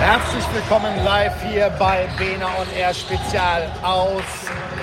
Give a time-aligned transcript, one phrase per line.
[0.00, 4.22] Herzlich willkommen live hier bei Bena und Air Spezial aus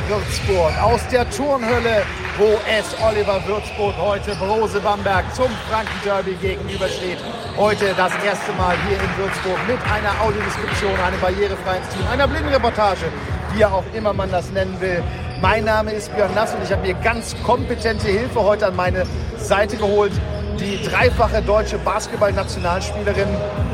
[0.08, 2.02] Würzburg, aus der Turnhölle,
[2.38, 7.20] wo es Oliver Würzburg heute Brose Bamberg zum Franken Derby gegenübersteht.
[7.56, 13.06] Heute das erste Mal hier in Würzburg mit einer Audiodeskription, einem barrierefreien Team, einer Blindenreportage,
[13.54, 15.04] wie auch immer man das nennen will.
[15.42, 19.06] Mein Name ist Björn Nass und ich habe mir ganz kompetente Hilfe heute an meine
[19.38, 20.14] Seite geholt.
[20.60, 23.28] Die dreifache deutsche Basketball-Nationalspielerin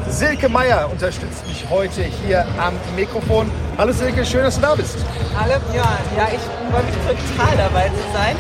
[0.10, 3.52] Silke Meyer unterstützt mich heute hier am Mikrofon.
[3.78, 4.98] Hallo Silke, schön, dass du da bist.
[5.38, 5.86] Hallo Björn,
[6.18, 6.42] ja, ich
[6.72, 8.36] freue mich total dabei zu sein.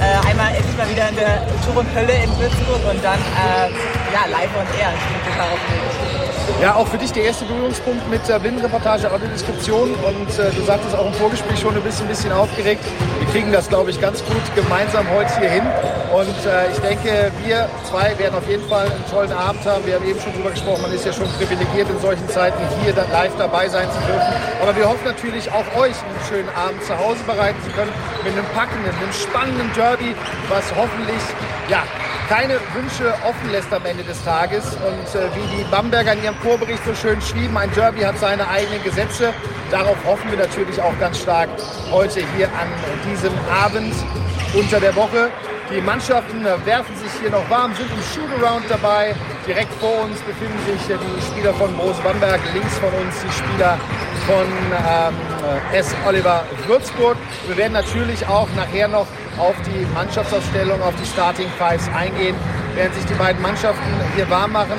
[0.00, 3.70] Äh, einmal endlich mal wieder in der Tourenhölle in Würzburg und dann äh,
[4.12, 4.92] ja, live und air.
[4.92, 6.13] Ich bin total aufgeregt.
[6.62, 9.94] Ja, auch für dich der erste Berührungspunkt mit der Blindenreportage, Audiodeskription.
[9.94, 12.82] Und äh, du sagtest auch im Vorgespräch schon, du bist ein bisschen aufgeregt.
[13.18, 15.66] Wir kriegen das, glaube ich, ganz gut gemeinsam heute hier hin.
[16.14, 19.84] Und äh, ich denke, wir zwei werden auf jeden Fall einen tollen Abend haben.
[19.84, 22.94] Wir haben eben schon drüber gesprochen, man ist ja schon privilegiert in solchen Zeiten hier
[22.94, 24.32] dann live dabei sein zu dürfen.
[24.62, 28.32] Aber wir hoffen natürlich auch euch einen schönen Abend zu Hause bereiten zu können mit
[28.32, 30.14] einem packenden, einem spannenden Derby,
[30.48, 31.20] was hoffentlich
[31.68, 31.82] ja,
[32.28, 34.64] keine Wünsche offen lässt am Ende des Tages.
[34.76, 38.48] Und äh, wie die Bamberger in ihrem Vorbericht so schön schrieben, ein Derby hat seine
[38.48, 39.32] eigenen Gesetze.
[39.70, 41.48] Darauf hoffen wir natürlich auch ganz stark
[41.90, 42.68] heute hier an
[43.10, 43.94] diesem Abend
[44.54, 45.30] unter der Woche.
[45.70, 49.14] Die Mannschaften werfen sich hier noch warm, sind im Shootaround dabei.
[49.46, 53.78] Direkt vor uns befinden sich die Spieler von Moos Bamberg, links von uns die Spieler
[54.26, 55.14] von ähm,
[55.72, 55.94] S.
[56.06, 57.16] Oliver Würzburg.
[57.46, 59.06] Wir werden natürlich auch nachher noch
[59.38, 62.36] auf die Mannschaftsaufstellung, auf die Starting Fives eingehen,
[62.74, 64.76] während sich die beiden Mannschaften hier warm machen.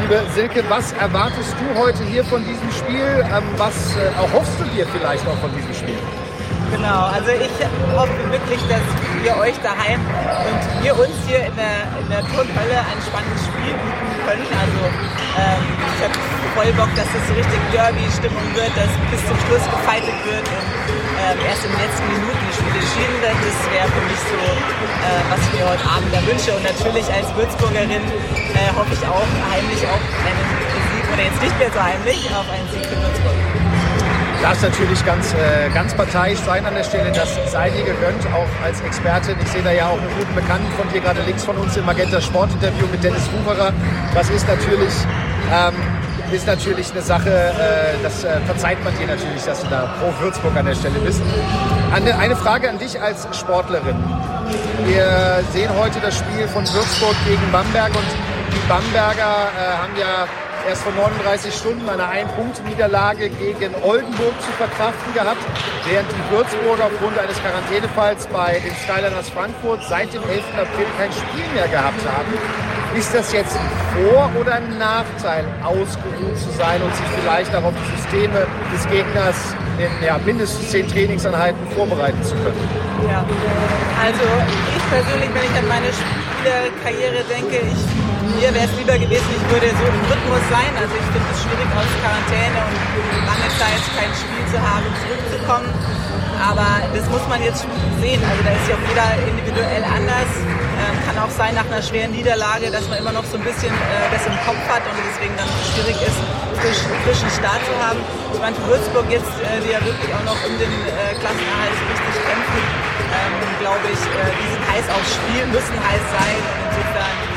[0.00, 3.24] Liebe Silke, was erwartest du heute hier von diesem Spiel?
[3.28, 5.98] Ähm, was äh, erhoffst du dir vielleicht auch von diesem Spiel?
[6.72, 8.80] Genau, also ich hoffe wirklich, dass
[9.24, 13.72] wir euch daheim und wir uns hier in der, in der Turnhölle ein spannendes Spiel
[13.72, 14.44] bieten können.
[14.52, 14.80] Also
[15.40, 15.64] ähm,
[15.96, 16.16] ich habe
[16.52, 20.68] voll Bock, dass es so richtig Derby-Stimmung wird, dass bis zum Schluss gefeitet wird und
[21.24, 23.38] ähm, erst in den letzten Minuten das Spiel entschieden wird.
[23.40, 26.52] Das wäre für mich so, äh, was ich mir heute Abend da wünsche.
[26.52, 30.46] Und natürlich als Würzburgerin äh, hoffe ich auch heimlich auf einen
[30.92, 32.84] Sieg, oder jetzt nicht mehr so heimlich, auf einen Sieg
[34.44, 37.10] darf natürlich ganz, äh, ganz parteiisch sein an der Stelle.
[37.12, 39.36] Das sei dir gegönnt, auch als Expertin.
[39.42, 41.86] Ich sehe da ja auch einen guten Bekannten von dir gerade links von uns im
[41.86, 43.72] Magenta Sport-Interview mit Dennis Wucherer.
[44.12, 44.92] Das ist natürlich,
[45.50, 45.72] ähm,
[46.30, 50.12] ist natürlich eine Sache, äh, das äh, verzeiht man dir natürlich, dass du da pro
[50.22, 51.22] Würzburg an der Stelle bist.
[51.94, 53.96] Eine, eine Frage an dich als Sportlerin.
[54.84, 58.08] Wir sehen heute das Spiel von Würzburg gegen Bamberg und
[58.52, 60.28] die Bamberger äh, haben ja
[60.68, 65.42] erst vor 39 Stunden eine Ein-Punkt-Niederlage gegen Oldenburg zu verkraften gehabt,
[65.88, 70.42] während die Würzburger aufgrund eines Quarantänefalls bei den Skyliners Frankfurt seit dem 11.
[70.56, 72.32] April kein Spiel mehr gehabt haben.
[72.96, 77.64] Ist das jetzt ein Vor- oder ein Nachteil, ausgeruht zu sein und sich vielleicht auch
[77.64, 79.36] auf die Systeme des Gegners
[79.78, 82.68] in ja, mindestens zehn Trainingseinheiten vorbereiten zu können?
[83.10, 83.24] Ja,
[84.00, 84.24] also
[84.76, 89.44] ich persönlich, wenn ich an meine Spielerkarriere denke, ich mir wäre es lieber gewesen, ich
[89.52, 90.72] würde so im Rhythmus sein.
[90.80, 92.76] Also ich finde es schwierig aus Quarantäne und
[93.28, 95.68] lange Zeit kein Spiel zu haben, zurückzukommen.
[96.40, 97.64] Aber das muss man jetzt
[98.00, 98.20] sehen.
[98.20, 100.30] Also da ist ja auch jeder individuell anders.
[100.74, 103.72] Ähm, kann auch sein nach einer schweren Niederlage, dass man immer noch so ein bisschen
[103.72, 106.18] äh, das im Kopf hat und deswegen dann schwierig ist,
[106.60, 108.00] frisch, frischen Start zu haben.
[108.34, 111.78] Ich meine, für Würzburg jetzt, äh, die ja wirklich auch noch um den äh, Klassenerhalt
[111.86, 112.60] richtig kämpfen,
[113.14, 116.38] ähm, glaube ich, äh, die sind heiß aufs Spiel, müssen heiß sein.
[116.74, 117.33] insofern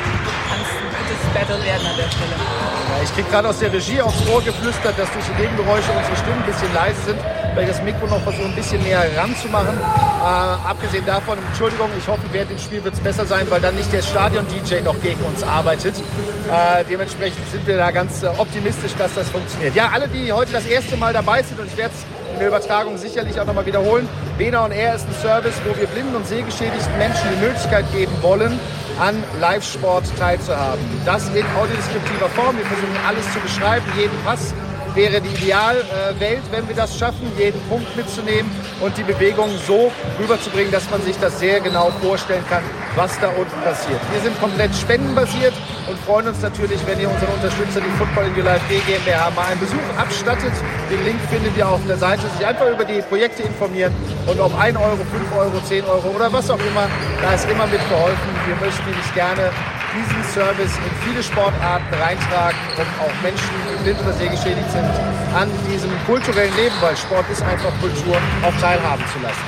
[1.34, 2.36] Battle werden an der Stelle.
[2.38, 6.16] Ja, ich kriege gerade aus der Regie aufs Ohr geflüstert, dass durch die Nebengeräusche unsere
[6.16, 7.20] Stimmen ein bisschen leise sind,
[7.56, 9.78] weil ich das Mikro noch versuche, ein bisschen näher ranzumachen.
[9.78, 13.76] Äh, abgesehen davon, Entschuldigung, ich hoffe, während dem Spiel wird es besser sein, weil dann
[13.76, 15.96] nicht der Stadion-DJ noch gegen uns arbeitet.
[15.98, 19.76] Äh, dementsprechend sind wir da ganz äh, optimistisch, dass das funktioniert.
[19.76, 22.48] Ja, alle, die heute das erste Mal dabei sind, und ich werde es in der
[22.48, 26.28] Übertragung sicherlich auch nochmal wiederholen, Bena und Er ist ein Service, wo wir blinden und
[26.28, 28.60] sehgeschädigten Menschen die Möglichkeit geben wollen,
[29.00, 30.84] an Live-Sport teilzuhaben.
[31.06, 32.58] Das in audiodeskriptiver Form.
[32.58, 34.54] Wir versuchen alles zu beschreiben, jeden Pass
[34.96, 38.50] wäre die Idealwelt, wenn wir das schaffen, jeden Punkt mitzunehmen
[38.82, 42.64] und die Bewegung so rüberzubringen, dass man sich das sehr genau vorstellen kann,
[42.96, 44.02] was da unten passiert.
[44.12, 45.54] Wir sind komplett spendenbasiert
[45.88, 49.48] und freuen uns natürlich, wenn ihr unseren Unterstützer, die Football in Your Life GmbH, mal
[49.48, 50.52] einen Besuch abstattet.
[50.92, 52.24] Den Link findet ihr auf der Seite.
[52.38, 53.94] Sich einfach über die Projekte informieren
[54.26, 56.88] und ob 1 Euro, 5 Euro, 10 Euro oder was auch immer,
[57.22, 58.30] da ist immer mit geholfen.
[58.46, 59.52] Wir möchten nämlich gerne
[59.96, 64.86] diesen Service in viele Sportarten reintragen, um auch Menschen, die blind oder sehgeschädigt sind,
[65.34, 69.46] an diesem kulturellen Leben, weil Sport ist einfach Kultur, auch teilhaben zu lassen.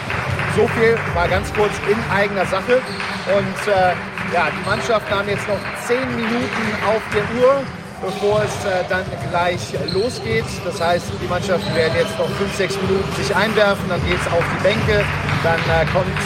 [0.56, 2.82] So viel mal ganz kurz in eigener Sache.
[3.30, 3.94] Und äh,
[4.34, 7.64] ja, die Mannschaften haben jetzt noch zehn Minuten auf der Uhr.
[8.02, 9.60] bevor es äh, dann gleich
[9.94, 10.46] losgeht.
[10.64, 14.28] Das heißt, die Mannschaften werden jetzt noch fünf, sechs Minuten sich einwerfen, dann geht es
[14.32, 15.04] auf die Bänke,
[15.44, 16.20] dann äh, kommt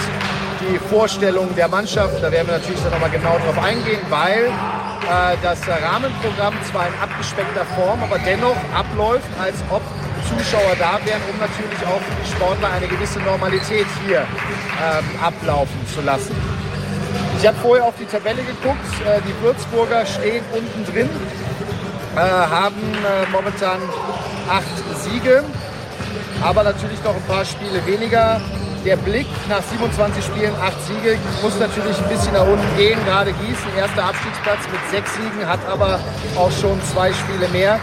[0.61, 2.21] die Vorstellung der Mannschaft.
[2.21, 6.93] Da werden wir natürlich dann nochmal genau drauf eingehen, weil äh, das Rahmenprogramm zwar in
[7.01, 9.81] abgespeckter Form, aber dennoch abläuft, als ob
[10.29, 15.79] Zuschauer da wären, um natürlich auch für die Sportler eine gewisse Normalität hier ähm, ablaufen
[15.93, 16.52] zu lassen.
[17.43, 18.87] Ich habe vorher auf die Tabelle geguckt.
[19.03, 21.09] Äh, die Würzburger stehen unten drin,
[22.15, 23.81] äh, haben äh, momentan
[24.47, 24.63] acht
[25.03, 25.43] Siege,
[26.41, 28.39] aber natürlich noch ein paar Spiele weniger
[28.85, 32.97] der Blick nach 27 Spielen, 8 Siege, muss natürlich ein bisschen nach unten gehen.
[33.05, 35.99] Gerade Gießen, erster Abstiegsplatz mit 6 Siegen, hat aber
[36.37, 37.77] auch schon zwei Spiele mehr.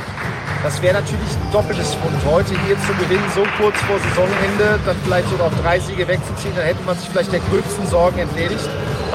[0.63, 2.17] Das wäre natürlich ein doppeltes Fund.
[2.25, 6.57] Heute hier zu gewinnen, so kurz vor Saisonende, dann vielleicht sogar auf drei Siege wegzuziehen,
[6.57, 8.69] dann hätte man sich vielleicht der gröbsten Sorgen entledigt.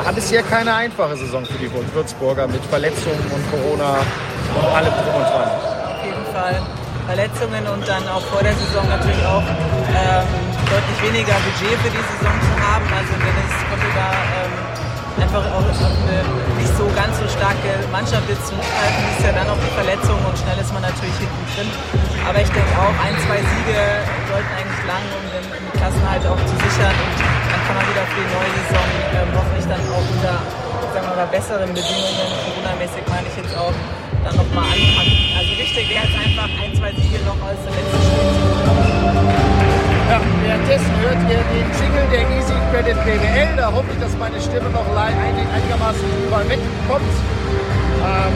[0.03, 3.97] War bisher keine einfache Saison für die Würzburger mit Verletzungen und Corona
[4.55, 5.49] und allem drum und dran.
[5.49, 6.61] Auf jeden Fall.
[7.07, 10.25] Verletzungen und dann auch vor der Saison natürlich auch ähm,
[10.65, 12.85] deutlich weniger Budget für die Saison zu haben.
[12.89, 14.65] Also Dennis konnte da ähm,
[15.21, 16.17] einfach auch eine
[16.57, 19.01] nicht so ganz so starke Mannschaft jetzt zurückhalten.
[19.15, 21.69] Ist ja dann auch die Verletzung und schnell ist man natürlich hinten drin.
[22.25, 23.79] Aber ich denke auch, ein, zwei Siege
[24.27, 25.45] sollten eigentlich lang, um den,
[25.75, 26.95] Klassenhalt auch zu sichern.
[26.95, 30.37] Und kann man wieder für die neue Saison ähm, hoffentlich dann auch unter
[30.95, 33.75] sagen wir mal, besseren Bedingungen, Corona-mäßig meine ich jetzt auch,
[34.23, 35.11] dann nochmal anpacken.
[35.35, 38.31] Also wichtig wäre jetzt einfach ein, zwei Siege noch als letztes Spiel.
[40.07, 43.59] Ja, währenddessen hört ihr den Jingle der Easy Credit BWL.
[43.59, 47.15] Da hoffe ich, dass meine Stimme noch einigermaßen überall wegkommt.
[48.05, 48.35] Ähm,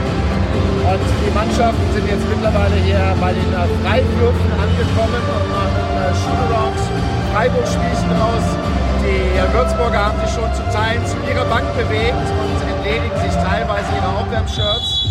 [0.84, 6.12] und die Mannschaften sind jetzt mittlerweile hier bei den äh, Freiwürfen angekommen und machen äh,
[6.12, 6.84] Shootarounds,
[7.32, 8.79] Freiburg-Spielchen raus.
[9.02, 13.88] Die Würzburger haben sich schon zu Teilen zu ihrer Bank bewegt und entledigen sich teilweise
[13.96, 15.09] ihrer Aufwärmshirts.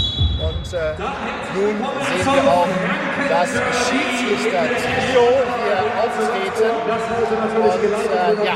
[0.49, 0.97] Und äh,
[1.55, 2.69] nun sehen wir auch
[3.29, 3.51] das
[3.85, 5.27] Schiedsrichter-Trio
[5.61, 6.73] hier auftreten.
[7.59, 8.55] Und äh, ja,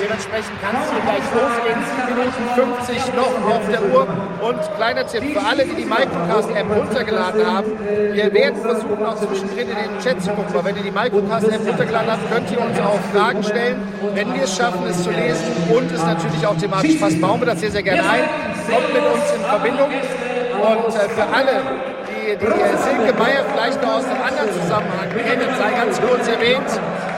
[0.00, 1.80] dementsprechend kann es hier gleich losgehen.
[1.96, 2.42] 7 Minuten
[2.76, 4.06] 50 noch auf der Uhr.
[4.42, 7.72] Und kleiner Tipp für alle, die die Microcast-App runtergeladen haben.
[8.12, 10.52] Wir werden versuchen, auch zwischendrin in den Chat zu gucken.
[10.52, 13.80] Weil wenn ihr die Microcast-App runtergeladen habt, könnt ihr uns auch Fragen stellen.
[14.14, 17.46] Wenn wir es schaffen, es zu lesen und es natürlich auch thematisch passt, bauen wir
[17.46, 18.24] das sehr, sehr gerne ein.
[18.70, 19.90] Kommt mit uns in Verbindung.
[20.60, 21.62] Und für alle,
[22.04, 26.68] die, die Silke Meyer vielleicht noch aus einem anderen Zusammenhang kennen, sei ganz kurz erwähnt.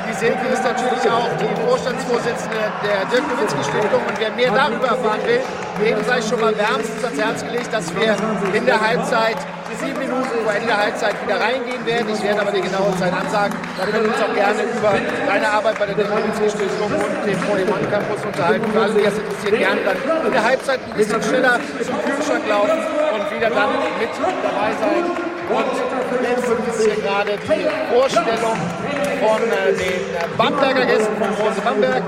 [0.09, 2.57] Die Silke ist natürlich auch die Vorstandsvorsitzende
[2.87, 5.41] der Dirk Nowitzki Stiftung und wer mehr darüber erfahren will,
[5.83, 8.15] dem sei schon mal wärmstens ans Herz gelegt, dass wir
[8.55, 9.39] in der Halbzeit
[9.77, 12.09] sieben Minuten vor Ende der Halbzeit wieder reingehen werden.
[12.13, 13.57] Ich werde aber die genaue Zeit ansagen.
[13.79, 14.93] Da können wir uns auch gerne über
[15.27, 18.67] deine Arbeit bei der Demokratiestiftung und dem Polyman Campus unterhalten.
[18.73, 22.45] Für alle, die das interessieren, gerne dann in der Halbzeit ein bisschen schneller zum Kühlschrank
[22.49, 22.79] laufen
[23.15, 25.05] und wieder dann mit dabei sein.
[25.53, 25.67] Und
[26.23, 28.57] jetzt ist hier gerade die Vorstellung
[29.21, 32.03] von äh, den äh, Bamberger Gästen von Große Bamberg.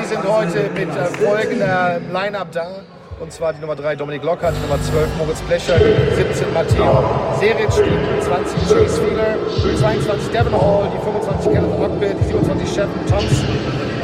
[0.00, 2.66] Die sind heute mit äh, folgender Line-Up da.
[3.22, 7.06] Und zwar die Nummer 3 Dominik Lockhart, die Nummer 12 Moritz Blecher, die 17 Matteo
[7.38, 12.66] Seric, die 20 Chase Wheeler, die 22 Devon Hall, die 25 Kenneth Ockbill, die 27
[12.66, 13.46] Shepard Thompson,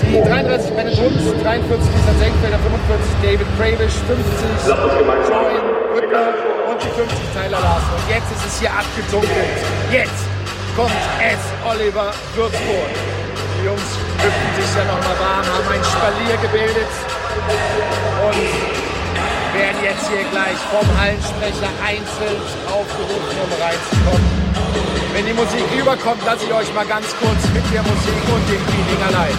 [0.06, 5.66] die 33 Bennett Hunz, 43 Lisa Senkfelder, 45 David Kravish, 50 Join
[5.98, 6.30] Rüttner
[6.70, 7.90] und die 50 Tyler Larsen.
[7.98, 9.58] Und jetzt ist es hier abgedunkelt.
[9.90, 10.30] Jetzt
[10.78, 12.94] kommt es Oliver Würzburg.
[13.34, 13.90] Die Jungs
[14.22, 16.86] hüpfen sich ja nochmal warm, haben ein Spalier gebildet
[17.34, 18.77] und
[19.58, 22.38] werden jetzt hier gleich vom Hallensprecher einzeln
[22.70, 24.30] aufgerufen, um reinzukommen.
[25.12, 28.62] Wenn die Musik rüberkommt, lasse ich euch mal ganz kurz mit der Musik und dem
[28.70, 29.34] Feeling allein.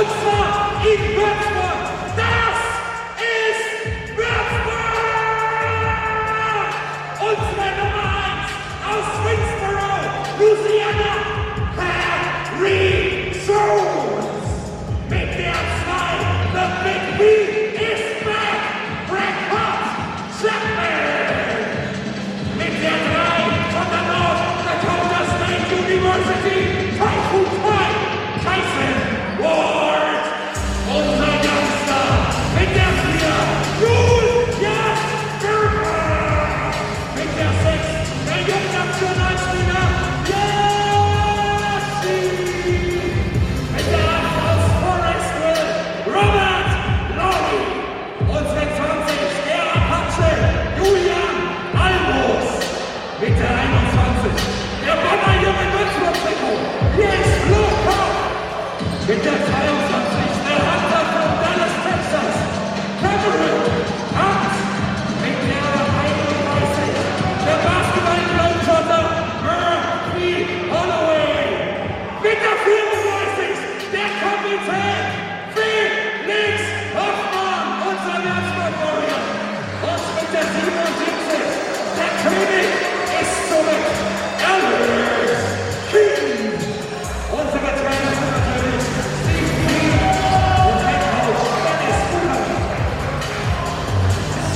[0.00, 1.49] Deutschland, ich werde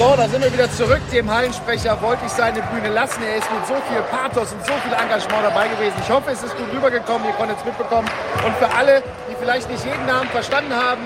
[0.04, 1.00] So, da sind wir wieder zurück.
[1.10, 3.22] Dem Hallensprecher wollte ich seine Bühne lassen.
[3.22, 5.96] Er ist mit so viel Pathos und so viel Engagement dabei gewesen.
[5.98, 7.26] Ich hoffe, es ist gut rübergekommen.
[7.26, 8.06] Ihr konntet es mitbekommen.
[8.44, 11.00] Und für alle, die vielleicht nicht jeden Namen verstanden haben,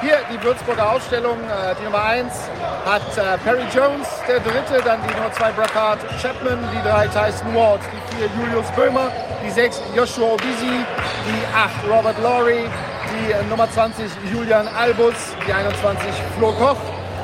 [0.00, 1.38] hier die Würzburger Ausstellung.
[1.38, 2.32] Äh, die Nummer 1
[2.84, 7.54] hat äh, Perry Jones, der dritte, dann die Nummer 2 Bracard Chapman, die drei Tyson
[7.54, 9.12] Ward, die vier Julius Böhmer,
[9.46, 10.74] die sechs Joshua Obisi,
[11.24, 12.66] die acht Robert Laurie,
[13.14, 15.14] die äh, Nummer 20 Julian Albus,
[15.46, 16.78] die 21 Flo Koch,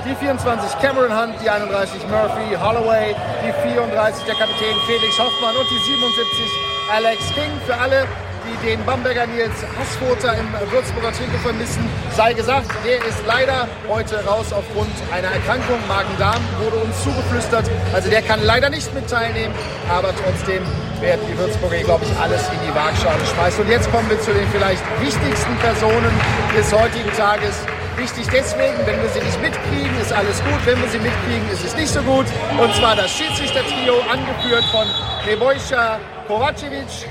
[0.06, 5.66] die 24 Cameron Hunt, die 31 Murphy Holloway, die 34 der Kapitän Felix Hoffmann und
[5.68, 6.46] die 77
[6.94, 7.50] Alex King.
[7.66, 8.06] Für alle,
[8.46, 11.82] die den Bamberger Nils Hassfurter im Würzburger Trikot vermissen,
[12.14, 15.80] sei gesagt, der ist leider heute raus aufgrund einer Erkrankung.
[15.88, 17.68] Magen-Darm wurde uns zugeflüstert.
[17.92, 19.54] Also der kann leider nicht mit teilnehmen,
[19.90, 20.62] aber trotzdem
[21.00, 23.64] werden die Würzburger, glaube ich, alles in die Waagschale schmeißen.
[23.64, 26.14] Und jetzt kommen wir zu den vielleicht wichtigsten Personen
[26.56, 27.66] des heutigen Tages.
[27.96, 30.60] Wichtig deswegen, wenn wir sie nicht mitkriegen, ist alles gut.
[30.66, 32.26] Wenn wir sie mitkriegen, ist es nicht so gut.
[32.60, 34.86] Und zwar das Schiedsrichtertrio, angeführt von
[35.26, 35.98] Nebojša
[36.28, 37.08] Kovacevic.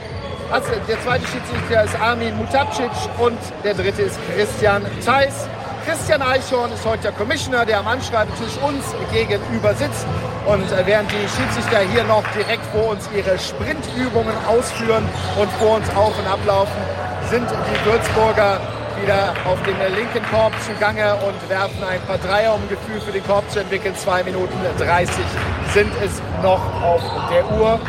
[0.51, 5.49] Also der zweite Schiedsrichter ist Armin Mutapcic und der dritte ist Christian Theis.
[5.87, 10.05] Christian Eichhorn ist heute der Commissioner, der am Anschreibetisch uns gegenüber sitzt.
[10.45, 15.03] Und äh, während die Schiedsrichter hier noch direkt vor uns ihre Sprintübungen ausführen
[15.39, 16.77] und vor uns auf- und ablaufen,
[17.31, 18.59] sind die Würzburger
[19.05, 23.23] wieder auf dem linken Korb zugange und werfen ein paar Dreier, um Gefühl für den
[23.23, 23.95] Korb zu entwickeln.
[23.95, 25.13] 2 Minuten 30
[25.73, 27.79] sind es noch auf der Uhr.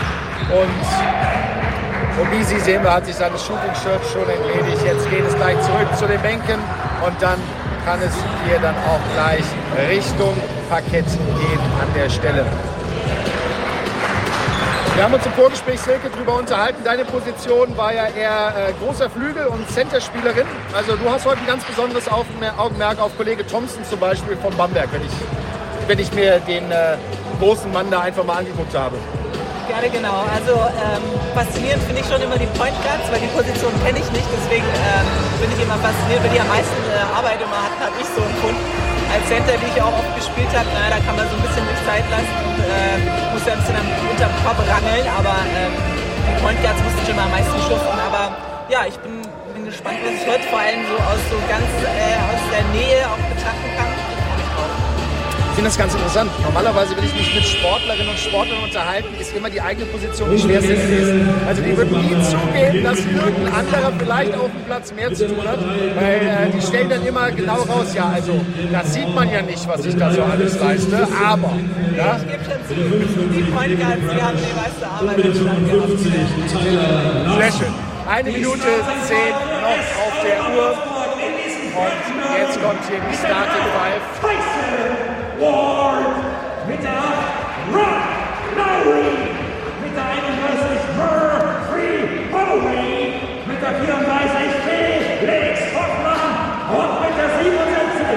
[0.52, 4.84] Und Obisi sehen wir, hat sich seine Shooting-Shirt schon entledigt.
[4.84, 6.60] Jetzt geht es gleich zurück zu den Bänken
[7.04, 7.40] und dann
[7.86, 8.12] kann es
[8.46, 9.44] hier dann auch gleich
[9.88, 10.34] Richtung
[10.68, 12.44] Parkett gehen an der Stelle.
[14.96, 16.82] Wir haben uns im Vorgespräch, Silke, darüber unterhalten.
[16.82, 20.46] Deine Position war ja eher äh, großer Flügel- und Centerspielerin.
[20.72, 24.88] Also du hast heute ein ganz besonderes Augenmerk auf Kollege Thompson zum Beispiel von Bamberg,
[24.92, 25.12] wenn ich,
[25.86, 26.96] wenn ich mir den äh,
[27.38, 28.96] großen Mann da einfach mal angeguckt habe.
[29.68, 30.24] Gerne genau.
[30.32, 34.10] Also ähm, faszinierend finde ich schon immer die Point Guards, weil die Position kenne ich
[34.12, 34.26] nicht.
[34.32, 35.06] Deswegen ähm,
[35.42, 38.22] bin ich immer fasziniert, weil die am meisten äh, Arbeit immer hatten, habe ich so
[38.24, 38.75] empfunden.
[39.16, 41.64] Als Center, wie ich auch oft gespielt habe, naja, da kann man so ein bisschen
[41.64, 43.00] sich Zeit lassen und äh,
[43.32, 47.16] muss ja ein bisschen am unterm Korb rangeln, aber ähm, die Point Guards mussten schon
[47.16, 47.96] mal am meisten schuften.
[47.96, 48.36] Aber
[48.68, 49.24] ja, ich bin,
[49.56, 53.08] bin gespannt, was ich heute vor allem so aus so ganz äh, aus der Nähe
[53.08, 54.05] auch betrachten kann.
[55.56, 56.30] Ich finde das ganz interessant.
[56.44, 60.38] Normalerweise, wenn ich mich mit Sportlerinnen und Sportlern unterhalten, ist immer die eigene Position die
[60.38, 61.30] schwerste gewesen.
[61.48, 65.48] Also die würden nie zugeben, dass irgendein anderer vielleicht auf dem Platz mehr zu tun
[65.48, 65.58] hat,
[65.96, 68.38] weil äh, die stellen dann immer genau raus, ja, also
[68.70, 71.52] das sieht man ja nicht, was ich da so alles leiste, aber...
[71.96, 72.20] Ja?
[72.20, 72.74] Ich gebe schon zu,
[73.32, 75.98] die Guards, die haben die meiste Arbeit gehabt.
[77.40, 77.74] Sehr schön.
[78.06, 78.60] Eine Minute
[79.08, 79.32] zehn
[79.64, 80.76] noch auf der Uhr.
[81.76, 81.92] Und
[82.40, 84.35] jetzt kommt hier die Starting Five.
[85.40, 87.06] Ward mit der 8
[87.74, 88.06] Rock
[88.56, 89.12] Lowry,
[89.82, 91.92] mit der 31 Murphy
[92.32, 96.32] Holloway, mit der 34 Felix Hoffmann
[96.72, 98.16] und mit der 77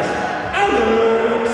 [0.56, 1.50] Alex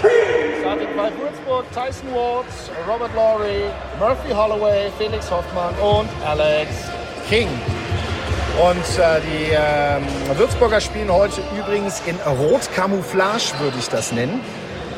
[0.00, 0.60] King.
[0.60, 2.46] Starting Five Würzburg, Tyson Ward,
[2.88, 3.68] Robert Laurie,
[3.98, 6.70] Murphy Holloway, Felix Hoffmann und Alex
[7.28, 7.48] King.
[8.58, 14.40] Und äh, die äh, Würzburger spielen heute übrigens in Rot-Camouflage, würde ich das nennen.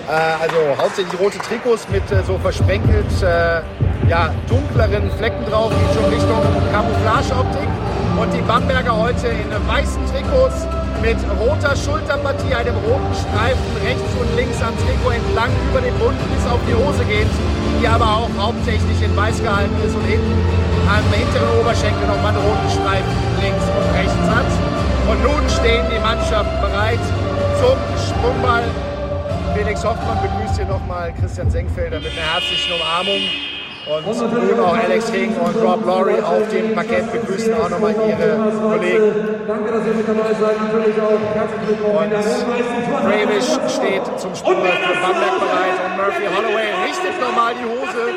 [0.06, 3.60] Äh, also hauptsächlich rote Trikots mit äh, so versprenkelt äh,
[4.08, 7.68] ja, dunkleren Flecken drauf, die schon Richtung Camouflage-Optik.
[8.14, 10.64] Und die Bamberger heute in weißen Trikots
[11.02, 16.16] mit roter Schulterpartie, einem roten Streifen rechts und links am Trikot entlang über den Bund
[16.30, 17.28] bis auf die Hose geht,
[17.82, 20.32] die aber auch hauptsächlich in weiß gehalten ist und hinten
[20.86, 24.50] am hinteren Oberschenkel nochmal einen roten Streifen links und rechts hat.
[25.10, 27.02] Und nun stehen die Mannschaften bereit
[27.58, 28.64] zum Sprungball.
[29.56, 33.22] Felix Hoffmann begrüßt hier nochmal Christian Senkfelder mit einer herzlichen Umarmung.
[33.86, 38.36] Und nun auch Alex King und Rob Laurie auf dem Parkett begrüßen auch nochmal ihre
[38.52, 39.46] Kollegen.
[39.46, 40.60] Danke, dass ihr mit dabei seid.
[40.60, 42.12] Natürlich auch herzlich willkommen.
[42.12, 48.12] Und Bravish steht zum Sprungball für Bamberg bereit und Murphy Holloway richtet nochmal die Hose,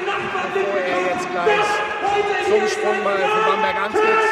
[0.53, 1.69] bevor er jetzt gleich
[2.49, 4.27] zum Sprungball für Bamberg antritt.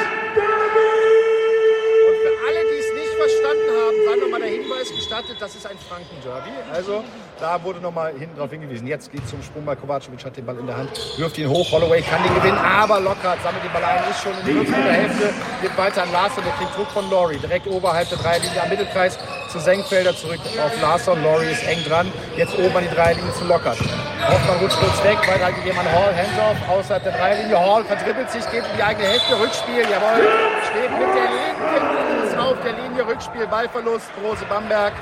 [2.04, 5.66] Und für alle, die es nicht verstanden haben, dann nochmal der Hinweis gestattet, das ist
[5.66, 6.52] ein Franken-Derby.
[6.74, 7.04] Also
[7.40, 8.88] da wurde nochmal hinten darauf hingewiesen.
[8.88, 11.72] Jetzt geht zum Sprung bei Kovacevic, hat den Ball in der Hand, wirft ihn hoch.
[11.72, 15.34] Holloway kann den gewinnen, aber Lockhart sammelt den Ball ein, ist schon in der Hälfte,
[15.62, 17.38] geht weiter an Larson, der kriegt Druck von Laurie.
[17.38, 19.18] Direkt oberhalb der Dreierlinie am Mittelkreis
[19.52, 21.24] zu Senkfelder, zurück auf Larson.
[21.24, 23.78] Laurie ist eng dran, jetzt oben an die Dreierlinie zu Lockhart.
[23.80, 27.60] Hoffmann rutscht kurz weg, weitergegeben an Hall, Handoff außerhalb der Dreierlinie.
[27.60, 30.28] Hall verdribbelt sich, geht in die eigene Hälfte, Rückspiel, jawohl,
[30.70, 34.94] steht mit der linken Auf der Linie, Rückspiel, Ballverlust, Rose Bamberg.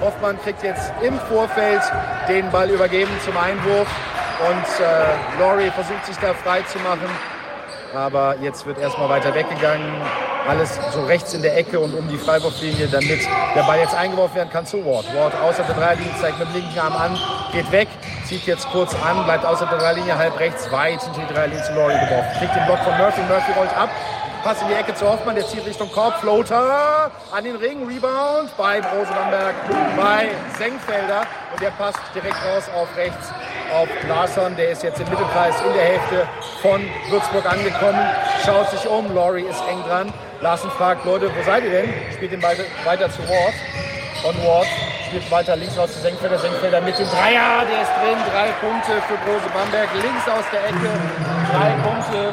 [0.00, 1.82] Hoffmann kriegt jetzt im Vorfeld
[2.28, 3.88] den Ball übergeben zum Einwurf
[4.48, 7.08] und äh, Laurie versucht sich da frei zu machen.
[7.94, 9.90] Aber jetzt wird erstmal weiter weggegangen.
[10.46, 13.20] Alles so rechts in der Ecke und um die Freiwurflinie, damit
[13.54, 15.04] der Ball jetzt eingeworfen werden kann zu Ward.
[15.14, 17.18] Ward außer der Dreierlinie zeigt mit dem linken Arm an,
[17.52, 17.88] geht weg,
[18.26, 21.74] zieht jetzt kurz an, bleibt außer der Dreierlinie, halb rechts, weit hinter die Dreierlinie zu
[21.74, 22.30] Laurie geworfen.
[22.38, 23.90] Kriegt den Block von Murphy, Murphy rollt ab,
[24.44, 28.56] Pass in die Ecke zu Hoffmann, der zieht Richtung Korb, Floater an den Ring, Rebound
[28.56, 29.54] bei Brose Bamberg,
[29.96, 31.26] bei Senkfelder.
[31.52, 33.32] Und der passt direkt raus auf rechts
[33.74, 36.28] auf Larsson, der ist jetzt im Mittelkreis in der Hälfte
[36.62, 36.80] von
[37.10, 38.00] Würzburg angekommen,
[38.44, 41.92] schaut sich um, Laurie ist eng dran, Larsen fragt, Leute, wo seid ihr denn?
[42.14, 43.54] Spielt den Ball weiter zu Ward.
[44.24, 44.66] Und Ward
[45.06, 49.02] spielt weiter links raus zu Senkfelder, Senkfelder mit dem Dreier, der ist drin, drei Punkte
[49.06, 50.90] für Brose Bamberg, links aus der Ecke,
[51.52, 52.32] drei Punkte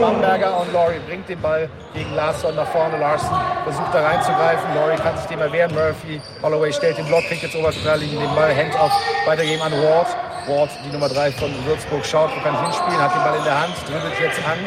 [0.00, 2.98] Bamberger und Laurie bringt den Ball gegen Larsson nach vorne.
[2.98, 4.74] Larson versucht da reinzugreifen.
[4.74, 5.74] Laurie kann sich dem erwehren.
[5.74, 8.92] Murphy, Holloway stellt den Block, kriegt jetzt oberste Dreilinie den Ball, Handoff
[9.26, 10.08] weitergeben an Ward.
[10.48, 13.44] Ward, die Nummer 3 von Würzburg, schaut, wo kann ich hinspielen, hat den Ball in
[13.44, 14.58] der Hand, dribbelt jetzt an,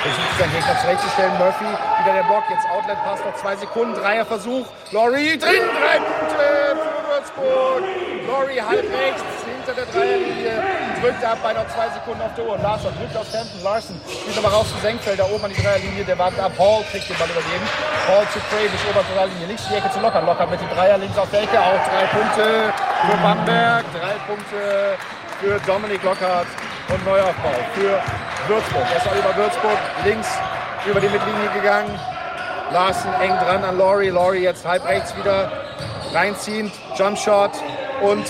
[0.00, 1.36] versucht seinen Gegner zurechtzustellen.
[1.36, 4.66] Murphy, wieder der Block, jetzt Outlet-Pass, noch zwei Sekunden, Dreierversuch.
[4.92, 6.40] Laurie drin, drei Punkte
[6.72, 7.84] für Würzburg.
[8.26, 10.56] Laurie halb rechts, hinter der Dreierlinie,
[11.00, 12.58] drückt ab bei noch zwei Sekunden auf der Uhr.
[12.58, 16.18] Larson drückt auf Hampton, Larson spielt aber raus zu Senkfelder, oben an die Dreierlinie, der
[16.18, 16.52] wartet ab.
[16.58, 17.66] Hall kriegt den Ball übergeben.
[18.06, 20.22] Hall zu Kravish, oberste Dreierlinie, links die Ecke zu Locker.
[20.22, 22.72] Locker mit die Dreier, links auf der Ecke, auch drei Punkte
[23.06, 24.98] für Bamberg, drei Punkte
[25.40, 26.46] für Dominik Lockhart
[26.88, 28.00] und Neuaufbau für
[28.48, 28.86] Würzburg.
[28.92, 30.28] Erst über Würzburg, links
[30.86, 31.98] über die Mittellinie gegangen.
[32.72, 34.10] Larsen eng dran an Laurie.
[34.10, 35.50] Laurie jetzt halb rechts wieder
[36.12, 36.72] reinziehend.
[36.96, 37.50] Jumpshot
[38.02, 38.24] und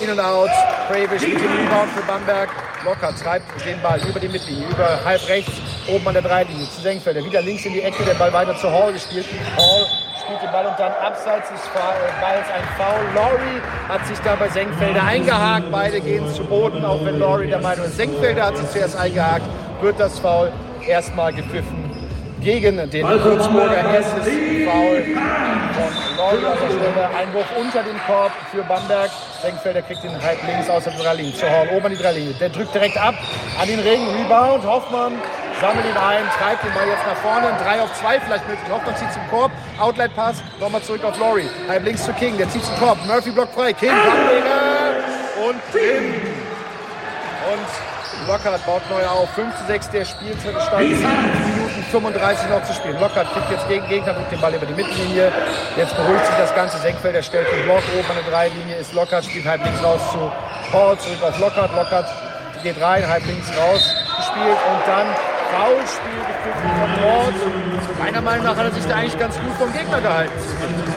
[0.00, 0.50] in und out.
[0.88, 2.48] Kravish mit dem Rebound für Bamberg.
[2.84, 5.52] Locker treibt den Ball über die Mittellinie, über halb rechts,
[5.86, 7.22] oben an der Dreilinie zu Senkfelder.
[7.22, 9.26] Wieder links in die Ecke, der Ball weiter zu Hall gespielt.
[9.56, 9.86] Hall
[10.24, 13.14] spielt den Ball und dann abseits des Balls ein Foul.
[13.14, 15.70] Laurie hat sich da bei Senkfelder eingehakt.
[15.70, 19.44] Beide gehen zu Boden, auch wenn Laurie der Meinung ist, Senkfelder hat sich zuerst eingehakt,
[19.82, 20.50] wird das Foul
[20.86, 21.89] erstmal gepfiffen
[22.40, 23.94] gegen den Würzburger.
[23.94, 27.08] Erstes Foul von Laurie aus der Stelle.
[27.16, 29.10] Einwurf unter den Korb für Bamberg.
[29.42, 31.34] Senkfelder kriegt den halb links aus der Dreilinie.
[31.34, 32.34] Zu Hall, oben an die Dreilinie.
[32.34, 33.14] Der drückt direkt ab
[33.60, 34.00] an den Ring.
[34.16, 34.64] Rebound.
[34.64, 35.14] Hoffmann
[35.60, 37.52] sammelt ihn ein, treibt den Ball jetzt nach vorne.
[37.62, 38.70] 3 auf 2 vielleicht möglich.
[38.70, 39.52] Hoffmann zieht zum Korb.
[39.78, 40.42] Outlet-Pass.
[40.58, 41.48] Nochmal zurück auf Laurie.
[41.68, 42.36] Halb links zu King.
[42.38, 42.98] Der zieht zum Korb.
[43.06, 43.72] Murphy blockt frei.
[43.72, 45.04] King, Bamberger
[45.46, 46.14] und drin.
[47.52, 49.30] Und Lockhart baut neu auf.
[49.30, 50.56] 5 zu 6 der Spielstand.
[51.90, 53.00] 7 Minuten 35 noch zu spielen.
[53.00, 55.32] Lockhart kriegt jetzt gegen Gegner, drückt den Ball über die Mittellinie.
[55.76, 57.24] Jetzt beruhigt sich das ganze Senkfeld.
[57.24, 58.76] stellt den Block oben an der Dreilinie.
[58.76, 60.30] Ist Lockhart, spielt halb links raus zu
[60.70, 60.96] Paul.
[60.98, 61.74] Zurück auf Lockhart.
[61.74, 62.06] Lockhart
[62.62, 65.06] geht rein, halb links raus gespielt und dann
[65.50, 67.34] Foulspiel gepfiffen von Ward.
[67.98, 70.32] Meiner Meinung nach hat er sich da eigentlich ganz gut vom Gegner gehalten.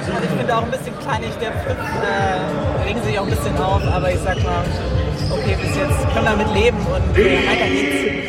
[0.08, 3.58] Und ich finde auch ein bisschen kleinlich, der Pfiff äh, regen sich auch ein bisschen
[3.58, 4.64] auf, aber ich sag mal,
[5.32, 8.24] okay, bis jetzt können wir mit leben und äh, weiter geht's.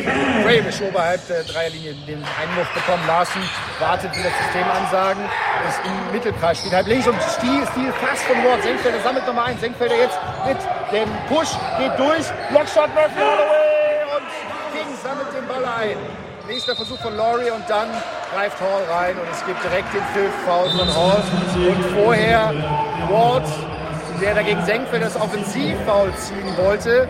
[0.45, 3.01] Ravish oberhalb der Dreierlinie den Einwurf bekommen.
[3.07, 3.41] Larsen
[3.79, 5.23] wartet wieder Systemansagen.
[5.67, 8.61] Ist im Mittelkreis, spielt halb links und Stil, Stil fast von Ward.
[8.61, 9.57] Senkfelder sammelt nochmal ein.
[9.57, 10.57] Senkfelder jetzt mit
[10.93, 12.25] dem Push, geht durch.
[12.51, 14.27] Blockshot Murphy Holloway und
[14.77, 15.97] King sammelt den Ball ein.
[16.47, 17.89] Nächster Versuch von Laurie und dann
[18.33, 21.23] greift Hall rein und es gibt direkt den Pfiff Foul von Hall.
[21.55, 22.53] Und vorher
[23.09, 23.47] Ward,
[24.21, 27.07] der dagegen Senkfeld das Offensivfoul ziehen wollte,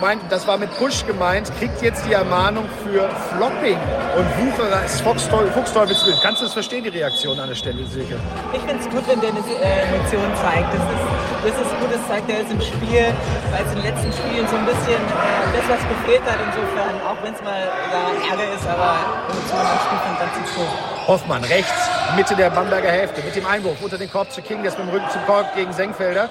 [0.00, 3.78] meint, das war mit Push gemeint, kriegt jetzt die Ermahnung für Flopping
[4.16, 6.18] und Wucherer ist Fuchsteufelswild.
[6.22, 8.16] Kannst du das verstehen, die Reaktion an der Stelle, Silke?
[8.52, 10.72] Ich finde es gut, wenn der eine äh, Emotion zeigt.
[10.74, 11.04] Das ist,
[11.44, 13.14] das ist gut, das zeigt er jetzt im Spiel,
[13.50, 16.94] weil es in den letzten Spielen so ein bisschen äh, das, was gefehlt hat, insofern,
[17.02, 18.98] auch wenn es mal ja, Ärger ist, aber
[19.30, 20.66] Emotionen im Spiel ganz gut.
[21.06, 24.72] Hoffmann rechts, Mitte der Bamberger Hälfte, mit dem Einwurf unter den Korb zu King, der
[24.72, 26.28] ist mit dem Rücken zum Korb gegen Senkfelder.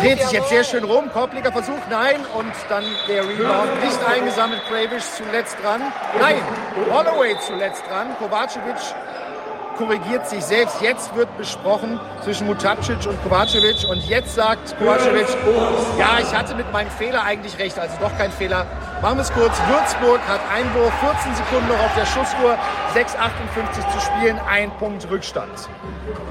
[0.00, 3.82] Dreht sich jetzt sehr schön rum, Korbleger Versuch, nein, und dann der Rebound.
[3.82, 5.82] Nicht eingesammelt, Kravish zuletzt dran.
[6.18, 6.36] Nein,
[6.90, 8.76] Holloway zuletzt dran, Kovacevic
[9.78, 10.82] korrigiert sich selbst.
[10.82, 13.88] Jetzt wird besprochen zwischen Mutapcic und Kovacevic.
[13.88, 15.28] Und jetzt sagt Kovacevic,
[15.98, 18.66] ja, ich hatte mit meinem Fehler eigentlich recht, also doch kein Fehler,
[19.00, 19.56] Machen wir es kurz.
[19.68, 22.58] Würzburg hat Einwurf, 14 Sekunden noch auf der Schussuhr,
[22.94, 25.68] 6,58 zu spielen, ein Punkt Rückstand.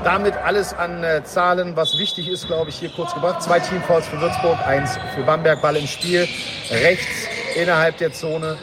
[0.04, 3.42] Damit alles an äh, Zahlen, was wichtig ist, glaube ich, hier kurz gebracht.
[3.42, 6.28] Zwei Teamfalls für Würzburg, eins für Bamberg, Ball im Spiel.
[6.70, 8.58] Rechts innerhalb der Zone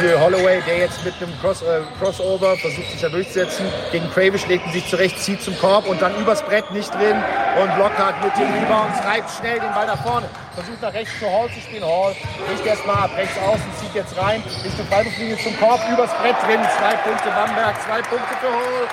[0.00, 3.66] für Holloway, der jetzt mit einem Cross, äh, Crossover versucht sich da durchzusetzen.
[3.92, 7.22] Gegen Kravish legt er sich zurecht, zieht zum Korb und dann übers Brett nicht drin.
[7.60, 10.26] Und Lockhart mit dem Rebound treibt schnell den Ball nach vorne.
[10.54, 11.84] Versucht nach rechts zu Hall zu spielen.
[11.84, 12.14] Hall
[12.46, 14.42] bricht erstmal ab, rechts außen, zieht jetzt rein.
[14.64, 16.60] Richtung Freiburg-Linie zum Korb, übers Brett drin.
[16.76, 18.88] Zwei Punkte Bamberg, zwei Punkte für Hall.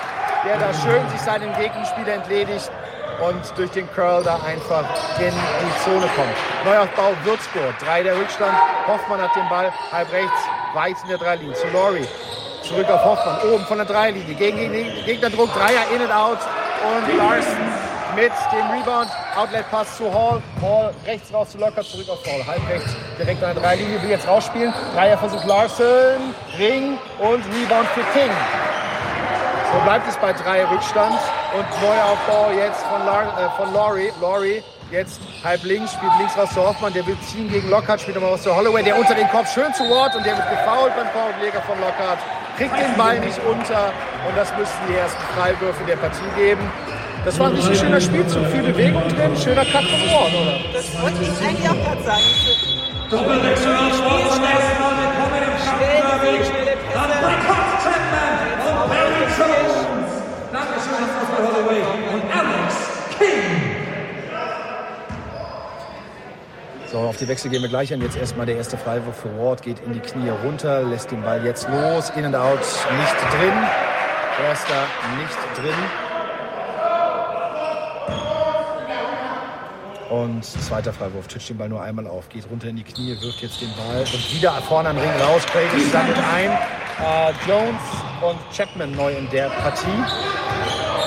[0.46, 2.70] Der da schön sich seinen Gegenspieler entledigt
[3.20, 4.84] und durch den Curl da einfach
[5.18, 6.36] in die Zone kommt.
[6.64, 8.56] Neuaufbau Würzburg, drei der Rückstand.
[8.86, 10.40] Hoffmann hat den Ball halb rechts,
[10.72, 12.06] weit in der Dreilinie zu Lori.
[12.62, 14.34] Zurück auf Hoffmann, oben von der Dreilinie.
[14.34, 16.38] Gegen den Gegnerdruck, Dreier in and out.
[16.82, 19.10] Und Larsen mit dem Rebound.
[19.36, 20.42] Outlet-Pass zu Hall.
[20.60, 22.46] Hall rechts raus zu Locker, zurück auf Hall.
[22.46, 24.02] Halb rechts, direkt an der Dreilinie.
[24.02, 24.72] Will jetzt rausspielen.
[24.94, 26.34] Dreierversuch Larsen.
[26.58, 28.30] Ring und Rebound für King.
[29.72, 31.18] So bleibt es bei drei Rückstand
[31.54, 34.10] und Neuaufbau jetzt von, Lar äh, von Laurie.
[34.20, 38.16] Laurie jetzt halb links, spielt links raus zu Hoffmann, der will ziehen gegen Lockhart, spielt
[38.16, 40.94] nochmal was zu Holloway, der unter den Kopf schön zu Ward und der wird gefoult
[40.96, 42.18] beim Korbleger von Lockhart,
[42.56, 43.92] kriegt den Ball nicht unter
[44.26, 46.68] und das müssten die ersten Freiwürfe der Partie geben.
[47.24, 50.58] Das war ein richtig schöner Spielzug, viel Bewegung drin, schöner Cut von Ward, oder?
[50.72, 52.22] Das wollte ich eigentlich auch gerade sagen.
[53.10, 54.60] Doppelwechsel, Schnell, schnell,
[56.44, 57.20] schnelle Pässe.
[60.52, 61.82] Dankeschön, Fußball Holloway
[62.14, 62.74] und Alex
[63.18, 63.50] King.
[66.90, 68.00] So, auf die Wechsel gehen wir gleich an.
[68.00, 71.44] Jetzt erstmal der erste Freiwurf für Ward, geht in die Knie runter, lässt den Ball
[71.44, 73.52] jetzt los, in und out, nicht drin.
[74.48, 74.86] Erster
[75.18, 76.09] nicht drin.
[80.10, 83.42] Und zweiter Freiwurf, titscht den Ball nur einmal auf, geht runter in die Knie, wirft
[83.42, 85.46] jetzt den Ball und wieder vorne am Ring raus.
[85.46, 86.50] Craig sammelt ein.
[86.50, 87.80] Äh, Jones
[88.20, 89.86] und Chapman neu in der Partie.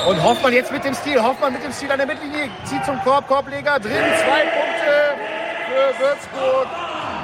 [0.07, 1.21] Und Hoffmann jetzt mit dem Stil.
[1.21, 2.49] Hoffmann mit dem Stil an der Mittellinie.
[2.63, 3.91] Zieht zum Korb, Korbleger drin.
[3.91, 4.93] Zwei Punkte
[5.67, 6.67] für Würzburg.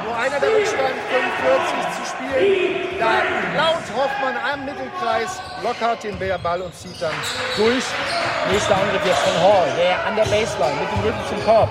[0.03, 2.97] Nur einer der Rückstand, 45 zu spielen.
[2.99, 3.21] Da
[3.55, 7.13] laut Hoffmann am Mittelkreis lockert den Ball und zieht dann
[7.55, 7.83] durch.
[8.51, 11.69] Nächster Angriff jetzt von Hall, der an der Baseline mit dem Rücken zum Korb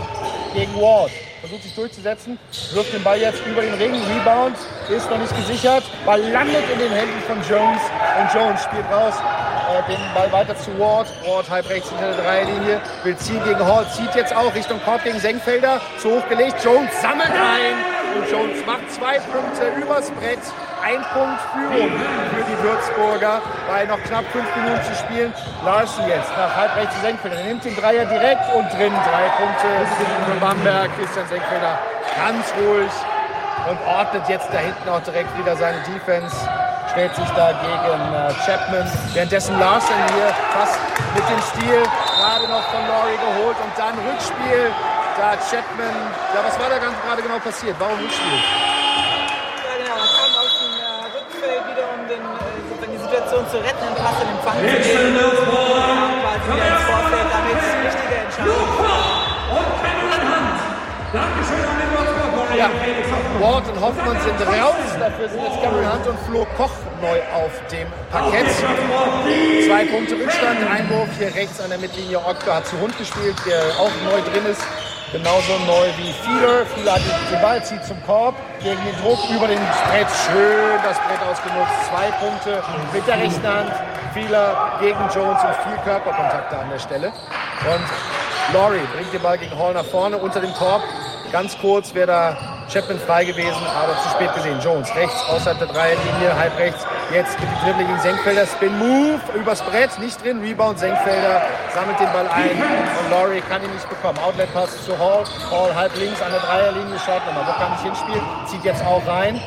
[0.54, 1.10] gegen Ward.
[1.48, 2.38] Versucht sich durchzusetzen,
[2.74, 4.54] wirft den Ball jetzt über den Ring, Rebound,
[4.90, 7.80] ist noch nicht gesichert, Ball landet in den Händen von Jones
[8.20, 12.22] und Jones spielt raus, äh, den Ball weiter zu Ward, Ward halb rechts hinter der
[12.22, 16.62] Dreierlinie, will ziehen gegen Hall, zieht jetzt auch Richtung Korb gegen Senkfelder, zu hoch gelegt,
[16.62, 17.76] Jones sammelt ein
[18.20, 20.40] und Jones macht zwei Punkte übers Brett,
[20.82, 21.90] ein Punkt Führung
[22.34, 25.32] für die Würzburger bei noch knapp fünf Minuten zu spielen.
[25.64, 27.36] Larsen jetzt nach halb rechts zu Senkfelder.
[27.36, 28.92] Er nimmt den Dreier direkt und drin.
[28.92, 29.68] Drei Punkte
[30.26, 30.90] für Bamberg.
[30.98, 31.78] Christian Senkfelder
[32.16, 32.90] ganz ruhig
[33.68, 36.34] und ordnet jetzt da hinten auch direkt wieder seine Defense.
[36.90, 38.90] Stellt sich da gegen äh, Chapman.
[39.12, 40.78] Währenddessen Larsen hier fast
[41.14, 41.82] mit dem Stil
[42.16, 44.72] gerade noch von Laurie geholt und dann Rückspiel.
[45.16, 45.94] Da Chapman,
[46.34, 47.74] ja was war da ganz gerade genau passiert?
[47.78, 48.67] Warum Rückspiel?
[53.50, 55.16] Zu retten, den Pass in Empfang zu nehmen.
[55.16, 59.28] Quasi wieder ins Vorfeld, damit wichtige Entscheidungen.
[61.10, 61.88] Dankeschön an den
[62.58, 62.68] Ja,
[63.40, 64.74] Ward und Hoffmann sind raus.
[64.98, 68.50] Dafür sind jetzt Cameron Hunt und Flo Koch neu auf dem Parkett.
[69.66, 70.58] Zwei Punkte Rückstand.
[70.68, 72.18] Einwurf hier rechts an der Mittellinie.
[72.18, 74.62] Okta hat zu Hund gespielt, der auch neu drin ist.
[75.12, 76.66] Genauso neu wie Fiedler.
[76.66, 77.00] Fiedler hat
[77.32, 78.34] den Ball, zieht zum Korb.
[78.62, 80.08] Gegen den Druck über den Brett.
[80.26, 81.72] Schön das Brett ausgenutzt.
[81.88, 83.72] Zwei Punkte mit der rechten Hand.
[84.12, 87.06] Fiedler gegen Jones und viel Körperkontakte an der Stelle.
[87.08, 90.82] Und Laurie bringt den Ball gegen Hall nach vorne unter dem Korb.
[91.32, 92.36] Ganz kurz wäre da
[92.68, 94.60] Chapman frei gewesen, aber zu spät gesehen.
[94.60, 96.86] Jones rechts, außerhalb der Dreierlinie, halb rechts.
[97.12, 98.46] Jetzt mit dem Dribbling gegen Senkfelder.
[98.46, 100.40] Spin Move übers Brett, nicht drin.
[100.42, 101.42] Rebound, Senkfelder
[101.74, 104.18] sammelt den Ball ein und Laurie kann ihn nicht bekommen.
[104.18, 105.24] Outlet Pass zu Hall.
[105.50, 108.22] Hall halb links an der Dreierlinie, schaut nochmal, wo kann ich hinspielen.
[108.46, 109.40] Zieht jetzt auch rein.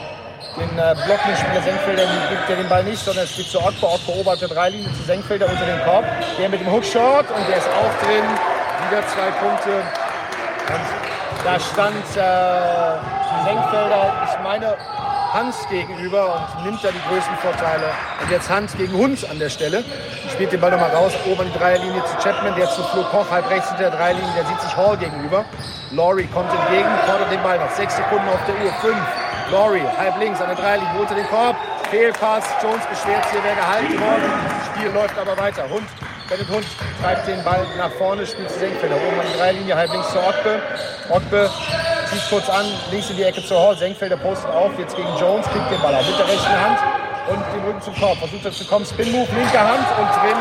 [0.57, 3.93] Den äh, Blockmitspieler Senkfelder gibt er den Ball nicht, sondern spielt zu Otto.
[3.93, 6.03] Otto der Dreilinie zu Senkfelder unter den Korb.
[6.39, 8.25] Der mit dem Hookshot und der ist auch drin.
[8.89, 9.69] Wieder zwei Punkte.
[10.73, 11.10] Und
[11.43, 14.77] da stand äh, Senkfelder, ich meine,
[15.33, 17.85] Hans gegenüber und nimmt da die größten Vorteile.
[18.21, 19.83] Und jetzt Hans gegen Hund an der Stelle.
[20.31, 23.49] Spielt den Ball nochmal raus, oben die Dreierlinie zu Chapman, der zu Flo Koch, halb
[23.49, 25.45] rechts hinter der Dreierlinie, der sieht sich Hall gegenüber.
[25.91, 27.71] Laurie kommt entgegen, fordert den Ball noch.
[27.71, 29.01] Sechs Sekunden auf der Uhr, fünf.
[29.51, 31.55] Laurie, halb links an der Dreierlinie, unter den Korb.
[31.89, 34.31] Fehlpass, Jones beschwert sich, wäre gehalten worden.
[34.75, 35.63] Spiel läuft aber weiter.
[35.69, 35.87] Hund
[36.31, 36.65] Bennett Hund
[37.01, 38.95] treibt den Ball nach vorne, spielt zu Senkfelder.
[38.95, 40.61] Oben an die Dreilinie, halb links zu Ockbe.
[41.09, 41.49] Ockbe
[42.09, 45.45] zieht kurz an, links in die Ecke zur Hall, Senkfelder postet auf, jetzt gegen Jones,
[45.47, 46.79] kriegt den Ball mit der rechten Hand
[47.27, 48.17] und den Rücken zum Korb.
[48.17, 50.37] Versucht er zu kommen, Spin Move, linke Hand und drin.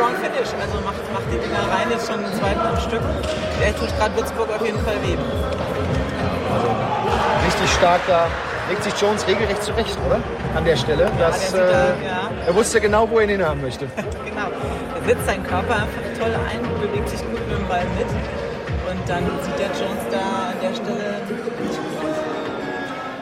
[0.00, 0.50] Strong finish.
[0.60, 3.02] Also macht, macht die Dinger rein, ist schon den zweiten am Stück.
[3.60, 5.16] Der tut gerade Würzburg auf jeden Fall weh.
[7.44, 8.26] Richtig stark da.
[8.68, 10.20] Legt sich Jones regelrecht zurecht, oder?
[10.54, 11.10] An der Stelle.
[11.18, 12.30] Das, der sieht da, äh, ja.
[12.46, 13.86] Er wusste genau, wo er ihn hinhaben möchte.
[14.24, 14.46] Genau.
[14.94, 18.06] Er setzt seinen Körper einfach toll ein, bewegt sich gut mit dem Ball mit.
[18.06, 21.14] Und dann sieht der Jones da an der Stelle.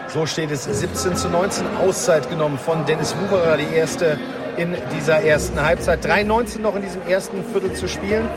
[0.09, 4.19] So steht es 17 zu 19 Auszeit genommen von Dennis Wucherer, die erste
[4.59, 6.05] in dieser ersten Halbzeit.
[6.05, 8.29] 3,19 noch in diesem ersten Viertel zu spielen.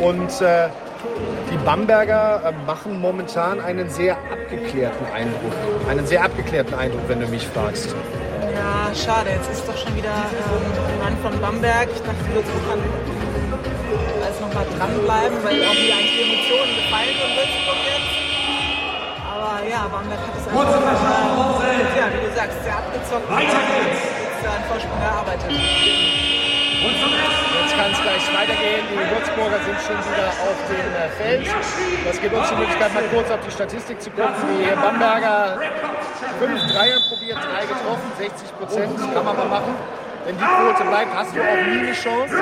[0.00, 0.68] Und äh,
[1.52, 5.52] die Bamberger äh, machen momentan einen sehr abgeklärten Eindruck.
[5.88, 7.94] Einen sehr abgeklärten Eindruck, wenn du mich fragst.
[8.40, 9.30] Ja, schade.
[9.30, 11.88] Jetzt ist doch schon wieder ähm, Mann von Bamberg.
[11.94, 12.80] Ich dachte, Würzburg kann
[14.24, 18.12] alles noch mal dranbleiben, weil auch hier eigentlich die Emotionen gefallen von Würzburg jetzt.
[19.28, 21.68] Aber ja, Bamberg hat es einfach mal,
[22.00, 24.15] ja, wie du sagst, sehr abgezockt.
[24.36, 25.50] Jetzt da einen Vorsprung erarbeitet.
[25.50, 25.72] Jetzt
[27.72, 28.84] kann es gleich weitergehen.
[28.92, 31.48] Die Würzburger sind schon wieder auf dem äh, Feld.
[32.04, 34.34] Das gibt uns die Möglichkeit, mal kurz auf die Statistik zu gucken.
[34.60, 35.58] Die Bamberger
[36.38, 39.14] fünf Dreier probiert, drei getroffen, 60 Prozent.
[39.14, 39.74] Kann man mal machen.
[40.26, 42.36] Wenn die Quote bleibt, hast du auch nie eine Chance.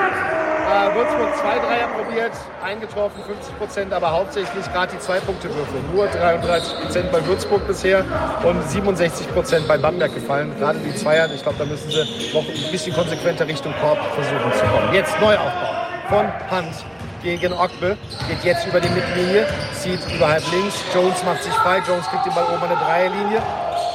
[0.65, 2.31] Äh, Würzburg zwei Dreier probiert,
[2.63, 5.79] eingetroffen, 50 Prozent, aber hauptsächlich gerade die Zwei-Punkte-Würfel.
[5.93, 8.03] Nur 33 Prozent bei Würzburg bisher
[8.43, 10.53] und 67 Prozent bei Bamberg gefallen.
[10.57, 11.99] Gerade die Zweier, ich glaube, da müssen sie
[12.33, 14.93] noch ein bisschen konsequenter Richtung Korb versuchen zu kommen.
[14.93, 15.75] Jetzt Neuaufbau
[16.09, 16.73] von Hand
[17.21, 17.97] gegen Okbe.
[18.27, 20.75] Geht jetzt über die Mittellinie, zieht überhalb links.
[20.93, 21.81] Jones macht sich frei.
[21.87, 23.41] Jones kriegt den Ball oben an der Dreierlinie.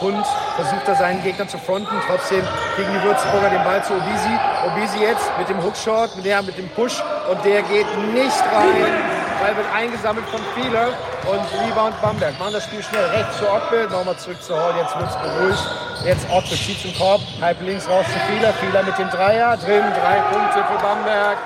[0.01, 0.25] Und
[0.57, 1.95] versucht er seinen Gegner zu fronten.
[2.07, 2.43] Trotzdem
[2.77, 4.35] gegen die Würzburger den Ball zu Obisi.
[4.67, 7.03] Obisi jetzt mit dem Hookshot, mit, der, mit dem Push.
[7.31, 9.21] Und der geht nicht rein.
[9.41, 10.89] Ball wird eingesammelt von Fehler.
[11.27, 12.39] Und Rebound Bamberg.
[12.39, 13.05] Machen das Spiel schnell.
[13.11, 13.89] Rechts zu Okbe.
[13.91, 14.75] Nochmal zurück zur Hall.
[14.79, 15.65] Jetzt wird es beruhigt.
[16.05, 17.21] Jetzt Okbe zieht zum Korb.
[17.41, 18.53] Halb links raus zu Fehler.
[18.55, 19.57] Fehler mit dem Dreier.
[19.59, 19.85] Drin.
[20.01, 21.37] Drei Punkte für Bamberg.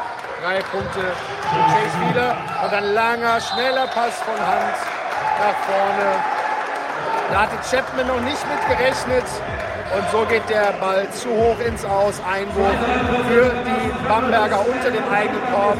[0.43, 2.37] Drei Punkte für Chase Fehler.
[2.63, 4.77] Und ein langer, schneller Pass von Hand
[5.41, 6.34] nach vorne.
[7.33, 9.25] Da hatte Chapman noch nicht mit gerechnet.
[9.97, 12.21] Und so geht der Ball zu hoch ins Aus.
[12.29, 12.75] Einwurf
[13.29, 15.77] für die Bamberger unter dem eigenen Korb.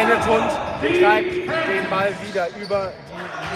[0.00, 2.92] Ennetrund treibt den Ball wieder über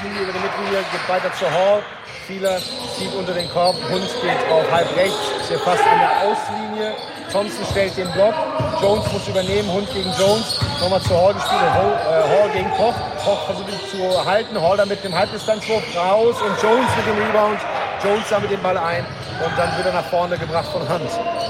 [0.02, 1.82] die Linie, über die Mittellinie, geht weiter zur Hall.
[2.26, 2.58] Fieler
[2.98, 3.76] zieht unter den Korb.
[3.90, 6.94] Hund geht auf halb rechts, ist hier fast an der Auslinie.
[7.32, 8.34] Thompson stellt den Block.
[8.82, 9.72] Jones muss übernehmen.
[9.72, 10.60] Hund gegen Jones.
[10.80, 11.62] Nochmal zu Hall gespielt.
[11.62, 12.94] Hall, äh, Hall gegen Koch.
[13.24, 14.60] Koch versucht ihn zu halten.
[14.60, 16.36] Hall dann mit dem Halbdistanzwurf raus.
[16.42, 17.58] Und Jones mit dem Rebound.
[18.04, 19.06] Jones damit den Ball ein.
[19.44, 21.08] Und dann wird er nach vorne gebracht von Hand.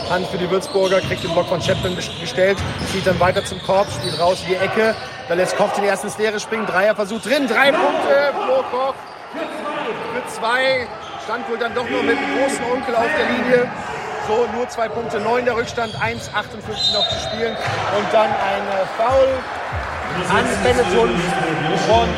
[0.09, 1.01] Hand für die Würzburger.
[1.01, 2.59] Kriegt den Block von Chapman gestellt.
[2.92, 3.88] Zieht dann weiter zum Korb.
[3.90, 4.95] Spielt raus in die Ecke.
[5.29, 6.66] Da lässt Koch den ersten ins Leere springen.
[6.66, 7.49] Dreier versucht drin.
[7.49, 8.33] Drei Punkte.
[8.33, 8.95] Flo Koch.
[9.35, 10.87] Für zwei.
[11.25, 13.71] Stand wohl dann doch nur mit dem großen Onkel auf der Linie.
[14.29, 17.57] So, nur zwei Punkte, neun der Rückstand, 1,58 noch zu spielen.
[17.99, 19.29] Und dann ein äh, Foul
[20.31, 21.11] an Benetton
[21.89, 22.09] von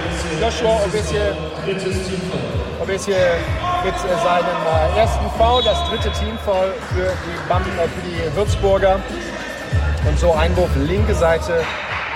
[0.41, 1.33] Joshua Obesie.
[2.83, 3.15] Obesie
[3.85, 9.01] mit äh, seinem äh, ersten Foul, das dritte Teamfoul für die, Bam, für die Würzburger.
[10.07, 11.65] Und so Einwurf linke Seite.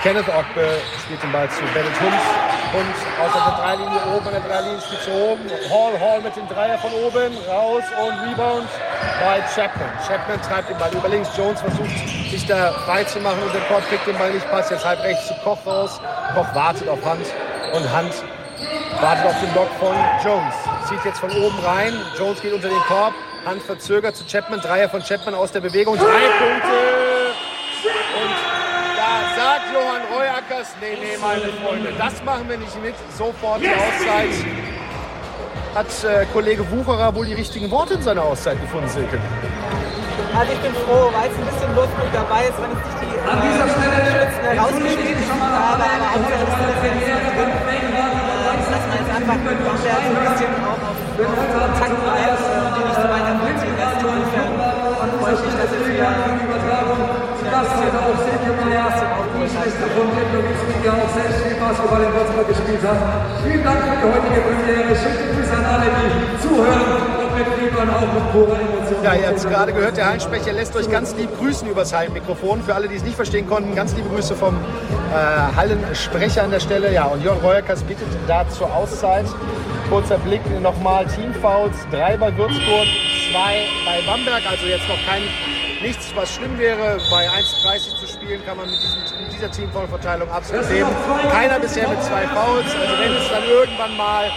[0.01, 2.13] Kenneth Ogbe spielt den Ball zu Bennett Hunt.
[2.71, 5.43] Und aus der Dreilinie oben an der Dreilinie spielt zu oben.
[5.69, 7.35] Hall, Hall mit dem Dreier von oben.
[7.49, 8.69] Raus und Rebound
[9.19, 9.89] bei Chapman.
[10.07, 11.29] Chapman treibt den Ball über links.
[11.35, 11.89] Jones versucht
[12.31, 14.49] sich da frei zu machen und der Korb kriegt den Ball nicht.
[14.49, 15.99] Passt jetzt halb rechts zu Koch raus.
[16.33, 17.25] Koch wartet auf Hand.
[17.73, 18.13] Und Hand
[19.01, 20.55] wartet auf den Block von Jones.
[20.87, 21.93] Zieht jetzt von oben rein.
[22.17, 23.13] Jones geht unter den Korb.
[23.45, 24.61] Hand verzögert zu Chapman.
[24.61, 25.97] Dreier von Chapman aus der Bewegung.
[25.97, 26.98] Drei Punkte.
[30.49, 32.95] Reuackers, nee, nee, meine Freunde, das machen wir nicht mit.
[33.17, 34.33] Sofort die Auszeit.
[35.75, 39.19] Hat äh, Kollege Wucherer wohl die richtigen Worte in seiner Auszeit gefunden, Silke?
[40.35, 43.13] Also ich bin froh, weil es ein bisschen Würzburg dabei ist, wenn es nicht die
[43.13, 43.29] äh,
[44.09, 45.85] Schützen herausgeschrieben habe, aber
[46.17, 47.51] Hauptsache das ist jetzt nicht drin.
[47.59, 48.09] Äh,
[48.69, 50.97] dass man jetzt einfach mit Bamberg so ein bisschen auch auf
[51.53, 54.01] Kontakt bleibt und die nicht so weiter vorziehen lässt.
[54.01, 54.49] Insofern
[55.19, 57.18] freue ich mich, dass jetzt hier
[57.59, 58.87] Hat auch Sergio Maya,
[59.49, 62.97] Schiedsrichter von Vietnamese Liga, auch selbst viel Basketball in Würzburg gespielt hat.
[63.43, 64.95] Vielen Dank für die heutige Premiere.
[64.95, 69.03] Schöne Grüße an alle, die zuhören und mitfiebern auch mit purer Emotion.
[69.03, 72.63] Ja, ihr habt es gerade gehört, der Hallensprecher lässt euch ganz lieb grüßen übers Hallenmikrofon.
[72.63, 76.59] Für alle, die es nicht verstehen konnten, ganz liebe Grüße vom äh, Hallensprecher an der
[76.59, 76.93] Stelle.
[76.93, 79.25] Ja, und Jörn Reuerkas bittet da zur Auszeit.
[79.89, 81.75] Kurzer Blick nochmal Teamfouls.
[81.91, 82.87] Drei bei Würzburg,
[83.31, 84.43] zwei bei Bamberg.
[84.49, 85.23] Also jetzt noch kein
[85.81, 86.99] nichts, was schlimm wäre.
[87.09, 90.89] Bei 1,30 zu spielen kann man mit, diesem, mit dieser Teamfoul-Verteilung absolut leben.
[91.31, 92.65] Keiner bisher mit zwei Fouls.
[92.75, 94.31] Also wenn es dann irgendwann mal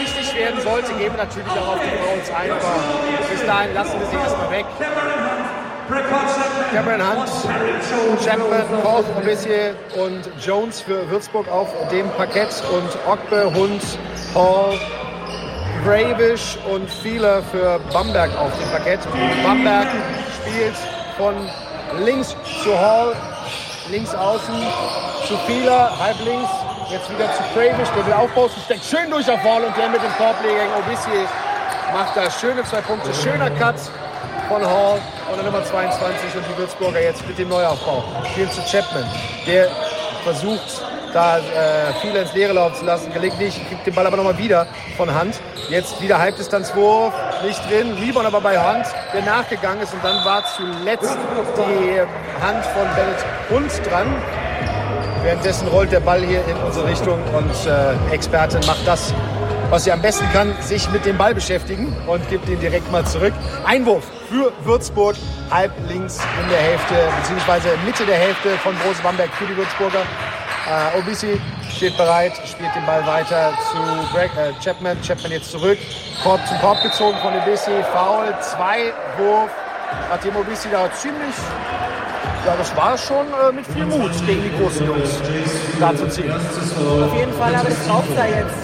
[0.00, 2.50] wichtig werden sollte, gehen wir natürlich auch auf die Fouls ein.
[2.50, 4.66] Aber bis dahin lassen wir sie erstmal weg.
[6.72, 13.82] Cameron Hunt, Chapman, Koch, Obissier und Jones für Würzburg auf dem Parkett und Ogbe, Hund,
[14.34, 14.78] Hall,
[15.84, 19.00] Bravish und Fieler für Bamberg auf dem Parkett.
[19.42, 19.88] Bamberg
[20.40, 20.76] spielt
[21.16, 21.34] von
[22.04, 23.16] links zu Hall,
[23.90, 24.54] links außen
[25.26, 26.50] zu Fieler, halb links,
[26.90, 30.02] jetzt wieder zu Bravish, der will aufposten, steckt schön durch auf Hall und der mit
[30.02, 31.26] dem Korbleger Obissier
[31.92, 33.76] macht da schöne zwei Punkte, schöner Cut
[34.48, 38.04] von Hall und der Nummer 22 und die Würzburger jetzt mit dem Neuaufbau.
[38.30, 39.04] Spielen zu Chapman,
[39.46, 39.68] der
[40.24, 41.40] versucht da äh,
[42.00, 43.12] viele ins Leere laufen zu lassen.
[43.12, 45.40] Gelingt nicht, kriegt den Ball aber nochmal wieder von Hand.
[45.68, 47.94] Jetzt wieder Halbdistanzwurf, nicht drin.
[48.00, 49.92] Rebound aber bei Hand, der nachgegangen ist.
[49.92, 51.16] Und dann war zuletzt
[51.56, 52.00] die
[52.44, 54.06] Hand von Bennett Hund dran.
[55.22, 59.14] Währenddessen rollt der Ball hier in unsere Richtung und äh, Expertin macht das,
[59.70, 63.06] was sie am besten kann, sich mit dem Ball beschäftigen und gibt ihn direkt mal
[63.06, 63.32] zurück.
[63.64, 65.14] Einwurf für Würzburg,
[65.48, 70.00] halb links in der Hälfte, beziehungsweise Mitte der Hälfte von Große Bamberg für die Würzburger.
[70.68, 71.40] Äh, Obisi
[71.74, 73.78] steht bereit, spielt den Ball weiter zu
[74.14, 74.96] Greg, äh, Chapman.
[75.02, 75.78] Chapman jetzt zurück.
[76.22, 77.72] Korb zum Korb gezogen von Obisi.
[77.92, 79.50] Foul, zwei Wurf.
[80.08, 81.34] Nachdem Obisi da ziemlich,
[82.46, 85.20] ja, das war schon äh, mit viel Mut gegen die großen Jungs
[85.80, 86.32] da zu ziehen.
[86.32, 88.54] Auf jeden Fall, aber es braucht da jetzt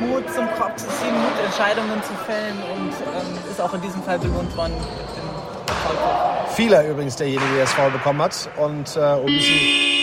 [0.00, 3.80] Mut, Mut zum Korb zu ziehen, Mut, Entscheidungen zu fällen und ähm, ist auch in
[3.80, 5.28] diesem Fall belohnt worden mit dem
[5.94, 6.54] Foul.
[6.54, 8.50] Vieler übrigens derjenige, der das Foul bekommen hat.
[8.56, 9.97] Und äh, Obisi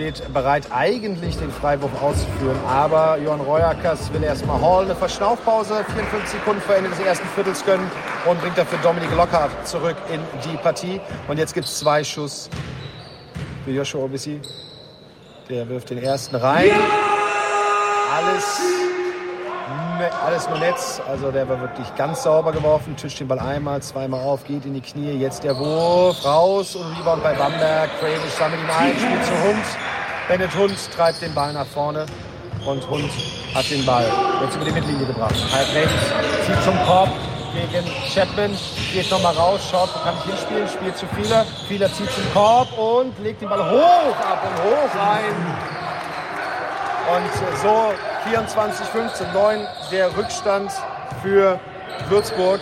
[0.00, 2.58] steht bereit, eigentlich den Freiwurf auszuführen.
[2.66, 7.62] Aber Johann Reuerkers will erstmal Hall eine Verschnaufpause, 54 Sekunden vor Ende des ersten Viertels
[7.66, 7.86] gönnen
[8.24, 11.00] und bringt dafür Dominik Lockhart zurück in die Partie.
[11.28, 12.48] Und jetzt gibt es zwei Schuss
[13.64, 14.40] für Joshua Obisi.
[15.50, 16.70] Der wirft den ersten rein.
[18.16, 18.79] Alles, ne,
[20.08, 21.00] alles nur Netz.
[21.08, 22.96] Also der war wirklich ganz sauber geworfen.
[22.96, 25.12] Tischt den Ball einmal, zweimal auf, geht in die Knie.
[25.12, 27.90] Jetzt der Wurf raus und Rebound bei Bamberg.
[28.00, 29.64] Kravish sammelt ihn ein, spielt zu Hund.
[30.28, 32.06] Bennett Hund treibt den Ball nach vorne
[32.66, 33.10] und Hund
[33.54, 34.06] hat den Ball
[34.42, 35.34] jetzt über die Mittellinie gebracht.
[35.52, 37.08] Halb rechts, zieht zum Korb
[37.52, 37.84] gegen
[38.14, 38.56] Chapman,
[38.92, 41.44] geht nochmal raus, schaut, wo kann ich hinspielen, spielt zu Fieler.
[41.66, 45.34] Fieler zieht zum Korb und legt den Ball hoch ab und hoch rein.
[47.10, 47.92] Und so
[48.24, 50.70] 24, 15, 9 der Rückstand
[51.22, 51.58] für
[52.08, 52.60] Würzburg,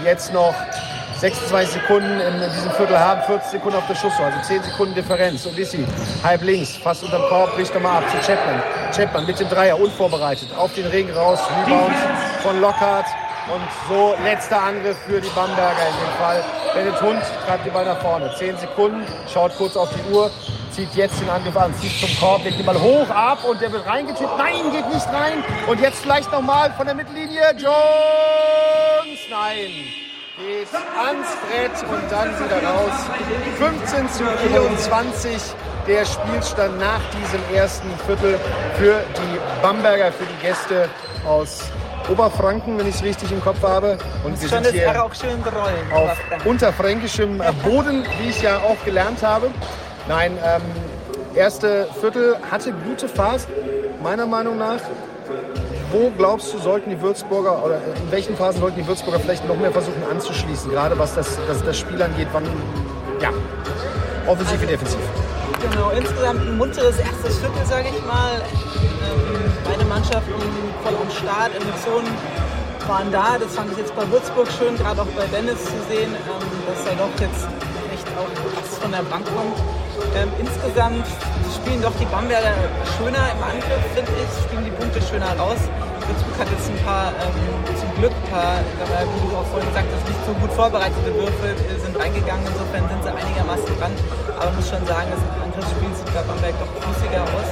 [0.00, 0.54] die jetzt noch
[1.18, 5.46] 26 Sekunden in diesem Viertel haben, 40 Sekunden auf der Schussuhr, also 10 Sekunden Differenz.
[5.46, 5.84] Und Lissi,
[6.22, 8.62] halb links, fast unterm Korb, bricht nochmal ab zu Chapman.
[8.94, 11.94] Chapman mit dem Dreier, unvorbereitet, auf den Ring raus, Rebound
[12.42, 13.06] von Lockhart.
[13.52, 16.44] Und so letzter Angriff für die Bamberger in dem Fall.
[16.74, 18.30] Bennett Hund treibt den Ball nach vorne.
[18.36, 20.30] 10 Sekunden, schaut kurz auf die Uhr,
[20.70, 23.72] zieht jetzt den Angriff an, zieht zum Korb, legt den Ball hoch ab und der
[23.72, 24.36] wird reingetippt.
[24.36, 25.42] Nein, geht nicht rein.
[25.66, 27.52] Und jetzt vielleicht nochmal von der Mittellinie.
[27.52, 29.70] Jones, nein
[30.38, 32.92] geht ans Brett und dann wieder raus.
[33.58, 35.36] 15 zu 24
[35.86, 38.38] der Spielstand nach diesem ersten Viertel
[38.78, 40.88] für die Bamberger, für die Gäste
[41.26, 41.64] aus
[42.10, 43.98] Oberfranken, wenn ich es richtig im Kopf habe.
[44.24, 45.74] Und wir Schon sind hier er auch schön gerollt.
[45.92, 49.50] auf unterfränkischem Boden, wie ich ja auch gelernt habe.
[50.08, 50.62] Nein, ähm,
[51.34, 53.50] erste Viertel hatte gute Phasen,
[54.02, 54.80] meiner Meinung nach.
[55.90, 59.56] Wo glaubst du, sollten die Würzburger oder in welchen Phasen sollten die Würzburger vielleicht noch
[59.56, 62.44] mehr versuchen anzuschließen, gerade was das, das, das Spiel angeht, wann,
[63.22, 63.30] ja,
[64.26, 64.98] offensiv wie defensiv?
[65.62, 68.34] Genau, insgesamt ein munteres erstes Viertel, sage ich mal.
[68.36, 69.52] Ähm,
[69.98, 70.38] Mannschaften
[70.86, 72.06] voll am Start, Emotionen
[72.86, 73.34] waren da.
[73.34, 76.86] Das fand ich jetzt bei Würzburg schön, gerade auch bei Dennis zu sehen, ähm, dass
[76.86, 77.50] er doch jetzt
[77.90, 79.58] echt auch was von der Bank kommt.
[80.14, 81.02] Ähm, insgesamt
[81.50, 82.54] spielen doch die Bamberger
[82.94, 85.58] schöner im Angriff, finde ich, spielen die Punkte schöner raus.
[86.06, 87.34] Würzburg hat jetzt ein paar, ähm,
[87.74, 91.10] zum Glück ein paar, dabei, wie du auch vorhin gesagt hast, nicht so gut vorbereitete
[91.10, 92.46] Würfel sind reingegangen.
[92.46, 93.90] Insofern sind sie einigermaßen dran.
[94.38, 97.50] Aber muss schon sagen, das Angriffsspiel sieht bei Bamberg doch flüssiger aus.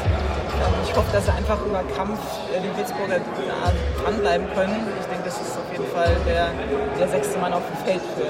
[0.84, 2.18] Ich hoffe, dass sie einfach über Krampf
[2.54, 3.20] äh, die Würzburger
[4.02, 4.86] dranbleiben können.
[5.00, 6.48] Ich denke, das ist auf jeden Fall der,
[6.98, 8.26] der sechste Mann auf dem Feld für.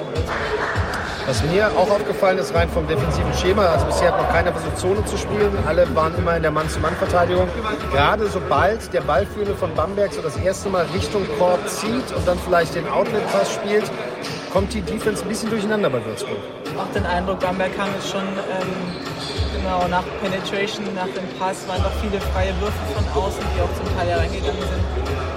[1.27, 4.79] Was mir auch aufgefallen ist, rein vom defensiven Schema, also bisher hat noch keiner versucht,
[4.79, 5.51] Zone zu spielen.
[5.67, 7.49] Alle waren immer in der Mann-zu-Mann-Verteidigung.
[7.91, 12.39] Gerade sobald der Ballführende von Bamberg so das erste Mal Richtung Korb zieht und dann
[12.39, 13.91] vielleicht den Outlet-Pass spielt,
[14.53, 16.39] kommt die Defense ein bisschen durcheinander bei Würzburg.
[16.79, 21.83] Auch den Eindruck, Bamberg kam jetzt schon ähm, Genau, nach Penetration, nach dem Pass waren
[21.83, 24.87] doch viele freie Würfe von außen, die auch zum Teil reingegangen sind.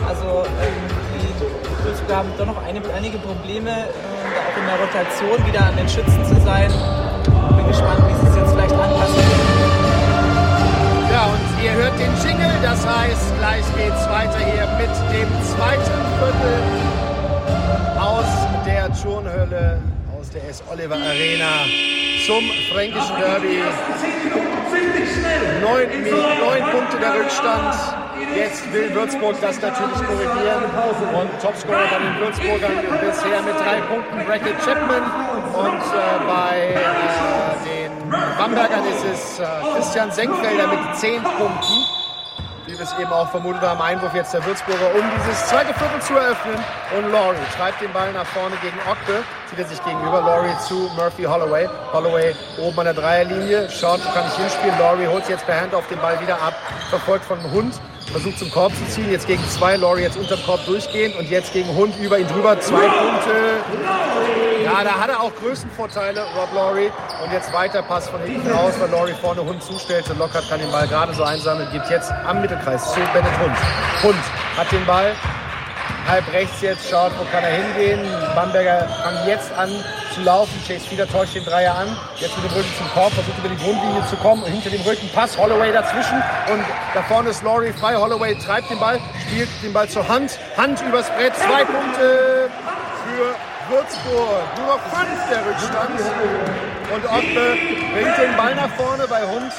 [0.05, 0.85] Also ähm,
[1.17, 5.75] die Würzburger haben doch noch eine, einige Probleme, äh, auch in der Rotation wieder an
[5.77, 6.69] den Schützen zu sein.
[7.57, 9.25] Bin gespannt, wie sie es jetzt vielleicht anpassen.
[11.09, 15.97] Ja, und ihr hört den Jingle, das heißt, gleich geht's weiter hier mit dem zweiten
[16.21, 16.61] Viertel
[17.97, 18.29] aus
[18.63, 19.81] der Turnhölle,
[20.29, 20.63] aus der S.
[20.71, 21.65] Oliver Arena
[22.25, 23.63] zum Fränkischen Derby.
[25.61, 25.87] Neun,
[26.39, 27.75] neun Punkte der Rückstand.
[28.35, 30.63] Jetzt will Würzburg das natürlich korrigieren.
[31.13, 35.03] Und Topscorer bei den Würzburgern bisher mit drei Punkten Brackett Chapman.
[35.53, 41.98] Und äh, bei äh, den Bambergern ist es äh, Christian Senkfelder mit zehn Punkten
[42.69, 46.01] wie wir es eben auch vermutet haben, Einwurf jetzt der Würzburger, um dieses zweite Viertel
[46.01, 46.55] zu eröffnen.
[46.95, 50.21] Und Laurie treibt den Ball nach vorne gegen Okte, zieht er sich gegenüber.
[50.21, 51.67] Laurie zu Murphy Holloway.
[51.91, 54.77] Holloway oben an der Dreierlinie, schaut, kann ich hinspielen.
[54.77, 56.53] Laurie holt jetzt per Hand auf den Ball wieder ab,
[56.89, 57.73] verfolgt von Hund.
[58.11, 61.29] Versucht zum Korb zu ziehen, jetzt gegen zwei, Laurie jetzt unter dem Korb durchgehend und
[61.29, 63.61] jetzt gegen Hund über ihn drüber, zwei Punkte.
[64.63, 66.91] Ja, da hat er auch Größenvorteile, Rob Laurie.
[67.23, 70.13] Und jetzt weiter Pass von hinten raus, weil Laurie vorne Hund zustellte.
[70.13, 73.57] Lockert kann den Ball gerade so einsammeln, gibt jetzt am Mittelkreis zu Bennett Hund.
[74.03, 74.23] Hund
[74.57, 75.13] hat den Ball,
[76.09, 77.99] halb rechts jetzt, schaut, wo kann er hingehen.
[78.35, 79.69] Bamberger fängt jetzt an
[80.13, 80.51] zu laufen.
[80.67, 81.95] Chase wieder täuscht den Dreier an.
[82.17, 84.43] Jetzt mit dem Rücken zum Korb, versucht über die Grundlinie zu kommen.
[84.45, 86.21] Hinter dem Rücken Pass, Holloway dazwischen.
[86.51, 87.95] Und da vorne ist Laurie frei.
[87.95, 90.39] Holloway treibt den Ball, spielt den Ball zur Hand.
[90.57, 91.35] Hand übers Brett.
[91.35, 92.49] Zwei Punkte
[93.05, 94.43] für Würzburg.
[94.57, 95.99] Nur noch fünf der Rückstand.
[96.93, 97.57] Und Otte
[97.93, 99.53] bringt den Ball nach vorne bei Hund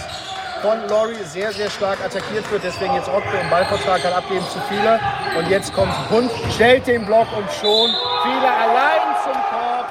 [0.62, 2.62] von Laurie sehr, sehr stark attackiert wird.
[2.64, 5.00] Deswegen jetzt Okte im Ballvertrag kann abgeben zu viele.
[5.38, 7.90] Und jetzt kommt Hund, stellt den Block und schon
[8.22, 9.86] viele allein zum Korb.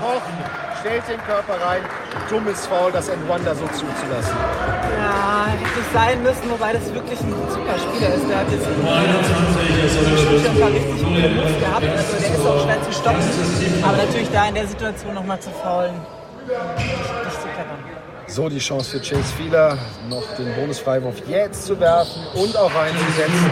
[0.00, 0.22] Koch
[0.80, 1.82] stellt den Körper rein.
[2.28, 4.36] Dummes Foul, das N1 da so zuzulassen.
[4.98, 8.28] Ja, hätte nicht sein müssen, wobei das wirklich ein super Spieler ist.
[8.28, 8.84] Der hat jetzt schon ein
[10.60, 11.86] paar richtig gute Moves gehabt.
[11.86, 13.84] Also der ist auch schwer zu stoppen.
[13.84, 15.94] Aber natürlich da in der Situation nochmal zu faulen,
[16.46, 17.81] nicht zu clever.
[18.32, 19.76] So die Chance für Chase Fieler,
[20.08, 23.50] noch den Bonusfreiwurf jetzt zu werfen und auch reinzusetzen.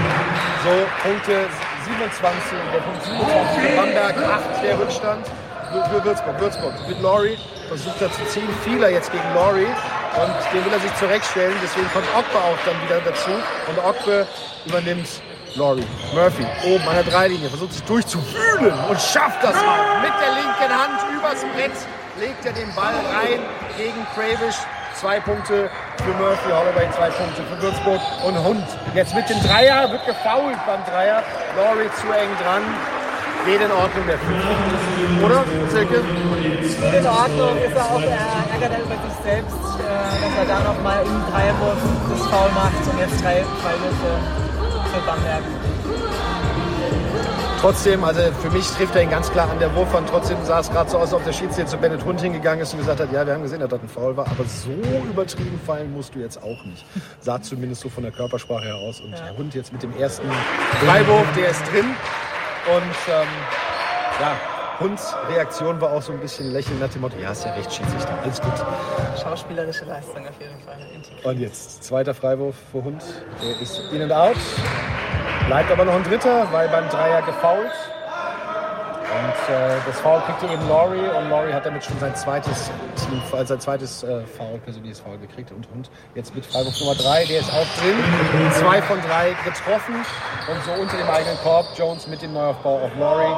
[0.64, 0.72] So,
[1.02, 1.44] Punkte
[1.84, 5.26] 27, der Punkt 27 für Bamberg, 8 der Rückstand
[5.90, 6.40] für Würzburg.
[6.40, 7.36] Würzburg mit Laurie
[7.68, 8.48] versucht er zu ziehen.
[8.64, 11.56] Fieler jetzt gegen Laurie und den will er sich zurechtstellen.
[11.62, 13.32] Deswegen kommt Okbe auch dann wieder dazu
[13.68, 14.26] und Okbe
[14.64, 15.20] übernimmt
[15.56, 15.84] Laurie.
[16.14, 20.00] Murphy oben an der Dreilinie versucht sich durchzuwühlen und schafft das auch.
[20.00, 21.76] Mit der linken Hand übers Brett
[22.18, 23.40] legt er den Ball rein
[23.76, 24.56] gegen Kravish.
[24.94, 25.70] Zwei Punkte
[26.04, 28.66] für Murphy, Holloway zwei Punkte für Würzburg und Hund.
[28.94, 31.22] Jetzt mit dem Dreier, wird gefoult beim Dreier.
[31.56, 32.62] Laurie zu eng dran.
[33.46, 34.44] Geht in Ordnung, der Fünf.
[35.24, 35.94] Oder, Silke?
[35.96, 40.60] In Ordnung ist er auch äh, ärgert er über sich selbst, äh, dass er da
[40.60, 41.78] nochmal im Dreierwurf
[42.10, 44.12] das Foul macht und jetzt drei Freiwürfe
[44.92, 45.44] für Bamberg.
[47.60, 50.08] Trotzdem, also für mich trifft er ihn ganz klar an der Wurfhand.
[50.08, 52.72] Trotzdem sah es gerade so aus, als ob der Schiedsrichter zu Bennett Hund hingegangen ist
[52.72, 54.70] und gesagt hat, ja, wir haben gesehen, dass das ein Foul war, aber so
[55.06, 56.86] übertrieben fallen musst du jetzt auch nicht.
[57.20, 59.02] Sah zumindest so von der Körpersprache her aus.
[59.02, 59.36] Und Ja.
[59.36, 60.26] Hund jetzt mit dem ersten
[60.82, 61.84] Freiwurf, der ist drin.
[62.74, 63.28] Und ähm,
[64.20, 64.36] ja,
[64.80, 67.72] Hunds Reaktion war auch so ein bisschen lächeln nach dem Motto, ja, ist ja recht,
[67.72, 68.52] Schiedsrichter, alles gut.
[69.22, 70.78] Schauspielerische Leistung auf jeden Fall.
[71.22, 73.02] Und jetzt zweiter Freiwurf für Hund.
[73.42, 74.36] Der ist in and out.
[75.46, 77.72] Bleibt aber noch ein dritter, weil beim Dreier gefoult.
[79.10, 83.20] Und äh, das Foul kriegte eben Laurie und Laurie hat damit schon sein zweites Team,
[83.32, 87.24] also sein zweites äh, Foul, persönliches Foul gekriegt und Hund jetzt mit Freiwurf Nummer drei,
[87.24, 87.96] der ist auch drin.
[88.54, 91.66] Zwei von drei getroffen und so unter dem eigenen Korb.
[91.76, 93.34] Jones mit dem Neuaufbau auf Laurie.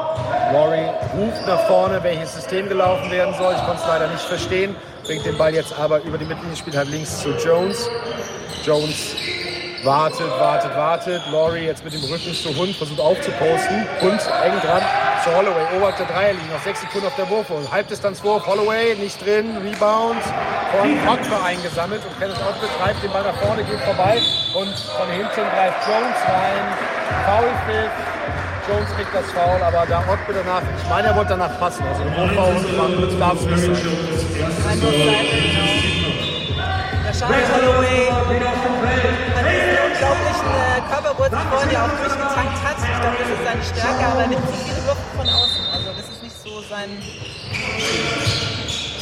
[0.53, 3.55] Laurie ruft nach vorne, welches System gelaufen werden soll.
[3.55, 4.77] Ich konnte es leider nicht verstehen.
[5.05, 7.89] Bringt den Ball jetzt aber über die Mittellinie, spielt halt links zu Jones.
[8.63, 9.17] Jones
[9.85, 11.23] wartet, wartet, wartet.
[11.33, 13.87] Laurie jetzt mit dem Rücken zu Hund, versucht aufzuposten.
[14.03, 14.83] Hund eng dran
[15.23, 15.67] zu Holloway,
[15.99, 17.71] der Dreierlinie, noch sechs Sekunden auf der Wurfhose.
[17.71, 20.23] Halbdistanzwurf, Holloway nicht drin, Rebound
[20.73, 24.21] von Otto eingesammelt und Kenneth Otto treibt den Ball nach vorne, geht vorbei
[24.55, 26.65] und von hinten greift Jones rein.
[27.27, 27.91] Foulpfiff.
[28.69, 31.85] Jones kriegt das Foul, aber da Otto danach, ich meine, er wollte danach passen.
[31.87, 33.83] Also Wurffoul machen, darf es nicht
[37.23, 38.43] Charles Holloway hat einen
[39.87, 42.77] unglaublichen äh, Körperwurzel vorhin, der auch durchgetankt hat.
[42.83, 45.63] Ich glaube, das ist seine Stärke, aber er nimmt zu viele Luft von außen.
[45.73, 46.91] Also das ist nicht so sein...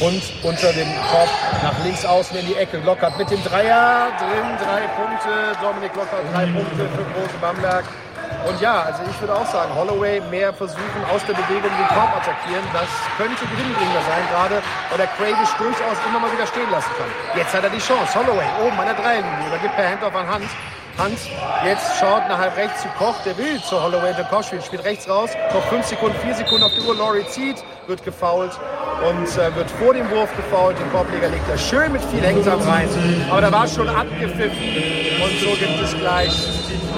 [0.01, 1.29] Und unter dem Korb
[1.63, 2.77] nach links außen in die Ecke.
[2.85, 5.57] Lockert mit dem Dreier drin, drei Punkte.
[5.61, 7.85] Dominik Lockert, drei Punkte für Große Bamberg.
[8.47, 12.09] Und ja, also ich würde auch sagen, Holloway mehr versuchen, aus der Bewegung den Korb
[12.17, 12.63] attackieren.
[12.73, 17.09] Das könnte gewinnbringender sein, gerade weil der Cravish durchaus immer mal wieder stehen lassen kann.
[17.37, 18.17] Jetzt hat er die Chance.
[18.17, 20.49] Holloway oben an der Dreierlinie, übergibt per Handoff an Hand.
[20.97, 21.17] Hand
[21.63, 24.83] jetzt schaut nach halb rechts zu Koch, der will zu Holloway, der Koch spielt, spielt
[24.83, 28.51] rechts raus, noch 5 Sekunden, 4 Sekunden auf die Uhr, Laurie zieht, wird gefoult
[29.07, 32.61] und äh, wird vor dem Wurf gefoult, den Korbleger legt er schön mit viel Hängsam
[32.61, 32.87] rein,
[33.29, 36.47] aber da war schon abgepfiffen und so gibt es gleich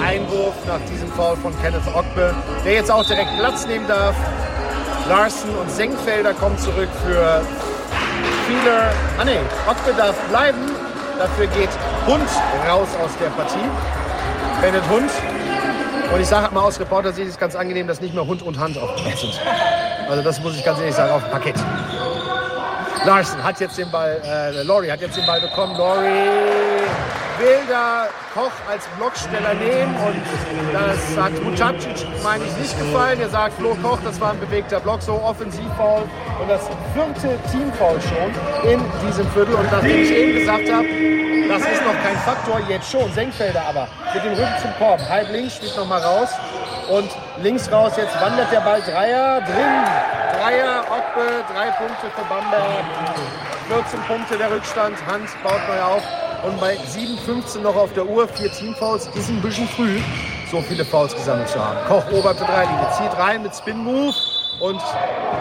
[0.02, 4.14] Einwurf nach diesem Foul von Kenneth Ogbe, der jetzt auch direkt Platz nehmen darf.
[5.08, 7.42] Larsen und Senkfelder kommen zurück für
[8.46, 8.90] Fieler.
[9.18, 10.70] Ah ne, Ogbe darf bleiben.
[11.18, 11.68] Dafür geht
[12.06, 12.28] Hund
[12.68, 13.70] raus aus der Partie.
[14.60, 15.10] Bennett Hund.
[16.14, 18.78] Und ich sage mal aus Reporter-Sicht es ganz angenehm, dass nicht mehr Hund und Hand
[18.78, 19.40] auf dem Platz sind.
[20.08, 21.56] Also das muss ich ganz ehrlich sagen, auf dem Parkett.
[23.04, 25.76] Larsen hat jetzt den Ball, äh, Laurie hat jetzt den Ball bekommen.
[25.76, 26.86] Laurie
[27.38, 30.22] will da Koch als Blocksteller nehmen und
[30.72, 33.20] das hat Mutacic, meine ich, nicht gefallen.
[33.20, 36.02] Er sagt, Flo Koch, das war ein bewegter Block, so Offensivfoul
[36.40, 39.54] und das vierte Teamfoul schon in diesem Viertel.
[39.54, 40.86] Und nachdem ich eben gesagt habe,
[41.48, 45.30] das ist noch kein Faktor, jetzt schon, Senkfelder aber mit dem Rücken zum Korb, halb
[45.30, 46.30] links, spielt nochmal raus
[46.90, 47.10] und
[47.42, 50.14] links raus, jetzt wandert der Ball Dreier drin.
[50.40, 52.84] Dreier, Ogbe, drei Punkte für Bamberg.
[53.68, 54.96] 14 Punkte der Rückstand.
[55.06, 56.02] Hans baut neu auf.
[56.46, 59.98] Und bei 7,15 noch auf der Uhr, vier Teamfouls, ist ein bisschen früh,
[60.50, 61.78] so viele Fouls gesammelt zu haben.
[61.88, 64.14] Koch oberte Dreilinie, zieht rein mit Spin-Move
[64.60, 64.80] und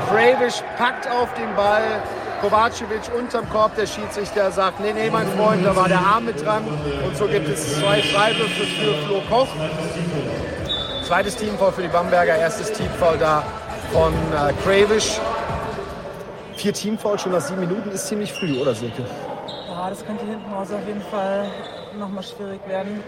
[0.09, 2.01] Fravish packt auf den Ball.
[2.41, 6.43] Kovacevic unterm Korb, der Schiedsrichter sagt, nee, nee, mein Freund, da war der Arm mit
[6.43, 6.63] dran.
[7.05, 9.47] Und so gibt es zwei Freiwürfe für Flo Koch.
[11.05, 13.43] Zweites Teamfoul für die Bamberger, erstes Teamfoul da
[13.91, 15.19] von äh, Kravish.
[16.55, 19.03] Vier Teamfouls schon nach sieben Minuten ist ziemlich früh, oder Silke?
[19.83, 21.43] Ja, das könnte hinten raus auf jeden Fall
[21.99, 23.03] nochmal schwierig werden.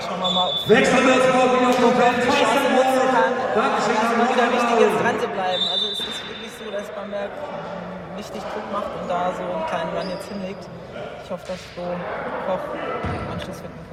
[0.00, 2.16] Schauen wir mal, ob wieder vom Feld.
[2.16, 3.32] die Chance nutzen kann.
[3.76, 5.62] Es ist immer wieder wichtig, jetzt dran zu bleiben.
[5.70, 9.66] Also es ist wirklich so, dass Bamberg ähm, richtig Druck macht und da so einen
[9.66, 10.64] kleinen Run jetzt hinlegt.
[11.22, 11.84] Ich hoffe, dass Flo
[12.48, 12.64] Koch
[13.34, 13.85] Anschluss finden.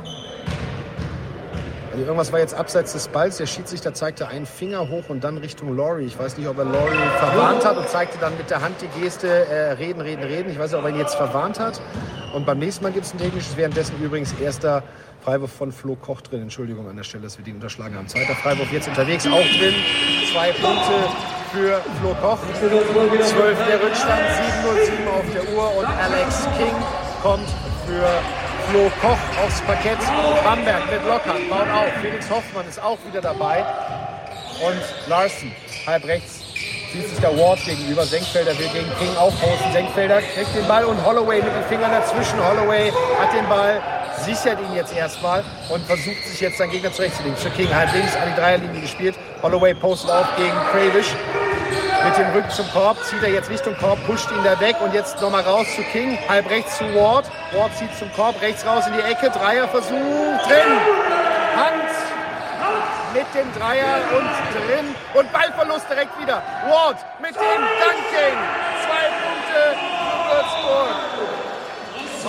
[1.94, 3.38] Also irgendwas war jetzt abseits des Balls.
[3.38, 6.06] Der Schiedsrichter zeigte einen Finger hoch und dann Richtung Laurie.
[6.06, 9.00] Ich weiß nicht, ob er Laurie verwarnt hat und zeigte dann mit der Hand die
[9.00, 10.50] Geste, äh, reden, reden, reden.
[10.50, 11.80] Ich weiß nicht, ob er ihn jetzt verwarnt hat.
[12.34, 13.56] Und beim nächsten Mal gibt es ein technisches.
[13.58, 14.82] Währenddessen übrigens erster
[15.24, 16.42] Freiwurf von Flo Koch drin.
[16.42, 18.08] Entschuldigung an der Stelle, dass wir den unterschlagen haben.
[18.08, 19.76] Zweiter Freiwurf jetzt unterwegs, auch drin.
[20.34, 20.94] Zwei Punkte
[21.52, 22.40] für Flo Koch.
[22.60, 24.22] 12 der Rückstand,
[24.66, 26.74] 7:07 auf der Uhr und Alex King
[27.22, 27.48] kommt
[27.86, 29.98] für Flo Koch aufs Parkett.
[30.44, 31.92] Bamberg mit Lockhart baut auf.
[32.02, 33.66] Felix Hoffmann ist auch wieder dabei.
[34.66, 35.52] Und Larsen,
[35.86, 36.42] halb rechts,
[36.94, 38.04] sieht sich der Ward gegenüber.
[38.06, 39.72] Senkfelder will gegen King aufposten.
[39.74, 42.40] Senkfelder kriegt den Ball und Holloway mit den Fingern dazwischen.
[42.46, 43.82] Holloway hat den Ball,
[44.24, 47.38] sichert ihn jetzt erstmal und versucht sich jetzt seinen Gegner zurechtzulegen.
[47.38, 49.16] Für King halb links an die Dreierlinie gespielt.
[49.42, 51.14] Holloway postet auf gegen Kravish.
[52.06, 54.94] Mit dem Rücken zum Korb zieht er jetzt Richtung Korb, pusht ihn da weg und
[54.94, 56.18] jetzt nochmal raus zu King.
[56.28, 57.30] Halb rechts zu Ward.
[57.54, 59.30] Ward zieht zum Korb, rechts raus in die Ecke.
[59.30, 59.88] Dreierversuch
[60.48, 60.74] drin.
[61.56, 61.90] Hand
[63.14, 64.96] mit dem Dreier und drin.
[65.14, 66.42] Und Ballverlust direkt wieder.
[66.68, 68.38] Ward mit dem Dunking.
[68.84, 69.62] Zwei Punkte
[70.30, 71.24] Würzburg.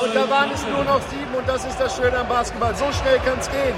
[0.05, 2.75] Und da waren es nur noch sieben und das ist das Schöne am Basketball.
[2.75, 3.75] So schnell kann es gehen.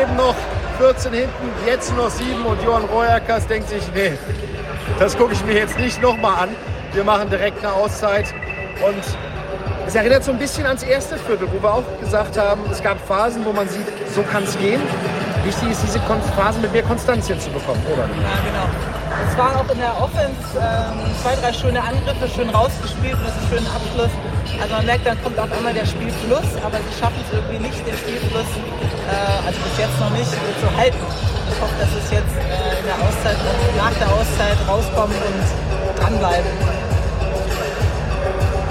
[0.00, 0.34] Eben noch
[0.78, 4.16] 14 hinten, jetzt noch sieben und Johann Royakas denkt sich, nee,
[4.98, 6.48] das gucke ich mir jetzt nicht nochmal an.
[6.92, 8.34] Wir machen direkt eine Auszeit
[8.84, 9.02] und
[9.86, 12.98] es erinnert so ein bisschen ans erste Viertel, wo wir auch gesagt haben, es gab
[13.06, 14.80] Phasen, wo man sieht, so kann es gehen.
[15.44, 18.02] Wichtig ist, diese Phasen mit mehr Konstanz hinzubekommen, oder?
[18.02, 18.68] Ja, genau.
[19.28, 23.48] Es waren auch in der Offense ähm, zwei, drei schöne Angriffe, schön rausgespielt mit einem
[23.48, 24.10] schönen Abschluss.
[24.60, 27.78] Also man merkt, dann kommt auf einmal der Spielfluss, aber sie schaffen es irgendwie nicht,
[27.86, 28.50] den Spielfluss,
[29.06, 30.98] äh, also bis jetzt noch nicht, zu halten.
[31.52, 33.36] Ich hoffe, dass es jetzt äh, in der Auszeit
[33.76, 36.50] nach der Auszeit rauskommt und dranbleiben.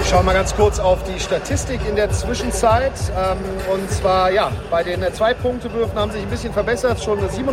[0.02, 2.92] Ich schaue mal ganz kurz auf die Statistik in der Zwischenzeit.
[3.16, 3.38] Ähm,
[3.72, 7.00] und zwar, ja, bei den äh, Zwei-Punkte-Würfen haben sich ein bisschen verbessert.
[7.00, 7.46] Schon eine 47%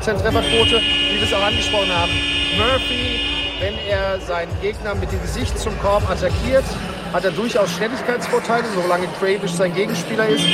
[0.00, 2.10] Trefferquote, wie wir es auch angesprochen haben.
[2.58, 3.20] Murphy,
[3.60, 6.64] wenn er seinen Gegner mit dem Gesicht zum Korb attackiert,
[7.12, 10.44] hat er durchaus Schnelligkeitsvorteile, solange Kravish sein Gegenspieler ist.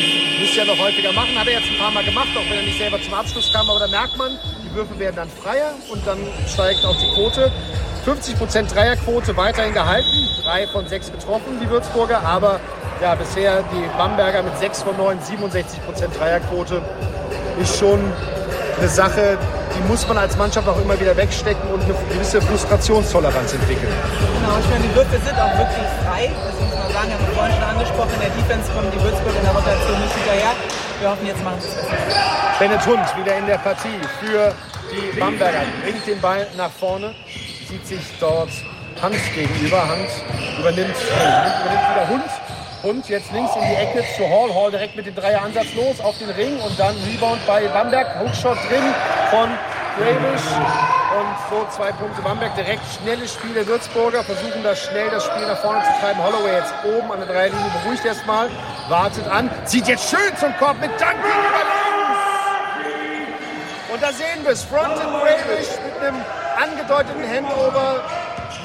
[0.40, 2.64] Müsste er noch häufiger machen, hat er jetzt ein paar Mal gemacht, auch wenn er
[2.64, 3.68] nicht selber zum Abschluss kam.
[3.70, 7.52] Aber da merkt man, die Würfe werden dann freier und dann steigt auch die Quote.
[8.06, 12.58] 50% Dreierquote weiterhin gehalten, drei von sechs getroffen, die Würzburger, aber
[13.02, 16.80] ja, bisher die Bamberger mit sechs von neun, 67% Dreierquote
[17.60, 18.00] ist schon
[18.78, 19.36] eine Sache,
[19.74, 23.92] die muss man als Mannschaft auch immer wieder wegstecken und eine gewisse Frustrationstoleranz entwickeln.
[24.40, 26.30] Genau, ich meine, die Würfe sind auch wirklich frei.
[26.32, 28.10] Das muss man sagen, haben wir vorhin schon angesprochen.
[28.14, 30.52] In der Defense kommen die Würzburg in der Rotation nicht hinterher.
[31.00, 31.98] wir hoffen, jetzt machen sie es besser.
[32.58, 34.54] Bennett Hund wieder in der Partie für
[34.90, 35.62] die Bamberger.
[35.82, 37.14] Bringt den Ball nach vorne,
[37.68, 38.50] sieht sich dort
[39.00, 39.86] Hans gegenüber.
[39.86, 40.10] Hans
[40.58, 41.22] übernimmt, äh,
[41.62, 42.30] übernimmt wieder Hund.
[42.82, 44.54] Hund jetzt links in die Ecke zu Hall.
[44.54, 48.06] Hall direkt mit dem Dreieransatz los auf den Ring und dann Rebound bei Bamberg.
[48.20, 48.94] Hookshot drin
[49.30, 49.50] von
[49.98, 50.46] Gravish.
[51.18, 52.54] Und so zwei Punkte Bamberg.
[52.54, 54.22] Direkt schnelle Spiele Würzburger.
[54.22, 56.22] Versuchen da schnell das Spiel nach vorne zu treiben.
[56.22, 58.48] Holloway jetzt oben an der Dreilinie beruhigt erstmal.
[58.88, 59.50] Wartet an.
[59.64, 61.64] Zieht jetzt schön zum Korb mit Duncan über.
[63.92, 64.62] Und da sehen wir es.
[64.62, 66.24] Front in Gravish mit einem
[66.56, 68.04] angedeuteten Handover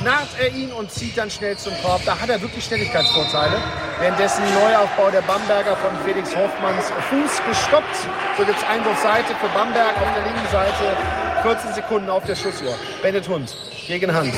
[0.03, 2.01] naht er ihn und zieht dann schnell zum Korb.
[2.05, 3.57] Da hat er wirklich Schnelligkeitsvorteile.
[3.99, 7.95] Währenddessen Neuaufbau der Bamberger von Felix Hoffmanns Fuß gestoppt.
[8.37, 10.97] So gibt es Einwurfseite für Bamberg auf der linken Seite.
[11.43, 12.73] 14 Sekunden auf der Schussuhr.
[13.01, 13.55] Bennett Hund
[13.87, 14.33] gegen Hand.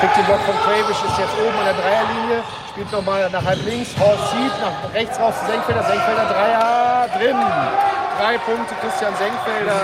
[0.00, 2.42] Kriegt den Block von Kravish, ist jetzt oben an der Dreierlinie.
[2.70, 3.90] Spielt nochmal nach halb links.
[3.98, 5.82] Hall zieht nach rechts raus zu Senkfelder.
[5.84, 7.36] Senkfelder Dreier drin.
[8.18, 9.80] Drei Punkte Christian Senkfelder.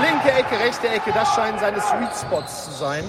[0.00, 1.12] Linke Ecke, rechte Ecke.
[1.12, 3.04] Das scheinen seine Sweet Spots zu sein.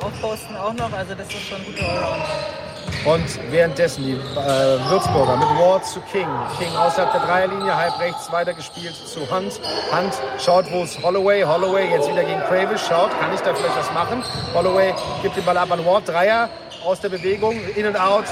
[0.00, 2.64] Aufposten auch noch, also das ist schon ein guter Allrounder.
[3.04, 6.28] Und währenddessen die äh, Würzburger mit Ward zu King.
[6.58, 9.60] King außerhalb der Dreierlinie, halb rechts weitergespielt zu Hunt.
[9.92, 11.42] Hunt schaut, wo ist Holloway.
[11.42, 12.80] Holloway jetzt wieder gegen Kravis.
[12.86, 14.22] Schaut, kann ich da vielleicht was machen?
[14.54, 16.08] Holloway gibt den Ball ab an Ward.
[16.08, 16.48] Dreier
[16.84, 18.24] aus der Bewegung, in und out.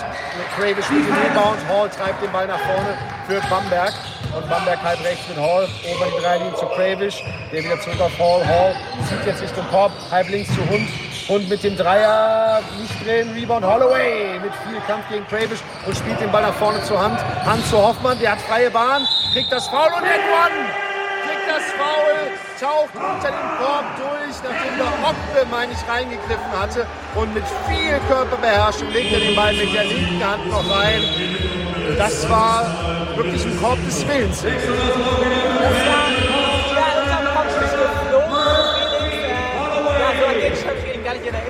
[0.57, 1.59] Kravis mit dem Rebound.
[1.69, 2.97] Hall treibt den Ball nach vorne
[3.27, 3.93] für Bamberg.
[4.35, 7.23] Und Bamberg halb rechts mit Hall ober die Dreierlinie zu Kravish.
[7.53, 8.47] Der wieder zurück auf Hall.
[8.47, 8.75] Hall
[9.07, 10.89] zieht jetzt Richtung Korb, halb links zu Hund.
[11.29, 16.20] Und mit dem Dreier nicht drin, Rebound Holloway mit viel Kampf gegen Kravish und spielt
[16.20, 17.18] den Ball nach vorne zur Hand.
[17.45, 20.53] Hand zu Hoffmann, der hat freie Bahn, kriegt das Foul und Edwan
[21.23, 22.18] kriegt das Foul,
[22.61, 26.87] taucht unter den Korb durch, nachdem der Oppe, meine ich, reingegriffen hatte.
[27.14, 31.03] Und mit viel Körperbeherrschung legt er den Ball mit der linken Hand noch rein.
[31.99, 32.66] Das war
[33.16, 34.45] wirklich ein Korb des Willens.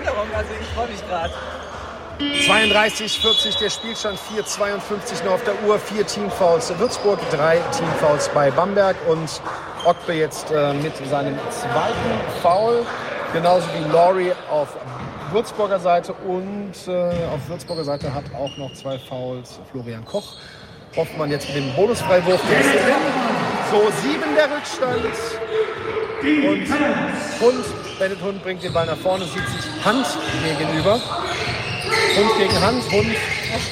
[0.05, 0.29] Erinnerung.
[0.35, 1.33] Also ich freue mich gerade.
[2.47, 8.51] 32, 40 der Spielstand, 4,52 noch auf der Uhr, vier Teamfouls Würzburg, drei Teamfouls bei
[8.51, 9.41] Bamberg und
[9.85, 12.87] Okbe jetzt äh, mit seinem zweiten Foul,
[13.33, 14.69] genauso wie Laurie auf
[15.33, 16.93] Würzburger Seite und äh,
[17.35, 20.37] auf Würzburger Seite hat auch noch zwei Fouls Florian Koch.
[20.95, 22.41] Hoffmann jetzt mit dem Bonusfreiwurf.
[23.71, 25.07] So, sieben der Rückstand.
[26.23, 26.69] Und
[27.41, 27.65] Hund,
[27.99, 30.07] Bennett Hund bringt den Ball nach vorne, sieht sich Hand
[30.59, 30.95] gegenüber.
[30.95, 33.16] Hund gegen Hand, Hund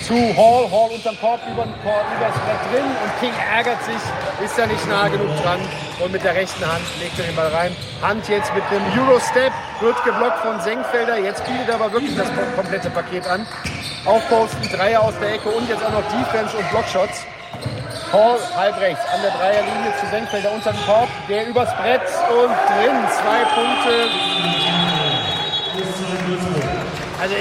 [0.07, 4.01] zu Hall, Hall unterm Korb, über den Korb, übers Brett drin und King ärgert sich,
[4.45, 5.61] ist ja nicht nah genug dran
[6.03, 7.77] und mit der rechten Hand legt er den Ball rein.
[8.03, 12.29] Hand jetzt mit einem Euro-Step, wird geblockt von Senkfelder, jetzt bietet er aber wirklich das
[12.57, 13.47] komplette Paket an.
[14.05, 17.27] Aufposten, Dreier aus der Ecke und jetzt auch noch Defense und Blockshots.
[18.13, 22.51] Hall halb rechts an der Dreierlinie zu Senkfelder unter dem Korb, der übers Brett und
[22.51, 24.11] drin, zwei Punkte.
[27.21, 27.35] Also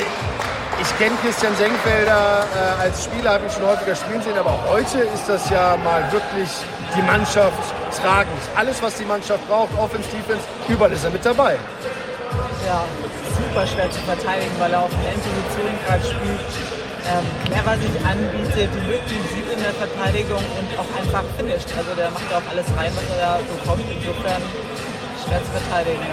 [0.82, 5.00] ich kenne Christian Senkfelder äh, als Spieler, habe ihn schon häufiger spielen sehen, aber heute
[5.00, 6.50] ist das ja mal wirklich
[6.96, 8.42] die Mannschaft tragend.
[8.56, 11.58] Alles, was die Mannschaft braucht, Offense, Defense, überall ist er mit dabei.
[12.68, 12.84] Ja,
[13.36, 16.79] super schwer zu verteidigen, weil er auf der Endposition gerade spielt.
[17.10, 21.68] Ähm, clever sich anbietet, die Lücken sieht in der Verteidigung und auch einfach finisht.
[21.76, 23.84] Also der macht auch alles rein, was er da bekommt.
[23.90, 24.42] Insofern
[25.26, 26.06] schwer zu verteidigen.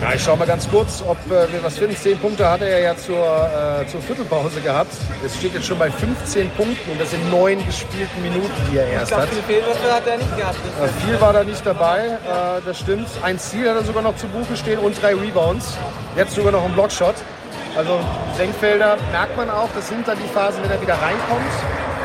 [0.00, 1.94] Ja, ich schaue mal ganz kurz, ob äh, wir was finden.
[1.94, 4.92] Zehn Punkte hat er ja zur, äh, zur Viertelpause gehabt.
[5.24, 8.86] Es steht jetzt schon bei 15 Punkten und das sind neun gespielten Minuten, die er
[8.86, 9.28] Ich erst glaube, hat.
[9.28, 10.56] viele Fehlwürfe hat er nicht gehabt.
[10.56, 13.08] Äh, viel war da nicht dabei, äh, das stimmt.
[13.22, 15.76] Ein Ziel hat er sogar noch zu Buche stehen und drei Rebounds.
[16.16, 17.14] Jetzt sogar noch ein Blockshot.
[17.76, 18.00] Also
[18.36, 21.54] Senkfelder merkt man auch, das sind dann die Phasen, wenn er wieder reinkommt,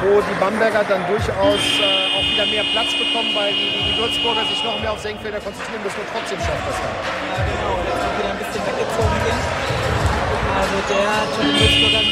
[0.03, 4.45] wo die Bamberger dann durchaus äh, auch wieder mehr Platz bekommen, weil die, die Würzburger
[4.45, 6.93] sich noch mehr auf Senkfelder konzentrieren müssen und trotzdem schafft das dann.
[6.93, 7.73] Ja, genau.
[7.81, 9.41] Und jetzt wieder ein bisschen weggezogen sind.
[10.55, 12.07] Also der tut den Würzburgern.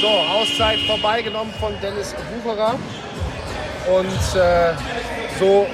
[0.00, 2.74] So, Auszeit vorbeigenommen von Dennis Bucherer.
[3.86, 4.72] Und äh,
[5.38, 5.66] so,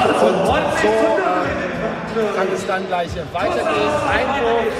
[0.00, 0.36] und
[0.80, 3.94] so ähm, kann es dann gleich weitergehen.
[4.10, 4.74] Einwurf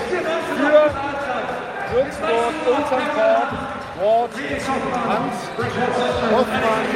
[0.57, 0.91] für
[1.95, 3.81] Würzburg unterm Korb.
[4.01, 5.33] Ward, Hand,
[6.33, 6.87] Hoffmann,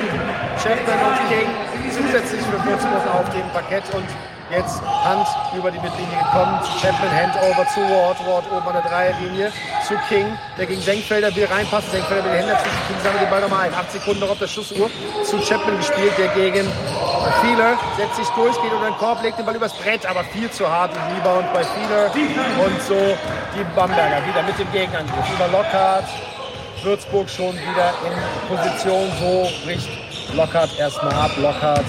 [0.56, 1.48] Chapman und King
[1.90, 4.06] zusätzlich für Würzburg auf dem Parkett und
[4.50, 5.26] jetzt Hand
[5.56, 6.60] über die Mittellinie gekommen.
[6.80, 9.52] Chapman Handover zu Ward, Ward oben an der Dreierlinie
[9.86, 10.26] zu King,
[10.58, 11.90] der gegen Senkfelder will reinpassen.
[11.90, 13.74] Senkfelder will die Hände dazwischen, King sammelt den Ball nochmal ein.
[13.74, 14.90] Acht Sekunden noch auf der Schussuhr
[15.24, 16.70] zu Chapman gespielt, der gegen
[17.40, 20.50] Feeler setzt sich durch, geht unter den Korb, legt den Ball übers Brett, aber viel
[20.50, 22.10] zu hart im Rebound bei Feeler.
[22.64, 23.16] Und so
[23.56, 26.04] die Bamberger wieder mit dem Gegenangriff über Lockhart.
[26.82, 29.88] Würzburg schon wieder in Position, so bricht
[30.34, 31.30] Lockhart erstmal ab.
[31.38, 31.84] Lockhart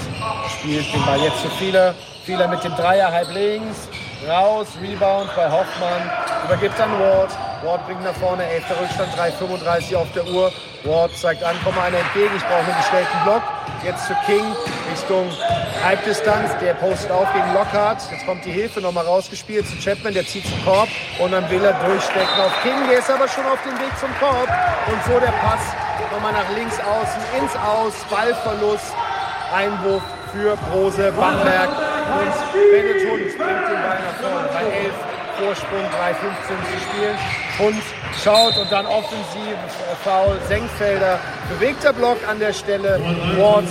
[0.58, 1.94] spielt den Ball jetzt zu viele.
[2.26, 3.86] Vieler mit dem Dreier halb links,
[4.28, 6.10] raus, Rebound bei Hoffmann,
[6.44, 7.30] übergibt an Ward.
[7.62, 8.64] Ward bringt nach vorne, 11.
[8.80, 10.50] Rückstand, 3,35 auf der Uhr.
[10.82, 13.42] Ward zeigt an, komm einer entgegen, ich brauche einen gestellten Block.
[13.84, 14.42] Jetzt zu King,
[14.90, 15.30] Richtung
[15.84, 18.02] Halbdistanz, der postet auf gegen Lockhart.
[18.10, 20.88] Jetzt kommt die Hilfe nochmal rausgespielt zu Chapman, der zieht zum Korb
[21.20, 22.88] und dann will er durchstecken auf King.
[22.90, 24.48] Der ist aber schon auf dem Weg zum Korb
[24.90, 25.62] und so der Pass
[26.10, 28.94] nochmal nach links außen, ins Aus, Ballverlust,
[29.54, 30.02] Einwurf
[30.32, 34.94] für Brose, Bamberg und Benetton bringt den Ball nach vorne bei 11
[35.38, 37.18] Vorsprung, 3,15 zu spielen.
[37.58, 37.82] Und
[38.22, 39.56] schaut und dann offensiv
[40.02, 41.18] Foul Senkfelder.
[41.48, 43.00] Bewegter Block an der Stelle.
[43.36, 43.64] Ward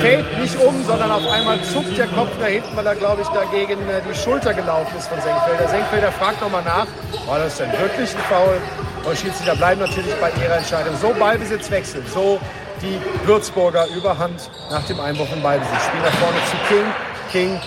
[0.00, 3.28] fällt nicht um, sondern auf einmal zuckt der Kopf nach hinten, weil er, glaube ich,
[3.28, 5.68] dagegen äh, die Schulter gelaufen ist von Senkfelder.
[5.68, 6.86] Senkfelder fragt nochmal nach,
[7.26, 8.60] war das denn wirklich ein Foul?
[9.04, 10.96] Und Schiedsrichter bleiben natürlich bei ihrer Entscheidung.
[10.96, 12.40] So Ballbesitzwechsel, so
[12.82, 15.84] die Würzburger Überhand nach dem Einwurf im Ballbesitz.
[15.84, 16.84] Spiel nach vorne zu King.
[17.32, 17.60] King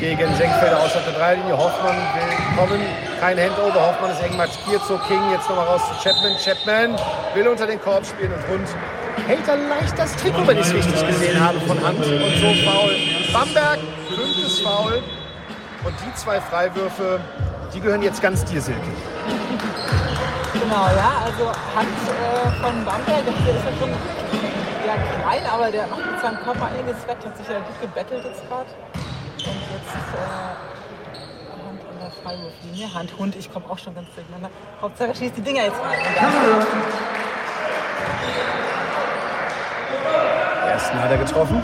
[0.00, 1.56] gegen Senkfelder aus der Dreilinie.
[1.56, 2.80] Hoffmann will kommen.
[3.20, 3.88] Kein Handover.
[3.88, 4.82] Hoffmann ist eng markiert.
[4.86, 6.36] So King jetzt nochmal raus zu Chapman.
[6.42, 6.96] Chapman
[7.34, 8.68] will unter den Korb spielen und Hund
[9.26, 11.98] hält er leicht das Trikot, wenn ich es richtig gesehen habe, von Hand.
[11.98, 12.96] Und so Foul.
[13.32, 15.02] Bamberg, fünftes Foul.
[15.84, 17.20] Und die zwei Freiwürfe,
[17.74, 18.80] die gehören jetzt ganz dir, Silke.
[20.60, 23.90] Genau, ja, also Hand äh, von Bamberg, der ist ja schon
[24.86, 28.24] ja, klein, aber der macht mit seinem Körper einiges wett, hat sich ja gut gebettelt
[28.24, 28.70] jetzt gerade.
[29.36, 30.26] Und jetzt äh,
[31.66, 32.94] Hand an der Freiwurflinie.
[32.94, 34.50] Hand, Hund, ich komme auch schon ganz durcheinander.
[34.80, 35.98] Hauptsache schießt die Dinger jetzt rein.
[40.66, 41.62] Ersten hat er getroffen.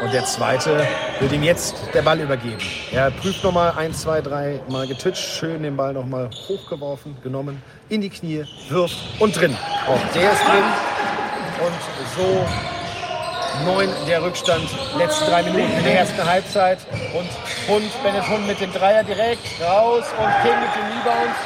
[0.00, 0.86] Und der zweite
[1.18, 2.58] wird ihm jetzt der Ball übergeben.
[2.90, 8.00] Er prüft nochmal eins, zwei, drei Mal getitscht, schön den Ball nochmal hochgeworfen, genommen, in
[8.00, 9.54] die Knie, wirft und drin.
[9.86, 10.64] Auch der ist drin.
[11.60, 11.74] Und
[12.16, 12.46] so
[13.66, 14.64] neun der Rückstand,
[14.96, 16.78] letzte drei Minuten in der ersten Halbzeit.
[17.12, 17.28] Und
[17.68, 21.36] Hund, Bennett Hund mit dem Dreier direkt raus und King mit dem Rebound.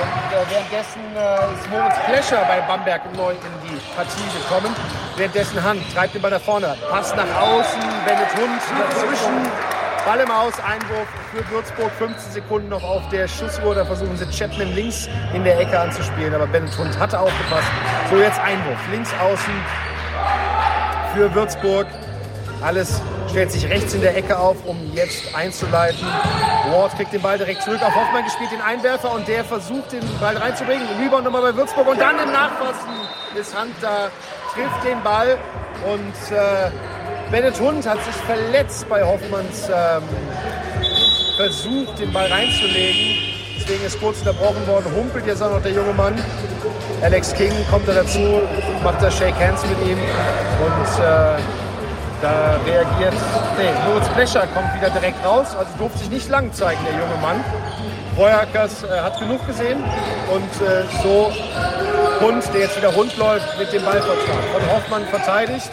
[0.00, 4.74] Und äh, währenddessen äh, ist Moritz Plescher bei Bamberg neu in die Partie gekommen.
[5.16, 6.74] Währenddessen Hand treibt den Ball nach vorne.
[6.90, 9.50] Pass nach außen, Bennett Hund dazwischen.
[10.04, 11.92] Ball im Aus, Einwurf für Würzburg.
[11.98, 13.74] 15 Sekunden noch auf der Schussuhr.
[13.74, 16.34] Da versuchen sie Chapman links in der Ecke anzuspielen.
[16.34, 17.68] Aber Bennett Hund hatte aufgepasst.
[18.10, 18.78] So, jetzt Einwurf.
[18.90, 19.54] Links außen
[21.14, 21.86] für Würzburg.
[22.62, 26.06] Alles stellt sich rechts in der Ecke auf, um jetzt einzuleiten.
[26.70, 30.02] Ward kriegt den Ball direkt zurück auf Hoffmann, gespielt den Einwerfer und der versucht den
[30.20, 30.86] Ball reinzubringen.
[31.00, 32.90] Rebound nochmal bei Würzburg und dann im Nachfassen
[33.38, 34.10] ist Hand da,
[34.54, 35.38] trifft den Ball
[35.86, 36.70] und äh,
[37.32, 40.02] Bennett Hund hat sich verletzt bei Hoffmanns ähm,
[41.36, 43.32] Versuch, den Ball reinzulegen.
[43.58, 46.14] Deswegen ist kurz unterbrochen worden, humpelt jetzt auch noch der junge Mann.
[47.02, 48.42] Alex King kommt da dazu,
[48.84, 51.38] macht da Shake Hands mit ihm und äh,
[52.22, 53.14] da reagiert,
[53.58, 57.20] nee, Moritz Blecher kommt wieder direkt raus, also durfte sich nicht lang zeigen, der junge
[57.20, 57.44] Mann.
[58.16, 59.82] Reuerkers äh, hat genug gesehen
[60.32, 61.32] und äh, so
[62.20, 64.44] Hund, der jetzt wieder rund läuft, mit dem Ballvertrag.
[64.52, 65.70] Von Hoffmann verteidigt.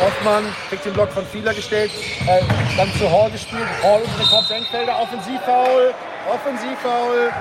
[0.00, 1.90] Hoffmann kriegt den Block von Fieler gestellt,
[2.26, 2.40] äh,
[2.76, 3.66] dann zu Hall gespielt.
[3.82, 5.94] Hall den Kopf Senkfelder, Offensivfoul,
[6.30, 7.32] Offensivfoul.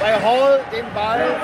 [0.00, 1.36] Bei Hall den Ball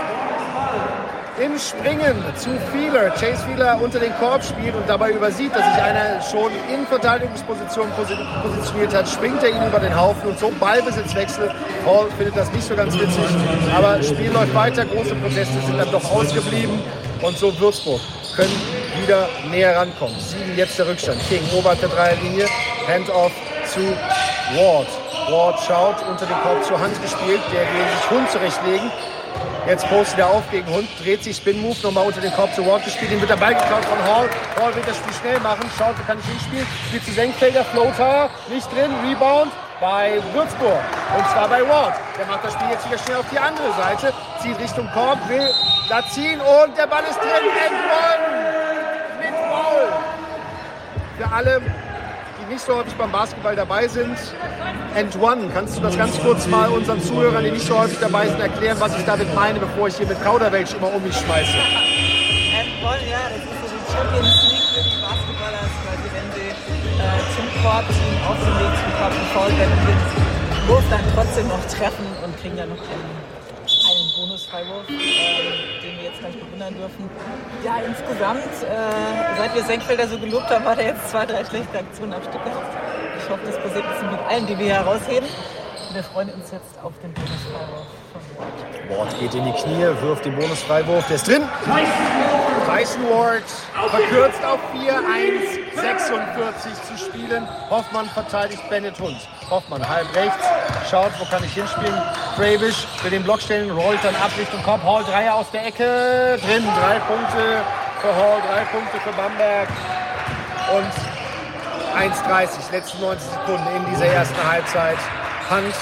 [1.41, 3.11] im Springen zu Fieler.
[3.11, 7.89] Chase Fieler unter den Korb spielt und dabei übersieht, dass sich einer schon in Verteidigungsposition
[8.43, 11.49] positioniert hat, springt er ihn über den Haufen und so Ballbesitzwechsel.
[11.87, 13.25] Hall findet das nicht so ganz witzig,
[13.75, 16.79] aber Spiel läuft weiter, große Proteste sind dann doch ausgeblieben
[17.23, 18.01] und so Würzburg
[18.37, 18.61] können
[19.03, 20.19] wieder näher rankommen.
[20.19, 21.19] Sieben jetzt der Rückstand.
[21.29, 22.47] King oberhalb der Dreierlinie,
[22.87, 23.33] Handoff
[23.67, 23.81] zu
[24.57, 24.89] Ward.
[25.31, 28.91] Ward schaut, unter den Korb zur Hand gespielt, der will sich Hund zurechtlegen.
[29.67, 32.85] Jetzt postet er auf gegen Hund, dreht sich, Spin-Move, nochmal unter den Korb zu Ward
[32.85, 33.13] gespielt.
[33.13, 34.29] Ihm wird der Ball geklaut von Hall.
[34.61, 36.67] Hall will das Spiel schnell machen, schaut, kann ich hinspielen.
[36.89, 40.81] Spielt zu Senkfelder, Floater, nicht drin, Rebound bei Würzburg.
[41.17, 41.95] Und zwar bei Ward.
[42.19, 45.49] Der macht das Spiel jetzt wieder schnell auf die andere Seite, zieht Richtung Korb, will
[45.89, 47.47] da ziehen und der Ball ist drin.
[47.47, 48.25] One
[49.21, 49.89] mit Foul.
[51.19, 51.63] Für alle,
[52.53, 54.17] nicht so häufig beim Basketball dabei sind,
[54.95, 55.49] and one.
[55.55, 58.79] Kannst du das ganz kurz mal unseren Zuhörern, die nicht so häufig dabei sind, erklären,
[58.79, 61.57] was ich damit meine, bevor ich hier mit Kauderwelsch immer um mich schmeiße?
[61.57, 66.49] And one, ja, das ist so die Champions League für die Basketballer, quasi wenn sie
[66.53, 71.49] äh, zum Korb ziehen, auf dem Weg zum Korb gefault werden den Wurf dann trotzdem
[71.49, 73.42] noch treffen und kriegen dann noch einen,
[74.53, 74.97] Bonusfreiwurf, ähm,
[75.83, 77.11] den wir jetzt gleich bewundern dürfen.
[77.65, 81.79] Ja, insgesamt, äh, seit wir Senkfelder so gelobt haben, hat er jetzt zwei, drei schlechte
[81.79, 82.77] Aktionen am Stück gehabt.
[83.19, 85.29] Ich hoffe, das passiert jetzt mit allen, die wir hier herausheben.
[85.93, 88.99] wir freuen uns jetzt auf den Bonusfreiwurf von Ward.
[88.99, 91.43] Ward geht in die Knie, wirft den Bonusfreiwurf, der ist drin.
[92.67, 93.45] Tyson Ward
[93.91, 97.47] verkürzt auf 4, 1, 46 zu spielen.
[97.69, 99.19] Hoffmann verteidigt Bennett Hund.
[99.53, 100.47] Hoffmann halb rechts,
[100.91, 102.01] schaut, wo kann ich hinspielen.
[102.37, 104.83] Kravish will den Block stellen, rollt dann ab Richtung Kopf.
[104.83, 107.61] Hall, Dreier aus der Ecke, drin, drei Punkte
[108.01, 109.69] für Hall, drei Punkte für Bamberg.
[110.75, 110.93] Und
[112.01, 114.97] 1,30, letzten 90 Sekunden in dieser ersten Halbzeit.
[115.51, 115.75] Hand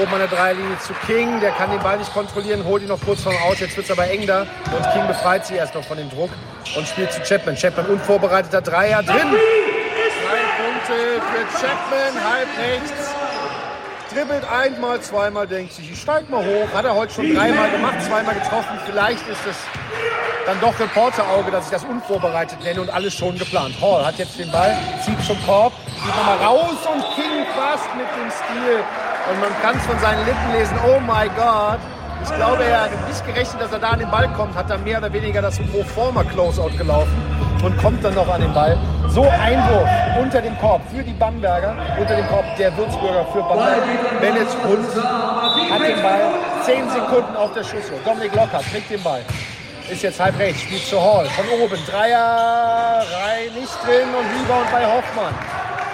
[0.00, 1.40] oben an der Dreilinie zu King.
[1.40, 3.58] Der kann den Ball nicht kontrollieren, holt ihn noch kurz vom Aus.
[3.58, 4.42] Jetzt wird es aber eng da.
[4.42, 6.30] Und King befreit sich erst noch von dem Druck
[6.76, 7.56] und spielt zu Chapman.
[7.56, 9.16] Chapman unvorbereiteter Dreier drin.
[9.16, 13.05] Drei Punkte für Chapman, halb rechts.
[14.16, 16.72] Dribbelt einmal, zweimal, denkt sich, ich steig mal hoch.
[16.72, 18.78] Hat er heute schon dreimal gemacht, zweimal getroffen.
[18.86, 19.56] Vielleicht ist es
[20.46, 23.74] dann doch Reporterauge, dass ich das unvorbereitet nenne und alles schon geplant.
[23.78, 28.06] Hall hat jetzt den Ball, zieht zum Korb, geht nochmal raus und King fast mit
[28.16, 28.82] dem Stil.
[29.30, 31.78] Und man kann es von seinen Lippen lesen, oh my God.
[32.28, 34.82] Ich glaube, er hat nicht gerechnet, dass er da an den Ball kommt, hat dann
[34.82, 37.14] mehr oder weniger das Pro-Forma Closeout gelaufen
[37.62, 38.76] und kommt dann noch an den Ball.
[39.08, 39.88] So Einwurf
[40.20, 44.20] unter dem Korb für die Bamberger, unter dem Korb der Würzburger für Bamberg.
[44.20, 44.88] Bennett Hund
[45.70, 46.20] hat den Ball,
[46.64, 48.00] 10 Sekunden auf der Schusshöhe.
[48.04, 49.22] Dominik Lockert kriegt den Ball.
[49.88, 51.26] Ist jetzt halb rechts, spielt zu Hall.
[51.26, 55.32] Von oben, Dreier, rein, nicht drin und Rebound bei Hoffmann.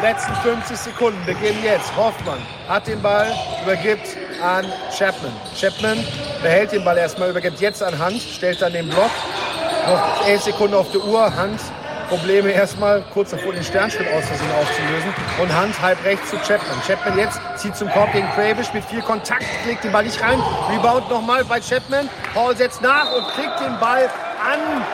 [0.00, 1.94] Letzten 50 Sekunden beginnen jetzt.
[1.94, 3.26] Hoffmann hat den Ball,
[3.62, 4.66] übergibt an
[4.96, 5.32] Chapman.
[5.58, 6.04] Chapman
[6.42, 9.10] behält den Ball erstmal, übergibt jetzt an Hand, stellt dann den Block.
[9.86, 11.34] Noch 11 Sekunden auf der Uhr.
[11.34, 11.60] Hand
[12.08, 15.14] Probleme erstmal kurz davor den Sternschritt aus Versehen aufzulösen.
[15.40, 16.76] Und Hand halb rechts zu Chapman.
[16.86, 20.38] Chapman jetzt zieht zum Korb gegen Kravish mit viel Kontakt, legt den Ball nicht rein.
[20.70, 22.10] Rebound nochmal bei Chapman.
[22.34, 24.10] Paul setzt nach und kriegt den Ball
[24.44, 24.84] an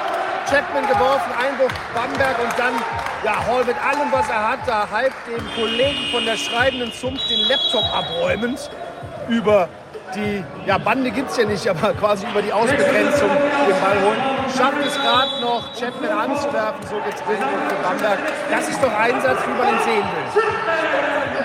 [0.49, 2.75] Chapman geworfen, Einwurf Bamberg und dann
[3.25, 7.29] ja, Hall mit allem, was er hat, da halb dem Kollegen von der schreibenden Zunft
[7.29, 8.71] den Laptop abräumend
[9.29, 9.69] über
[10.15, 14.21] die ja, Bande gibt es ja nicht, aber quasi über die Ausbegrenzung den Ball holen.
[14.57, 18.19] Schafft es gerade noch, Chapman anzuwerfen, so geht's drin für Bamberg.
[18.51, 20.43] Das ist doch Einsatz, wie man ihn sehen will.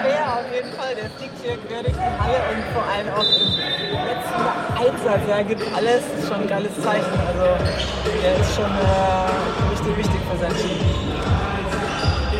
[0.09, 0.95] Ja, auf jeden Fall.
[0.95, 3.51] Der fliegt hier quer durch die Halle und vor allem auch im
[4.07, 4.43] letzten
[4.79, 5.29] Einsatz.
[5.29, 6.01] Er gibt alles.
[6.17, 7.19] Ist schon ein geiles Zeichen.
[7.27, 7.43] Also,
[8.23, 11.42] der ist schon äh, richtig wichtig für sein Team.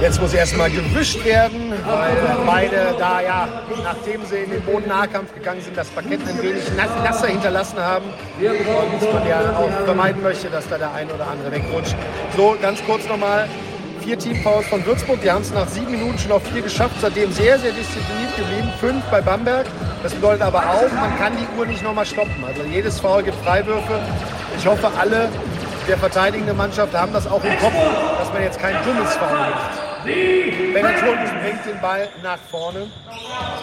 [0.04, 3.48] Jetzt muss erstmal gewischt werden, weil beide da ja,
[3.86, 8.04] nachdem sie in den Bodennahkampf gegangen sind, das Parkett ein wenig nasser hinterlassen haben.
[8.38, 11.96] Und man ja auch vermeiden möchte, dass da der ein oder andere wegrutscht.
[12.36, 13.48] So, ganz kurz nochmal.
[14.02, 17.32] Vier Teamfouls von Würzburg, die haben es nach sieben Minuten schon auf vier geschafft, seitdem
[17.32, 18.74] sehr, sehr diszipliniert geblieben.
[18.82, 19.68] Fünf bei Bamberg.
[20.04, 22.44] Das bedeutet aber auch, man kann die Uhr nicht nochmal stoppen.
[22.46, 24.02] Also jedes Foul gibt Freiwürfe.
[24.58, 25.30] Ich hoffe, alle
[25.88, 27.74] der verteidigenden Mannschaft haben das auch im Kopf,
[28.20, 29.93] dass man jetzt kein dummes Foul macht.
[30.04, 32.88] Bennett bringt den Ball nach vorne.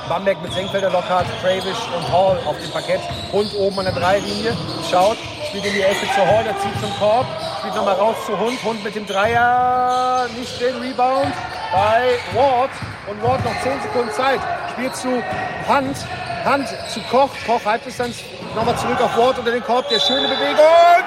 [0.08, 3.00] Bamberg mit Senkfelder, Lockhart, Kravish und Hall auf dem Parkett.
[3.32, 4.56] Hund oben an der Dreilinie.
[4.90, 5.18] Schaut,
[5.48, 7.26] spielt in die Ecke zu Hall, der zieht zum Korb.
[7.58, 8.62] Spielt nochmal raus zu Hund.
[8.64, 10.28] Hund mit dem Dreier.
[10.36, 11.32] Nicht den Rebound
[11.72, 12.70] bei Ward.
[13.06, 14.40] Und Ward noch 10 Sekunden Zeit.
[14.72, 15.22] Spielt zu
[15.68, 15.96] Hand.
[16.44, 17.30] Hand zu Koch.
[17.46, 18.16] Koch Halbdistanz.
[18.54, 19.88] Nochmal zurück auf Ward unter den Korb.
[19.90, 20.56] Der schöne Bewegung.
[20.58, 21.04] One!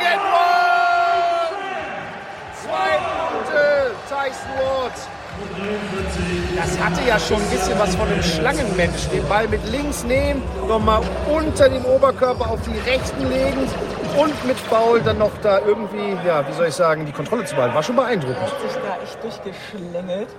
[2.62, 2.98] Zwei
[3.34, 3.96] Punkte.
[4.08, 4.94] Tyson Ward.
[6.56, 9.08] Das hatte ja schon ein bisschen was von einem Schlangenmensch.
[9.10, 13.68] Den Ball mit links nehmen, nochmal unter dem Oberkörper auf die rechten legen
[14.18, 17.56] und mit Foul dann noch da irgendwie, ja, wie soll ich sagen, die Kontrolle zu
[17.56, 17.76] behalten.
[17.76, 18.42] War schon beeindruckend.
[18.42, 20.30] Hat sich da echt durchgeschlängelt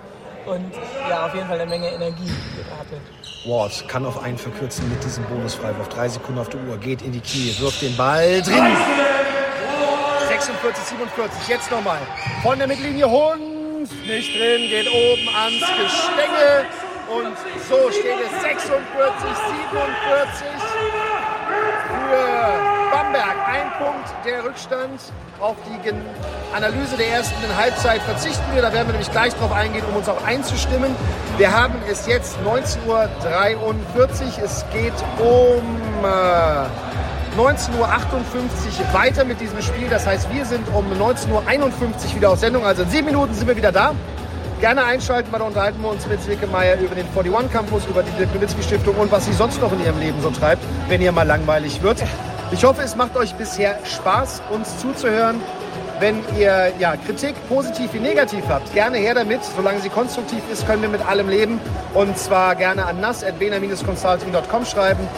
[0.47, 0.73] und
[1.09, 2.31] ja, auf jeden Fall eine Menge Energie
[2.79, 3.01] hatte.
[3.47, 5.89] Ward kann auf einen verkürzen mit diesem Bonusfreiwurf.
[5.89, 8.65] Drei Sekunden auf der Uhr, geht in die Knie, wirft den Ball drin.
[10.29, 11.99] 46, 47, jetzt nochmal.
[12.43, 13.11] Von der Mittellinie
[13.85, 16.65] Hund nicht drin, geht oben ans Gestänge
[17.11, 17.37] und
[17.69, 18.81] so steht es 46,
[19.69, 20.47] 47
[21.89, 23.37] für Bamberg.
[23.47, 25.01] Ein Punkt der Rückstand.
[25.41, 25.93] Auf die
[26.57, 28.63] Analyse der ersten Halbzeit verzichten wir.
[28.63, 30.95] Da werden wir nämlich gleich drauf eingehen, um uns auch einzustimmen.
[31.37, 34.45] Wir haben es jetzt 19.43 Uhr.
[34.45, 36.05] Es geht um...
[36.05, 36.84] Äh,
[37.37, 37.89] 19.58 Uhr
[38.93, 39.89] weiter mit diesem Spiel.
[39.89, 42.65] Das heißt, wir sind um 19.51 Uhr wieder auf Sendung.
[42.65, 43.93] Also in sieben Minuten sind wir wieder da.
[44.61, 48.03] Gerne einschalten, weil da unterhalten wir uns mit Silke Meier über den 41 Campus, über
[48.03, 51.03] die Dirk Nowitzki Stiftung und was sie sonst noch in ihrem Leben so treibt, wenn
[51.03, 52.03] ihr mal langweilig wird.
[52.53, 55.41] Ich hoffe, es macht euch bisher Spaß, uns zuzuhören.
[55.99, 59.41] Wenn ihr ja, Kritik positiv wie negativ habt, gerne her damit.
[59.57, 61.61] Solange sie konstruktiv ist, können wir mit allem leben.
[61.95, 65.09] Und zwar gerne an nas.bena-consulting.com schreiben.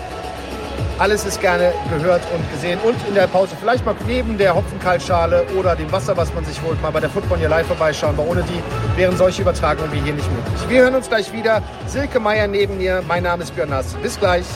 [0.99, 2.79] Alles ist gerne gehört und gesehen.
[2.81, 6.61] Und in der Pause vielleicht mal neben der Hopfenkaltschale oder dem Wasser, was man sich
[6.63, 8.17] holt, mal bei der Football hier live vorbeischauen.
[8.17, 10.69] Weil ohne die wären solche Übertragungen wie hier nicht möglich.
[10.69, 11.63] Wir hören uns gleich wieder.
[11.87, 13.03] Silke Meier neben mir.
[13.07, 13.95] Mein Name ist Björn Nass.
[14.03, 14.47] Bis gleich.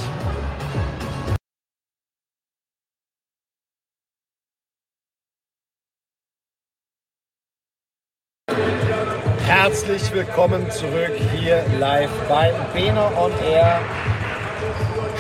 [9.47, 13.80] Herzlich willkommen zurück hier live bei Bene on Air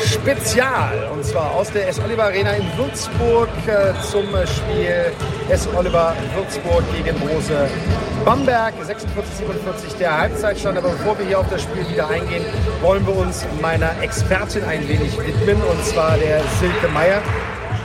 [0.06, 1.10] Spezial.
[1.12, 2.00] Und zwar aus der S.
[2.00, 5.12] Oliver Arena in Würzburg äh, zum Spiel
[5.48, 5.68] S.
[5.76, 7.68] Oliver Würzburg gegen Rose
[8.24, 8.74] Bamberg.
[8.74, 10.78] 46-47 der Halbzeitstand.
[10.78, 12.44] Aber bevor wir hier auf das Spiel wieder eingehen,
[12.80, 15.60] wollen wir uns meiner Expertin ein wenig widmen.
[15.62, 17.22] Und zwar der Silke Meier.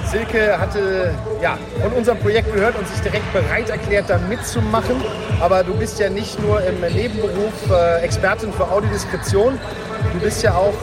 [0.06, 4.96] Silke hatte ja, von unserem Projekt gehört und sich direkt bereit erklärt, da mitzumachen.
[5.42, 9.60] Aber du bist ja nicht nur im Nebenberuf äh, Expertin für Audiodeskription,
[10.14, 10.74] du bist ja auch,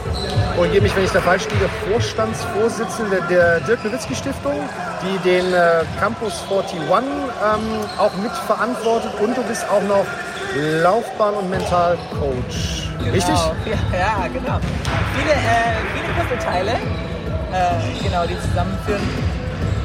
[0.56, 4.60] korrigiere mich, wenn ich da falsch liege, Vorstandsvorsitzende der Dirk Nowitzki Stiftung,
[5.02, 7.60] die den äh, Campus 41 ähm,
[7.98, 10.06] auch mitverantwortet und du bist auch noch
[10.82, 12.90] Laufbahn- und Mentalcoach.
[12.98, 13.12] Genau.
[13.12, 13.34] Richtig?
[13.64, 14.60] Ja, ja, genau.
[15.16, 16.72] Viele, äh, viele Puzzleteile,
[17.52, 19.04] äh, genau, die zusammenführen.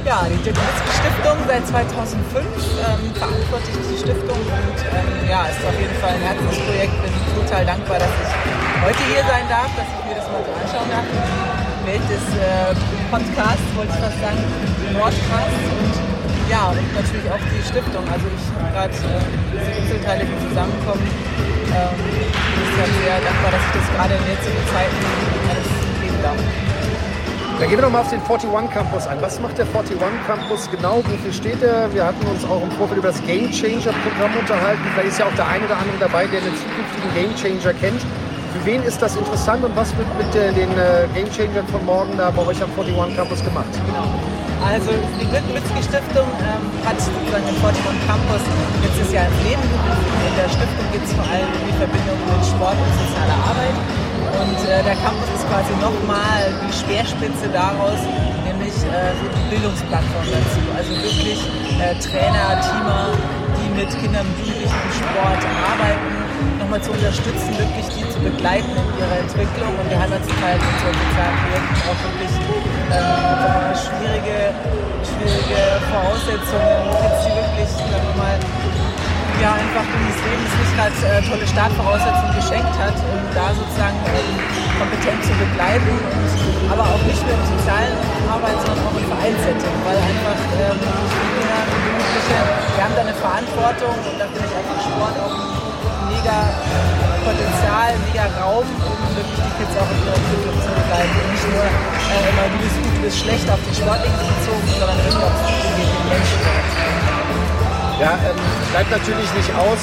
[0.08, 5.60] Ja, die Dirk Stiftung seit 2005 ähm, verantworte ich die Stiftung und ähm, ja, ist
[5.68, 6.96] auf jeden Fall ein Herzensprojekt.
[7.04, 8.32] Bin total dankbar, dass ich
[8.88, 11.08] heute hier sein darf, dass ich mir das mal so anschauen darf.
[11.84, 12.72] Welt des äh,
[13.12, 14.40] Podcasts, wollte ich fast sagen,
[14.96, 15.96] Nordcast und
[16.48, 18.04] ja, und natürlich auch die Stiftung.
[18.08, 19.20] Also ich habe gerade äh,
[19.84, 21.04] diese die zusammenkommen.
[21.04, 22.72] Ähm, bin ich
[23.04, 25.00] sehr dankbar, dass ich das gerade in jetzigen Zeiten
[25.52, 25.68] alles
[26.00, 26.67] geben darf.
[27.60, 29.18] Dann gehen wir nochmal auf den 41 Campus ein.
[29.20, 29.98] Was macht der 41
[30.28, 31.02] Campus genau?
[31.02, 31.92] Wofür steht er?
[31.92, 34.86] Wir hatten uns auch im Vorfeld über das Game Changer Programm unterhalten.
[34.94, 38.02] Vielleicht ist ja auch der eine oder andere dabei, der einen zukünftigen Game Changer kennt.
[38.54, 41.84] Für wen ist das interessant und was wird mit äh, den äh, Game Changern von
[41.84, 43.74] morgen da bei euch am 41 Campus gemacht?
[43.90, 44.06] Genau.
[44.62, 48.44] Also die Glück-Witzki Stiftung ähm, hat sozusagen den 41 Campus
[48.86, 50.06] letztes Jahr ins Leben gerufen.
[50.30, 54.07] In der Stiftung geht es vor allem die Verbindung mit Sport und sozialer Arbeit.
[54.36, 58.00] Und äh, der Campus ist quasi nochmal die Speerspitze daraus,
[58.44, 59.16] nämlich äh,
[59.50, 60.62] Bildungsplattform dazu.
[60.76, 61.40] Also wirklich
[61.80, 63.16] äh, Trainer, Teamer,
[63.56, 66.12] die mit Kindern und im Sport arbeiten,
[66.60, 69.72] nochmal zu unterstützen, wirklich die zu begleiten in ihrer Entwicklung.
[69.80, 71.38] Und wir haben jetzt halt mit so sozialen
[71.88, 72.34] auch wirklich
[72.92, 74.38] ähm, schwierige,
[75.08, 78.38] schwierige Voraussetzungen, Kids, die wirklich, sagen wir mal,
[80.78, 84.38] Gerade äh, tolle Startvoraussetzungen geschenkt hat, um da sozusagen ähm,
[84.78, 85.90] kompetent zu begleiten.
[85.90, 87.98] Und, aber auch nicht nur im sozialen
[88.30, 91.78] Arbeit, sondern auch im Vereinssetting, weil einfach ähm, die Kinder
[92.78, 95.50] wir haben da eine Verantwortung und da finde ich einfach Sport auch ein
[96.14, 96.38] mega
[97.26, 101.16] Potenzial, mega Raum, um wirklich die Kids auch in ihrer Entwicklung zu begleiten.
[101.18, 104.98] Und nicht nur äh, immer, du bist gut, du schlecht auf die Sportlichen bezogen, sondern
[105.02, 106.40] wirklich auch den Menschen.
[107.98, 108.38] Ja, ähm,
[108.70, 109.82] bleibt natürlich nicht aus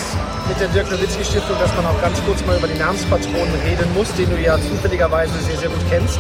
[0.49, 3.88] mit der Dirk Nowitzki Stiftung, dass man auch ganz kurz mal über die Namenspatronen reden
[3.95, 6.18] muss, den du ja zufälligerweise sehr, sehr gut kennst.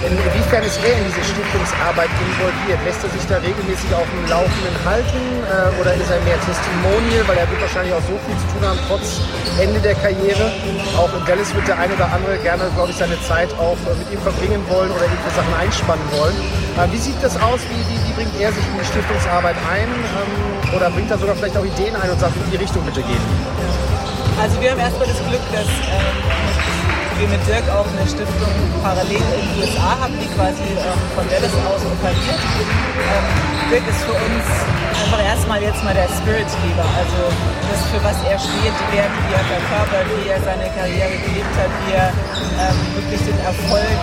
[0.00, 2.80] Inwiefern ist er in diese Stiftungsarbeit involviert?
[2.88, 7.20] Lässt er sich da regelmäßig auf dem Laufenden halten äh, oder ist er mehr Testimonial,
[7.28, 9.20] weil er wird wahrscheinlich auch so viel zu tun haben, trotz
[9.60, 10.56] Ende der Karriere.
[10.96, 13.92] Auch in Dallas wird der eine oder andere gerne, glaube ich, seine Zeit auch äh,
[14.00, 16.36] mit ihm verbringen wollen oder für Sachen einspannen wollen.
[16.80, 17.60] Äh, wie sieht das aus?
[17.68, 19.84] Wie, wie, wie, bringt er sich in die Stiftungsarbeit ein?
[20.16, 23.02] Ähm, oder bringt er sogar vielleicht auch Ideen ein und sagt, in die Richtung bitte
[23.02, 23.24] gehen?
[24.40, 26.16] Also wir haben erstmal das Glück, dass ähm,
[27.18, 31.24] wir mit Dirk auch eine Stiftung parallel in den USA haben, die quasi ähm, von
[31.28, 32.40] Dallas aus operiert.
[32.40, 33.26] Ähm,
[33.68, 34.46] Dirk ist für uns
[35.04, 37.20] einfach erstmal jetzt mal der Spiritgeber, also
[37.66, 41.54] das, für was er steht, die Werte, die er verkörpert, wie er seine Karriere gelebt
[41.58, 42.08] hat, wie er
[42.62, 43.98] ähm, wirklich den Erfolg,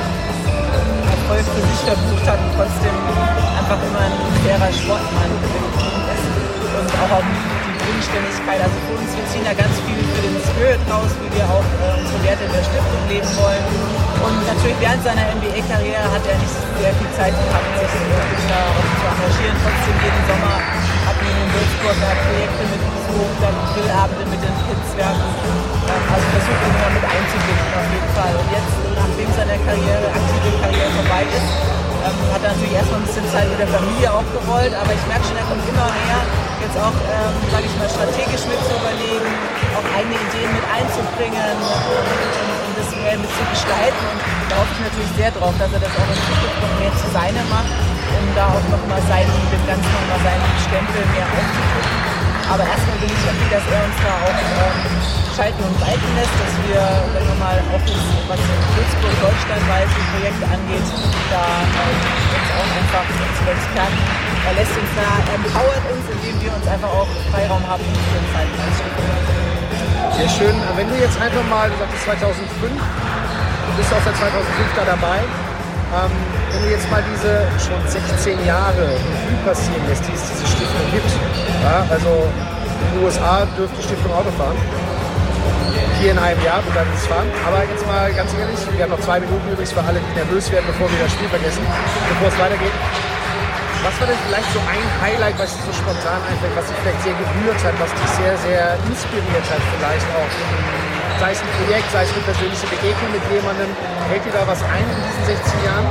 [1.08, 2.96] Erfolg für sich verbucht hat und trotzdem
[3.56, 6.07] einfach immer ein fairer Sportmann ist
[6.76, 7.26] und auch auf
[7.88, 8.60] Bodenständigkeit.
[8.60, 11.64] Also für uns, wir ziehen da ganz viel für den Spirit raus, wie wir auch
[11.64, 13.66] äh, unsere Werte in der Stiftung leben wollen.
[14.18, 18.62] Und natürlich während seiner NBA-Karriere hat er nicht sehr viel Zeit gehabt, sich wirklich da
[18.68, 19.56] zu engagieren.
[19.64, 20.56] Trotzdem jeden Sommer
[21.08, 22.82] hatten wir in Würzburg da Projekte mit
[23.18, 24.90] besucht, dann Grillabende mit den Kids.
[24.94, 28.34] Wir haben ähm, also versucht, ihn immer mit einzubinden auf jeden Fall.
[28.38, 31.52] Und jetzt, nachdem seine Karriere, aktive Karriere vorbei ist,
[32.06, 35.24] ähm, hat er natürlich erstmal ein bisschen Zeit mit der Familie aufgerollt, aber ich merke
[35.26, 36.20] schon, er kommt immer mehr,
[36.62, 39.32] jetzt auch, ähm, sage ich mal, strategisch mit zu überlegen,
[39.78, 44.06] auch eigene Ideen mit einzubringen und, und, das mehr mit zu gestalten.
[44.14, 46.94] Und da hoffe ich natürlich sehr drauf, dass er das auch in Zukunft noch mehr
[46.98, 52.07] zu seine macht, um da auch nochmal seinen, dem Ganzen nochmal seinen Stempel mehr aufzudrücken.
[52.48, 54.80] Aber erstmal bin ich happy, dass er uns da auch ähm,
[55.36, 56.80] schalten und walten lässt, dass wir,
[57.12, 60.88] wenn wir mal auch das, was Würzburg deutschlandweite Projekte angeht,
[61.28, 64.00] da ähm, uns auch einfach unsere Experten,
[64.48, 68.28] er lässt uns da, empowert uns, indem wir uns einfach auch Freiraum haben, für den
[68.32, 68.50] Zeit
[70.16, 70.56] Sehr schön.
[70.80, 75.20] Wenn du jetzt einfach mal, du sagtest 2005, du bist auch seit 2005 da dabei,
[75.20, 76.16] ähm,
[76.52, 80.88] wenn du jetzt mal diese schon 16 Jahre Revue passieren lässt, die es diese Stiftung
[80.96, 81.12] gibt,
[81.64, 84.58] ja, also in den USA dürfte die Stiftung Auto fahren,
[86.00, 87.30] hier in einem Jahr, wir werden es fahren.
[87.46, 90.52] Aber jetzt mal ganz ehrlich, wir haben noch zwei Minuten übrigens für alle, die nervös
[90.52, 91.66] werden, bevor wir das Spiel vergessen,
[92.10, 92.76] bevor es weitergeht.
[93.82, 97.02] Was war denn vielleicht so ein Highlight, was dir so spontan einfällt, was dich vielleicht
[97.02, 100.32] sehr gerührt hat, was dich sehr, sehr inspiriert hat vielleicht auch?
[101.18, 103.70] Sei es ein Projekt, sei es eine persönliche Begegnung mit jemandem.
[104.10, 105.88] Fällt dir da was ein in diesen 16 Jahren?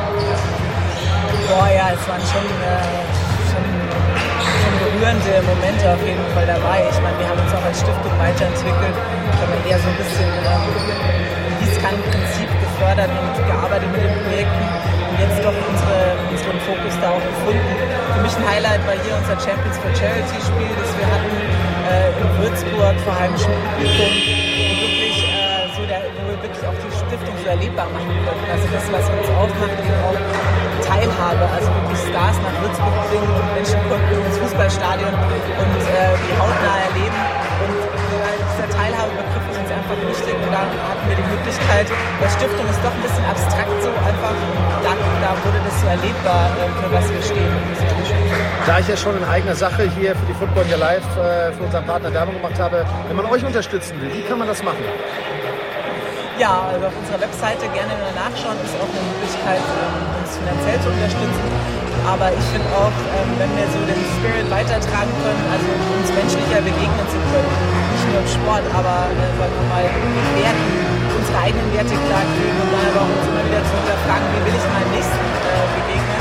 [1.50, 3.15] Boah, ja, es waren schon, äh,
[4.96, 6.88] berührende Momente auf jeden Fall dabei.
[6.88, 8.96] Ich meine, wir haben uns auch als Stiftung weiterentwickelt.
[8.96, 10.64] Haben eher so ein bisschen ähm,
[11.60, 14.64] Gießkannenprinzip gefördert und gearbeitet mit den Projekten
[15.12, 17.72] und jetzt doch unsere, unseren Fokus da auch gefunden.
[18.16, 21.36] Für mich ein Highlight war hier unser Champions for Charity Spiel, das wir hatten
[21.92, 24.75] äh, in Würzburg vor heimischem Publikum.
[27.46, 28.46] So erlebbar machen konnten.
[28.50, 30.18] Also das, was uns ausmacht, eben auch
[30.82, 36.34] Teilhabe, also wirklich Stars nach Würzburg bringen und Menschen konnten ins Fußballstadion und äh, die
[36.34, 37.20] hautnah erleben.
[37.62, 41.86] Und dieser Teilhabebegriff ist uns einfach wichtig und da hatten wir die Möglichkeit,
[42.18, 44.36] weil Stiftung ist doch ein bisschen abstrakt so einfach,
[44.82, 44.92] da,
[45.22, 47.54] da wurde das so erlebbar, äh, für was wir stehen.
[48.66, 51.62] Da ich ja schon in eigener Sache hier für die Football hier live äh, für
[51.62, 54.82] unseren Partner Werbung gemacht habe, wenn man euch unterstützen will, wie kann man das machen?
[56.36, 60.76] Ja, also auf unserer Webseite gerne mal nachschauen, ist auch eine Möglichkeit, ähm, uns finanziell
[60.84, 61.48] zu unterstützen.
[62.04, 65.64] Aber ich finde auch, ähm, wenn wir so den Spirit weitertragen können, also
[65.96, 67.52] uns menschlicher begegnen zu können,
[67.88, 69.84] nicht nur im Sport, aber äh, sagen wir mal,
[70.36, 70.68] Werten,
[71.16, 74.42] unsere eigenen Werte klar kriegen und dann aber auch uns immer wieder zu hinterfragen, wie
[74.44, 76.20] will ich meinem Nächsten äh, begegnen,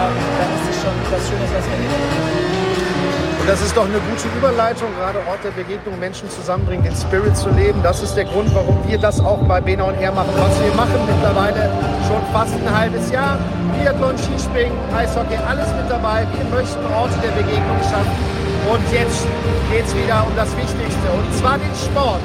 [0.00, 2.71] ähm, dann ist das schon was Schönes, was wir tun.
[3.42, 7.36] Und das ist doch eine gute Überleitung, gerade Ort der Begegnung, Menschen zusammenbringen, den Spirit
[7.36, 7.82] zu leben.
[7.82, 10.70] Das ist der Grund, warum wir das auch bei Bena und R machen, was wir
[10.78, 11.68] machen mittlerweile
[12.06, 13.40] schon fast ein halbes Jahr.
[13.74, 16.22] Biathlon, Skispringen, Eishockey, alles mit dabei.
[16.38, 18.14] Wir möchten Orte der Begegnung schaffen.
[18.70, 19.26] Und jetzt
[19.74, 22.22] geht es wieder um das Wichtigste, und zwar den Sport.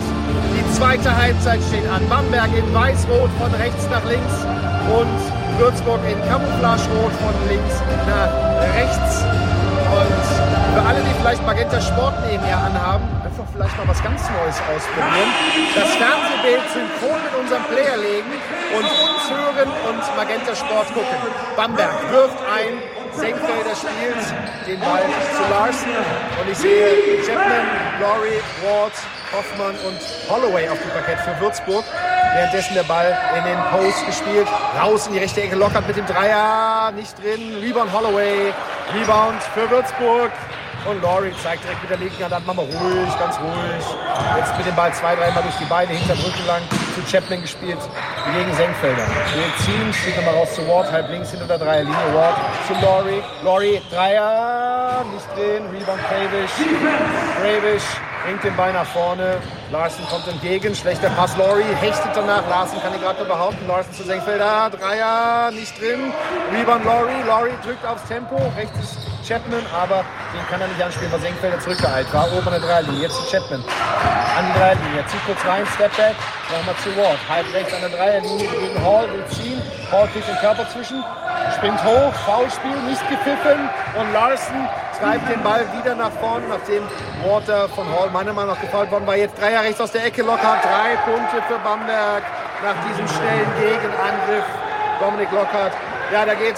[0.54, 2.06] Die zweite Halbzeit steht an.
[2.14, 4.46] Bamberg in weiß-rot von rechts nach links
[4.86, 5.18] und
[5.58, 8.30] Würzburg in Camouflage-rot von links nach
[8.78, 9.26] rechts.
[9.98, 14.58] Und für alle, die vielleicht Magenta Sport nebenher anhaben, einfach vielleicht mal was ganz Neues
[14.70, 15.30] ausprobieren.
[15.74, 18.30] Das Fernsehbild synchron mit unserem Player legen
[18.78, 21.18] und uns hören und Magenta Sport gucken.
[21.56, 22.78] Bamberg wirft ein,
[23.10, 24.22] Senkfelder spielt
[24.68, 25.02] den Ball
[25.34, 27.66] zu Larsen und ich sehe Chapman,
[28.00, 28.94] Laurie, Ward,
[29.34, 29.98] Hoffmann und
[30.30, 31.86] Holloway auf dem Parkett für Würzburg.
[32.36, 34.48] Währenddessen der Ball in den Post gespielt,
[34.80, 37.58] raus in die rechte Ecke, lockert mit dem Dreier, nicht drin.
[37.64, 38.54] Rebound Holloway,
[38.94, 40.32] Rebound für Würzburg.
[40.88, 43.86] Und Laurie zeigt direkt mit der linken Hand an, machen wir ruhig, ganz ruhig.
[44.38, 46.62] Jetzt mit dem Ball zwei, dreimal durch die Beine, hinter Rücken lang
[46.96, 47.80] zu Chapman gespielt,
[48.34, 49.04] gegen Senkfelder.
[49.36, 52.14] Wir ziehen, spielt nochmal raus zu Ward, halb links hinter der Dreierlinie.
[52.14, 52.36] Ward
[52.68, 53.22] zu Laurie.
[53.44, 56.52] Laurie, Dreier, nicht drin, Rebound Kravish.
[57.42, 57.84] Kravish
[58.24, 59.38] bringt den Ball nach vorne.
[59.72, 61.36] Larsen kommt entgegen, schlechter Pass.
[61.36, 62.48] Laurie hechtet danach.
[62.50, 63.68] Larsen kann ihn gerade nur behaupten.
[63.68, 64.70] Larsen zu Senkfelder.
[64.70, 66.14] Dreier, nicht drin.
[66.54, 67.24] Rebound Laurie.
[67.28, 68.36] Laurie drückt aufs Tempo.
[68.56, 72.32] Rechts ist Chapman, aber den kann er nicht anspielen, weil Senkfelder zurückgeeilt war.
[72.32, 73.02] Oben an der Dreierlinie.
[73.02, 73.62] Jetzt ist Chapman
[74.38, 75.06] an die Dreierlinie.
[75.08, 76.16] Zieht kurz rein, Step Back.
[76.48, 77.20] Nochmal zu Ward.
[77.28, 79.12] Halb rechts an der Dreierlinie gegen Hall.
[79.12, 79.62] Will ziehen.
[79.92, 81.04] Hall kriegt den Körper zwischen.
[81.56, 82.14] Springt hoch.
[82.26, 83.70] Foulspiel, nicht gepfiffen.
[84.00, 84.70] Und Larsen
[85.00, 86.84] treibt den Ball wieder nach vorne, nachdem
[87.26, 89.18] Water von Hall meiner Meinung nach gefault worden war.
[89.18, 90.64] Jetzt Dreier rechts aus der Ecke Lockhart.
[90.64, 92.24] Drei Punkte für Bamberg
[92.64, 94.48] nach diesem schnellen Gegenangriff.
[95.00, 95.74] Dominik Lockhart.
[96.14, 96.56] Ja, da geht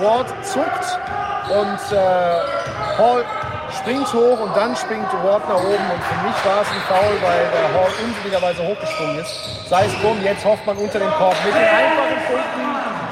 [0.00, 0.98] Ward zuckt
[1.50, 1.96] und äh,
[2.98, 3.24] Hall
[3.80, 5.90] springt hoch und dann springt Ward nach oben.
[5.90, 9.68] Und für mich war es ein Foul, weil der Hall unsinnigerweise hochgesprungen ist.
[9.68, 12.66] Sei es drum, jetzt hofft man unter dem Korb mit den einfachen Punkten.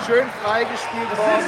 [0.07, 1.47] Schön freigespielt worden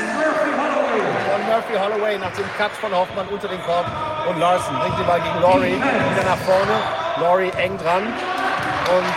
[1.30, 3.84] von Murphy Holloway nach dem Cut von Hoffmann unter den Korb.
[4.28, 6.72] Und Larson bringt den Ball gegen Laurie wieder nach vorne.
[7.20, 9.14] Laurie eng dran und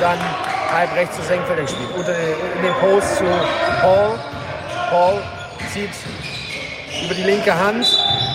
[0.00, 0.18] dann
[0.72, 1.90] halb rechts zu Senkfelder gespielt.
[1.96, 3.24] Unter den, in den Post zu
[3.80, 4.18] Paul.
[4.90, 5.22] Paul
[5.72, 5.90] zieht
[7.04, 7.86] über die linke Hand,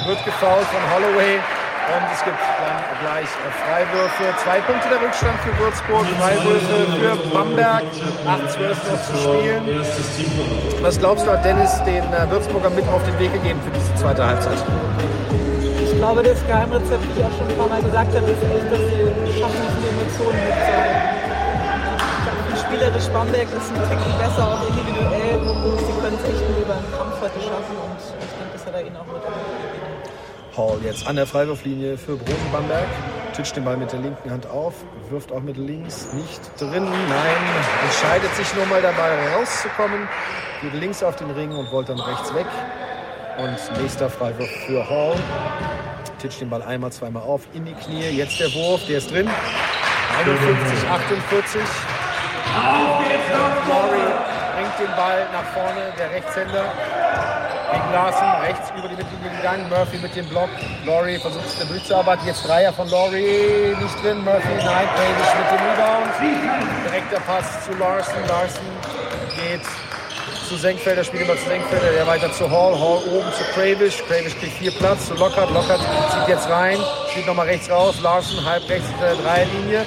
[0.06, 1.40] wird gefoult von Holloway.
[1.84, 3.28] Und es gibt dann gleich
[3.60, 4.24] Freiwürfe.
[4.40, 7.84] Zwei Punkte der Rückstand für Würzburg, Freiwürfe für Bamberg.
[8.24, 9.64] 8-12 noch zu spielen.
[10.82, 13.94] Was glaubst du, hat Dennis den äh, Würzburger mit auf den Weg gegeben für diese
[13.96, 14.58] zweite Halbzeit?
[15.84, 18.72] Ich glaube, das Geheimrezept, wie ich auch schon ein paar Mal gesagt habe, ist echt,
[18.72, 21.24] dass sie schaffen, die Emotionen mitzuhalten.
[22.56, 25.38] Ich Spielerisch Bamberg ist ein Ticken besser, auch individuell.
[25.84, 28.74] Sie können es echt nur über einen Kampf heute schaffen und ich denke, das hat
[28.74, 29.22] er ihnen auch mit
[30.58, 32.88] Hall jetzt an der Freiwurflinie für Broden Bamberg.
[33.36, 34.76] Titscht den Ball mit der linken Hand auf,
[35.10, 36.84] wirft auch mit links nicht drin.
[36.84, 37.36] Nein,
[37.84, 40.08] entscheidet sich nur mal dabei rauszukommen.
[40.62, 42.46] Geht links auf den Ring und wollte dann rechts weg.
[43.38, 45.16] Und nächster Freiwurf für Hall.
[46.20, 48.10] Titscht den Ball einmal, zweimal auf in die Knie.
[48.10, 49.28] Jetzt der Wurf, der ist drin.
[50.20, 51.62] 51, 48.
[53.68, 54.14] Laurie
[54.56, 56.72] bringt den Ball nach vorne, der Rechtshänder
[57.74, 60.50] gegen Larsen, rechts über die Mittellinie gegangen, Murphy mit dem Block,
[60.86, 65.62] Laurie versucht es durchzuarbeiten, jetzt Dreier von Laurie, nicht drin, Murphy, nein, Page mit dem
[65.68, 68.68] Rebound, direkter Pass zu Larsen, Larsen
[69.36, 69.66] geht
[70.48, 74.38] zu Senkfelder, spielt immer zu Senkfelder, der weiter zu Hall, Hall oben zu Kravish, Kravish
[74.38, 75.82] kriegt viel Platz, zu Lockhart, Lockhart
[76.12, 76.78] zieht jetzt rein,
[77.10, 79.86] spielt nochmal rechts raus, Larsen halb rechts der Dreierlinie,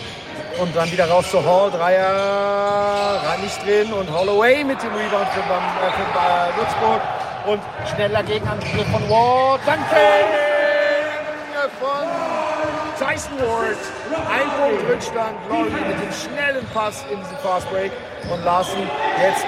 [0.58, 3.92] und dann wieder raus zu Hall, Dreier, rein nicht drin.
[3.92, 7.02] Und Holloway mit dem Rebound für, äh, für äh, Würzburg
[7.46, 7.60] und
[7.94, 9.60] schneller Gegenangriff von Ward.
[9.66, 9.96] Danke
[11.80, 12.06] von
[12.98, 13.76] Tyson Ward.
[14.30, 15.36] Ein Punkt Rückstand.
[15.48, 17.92] Laurie mit dem schnellen Pass in diesen Fastbreak.
[18.30, 18.88] Und Larsen
[19.22, 19.46] jetzt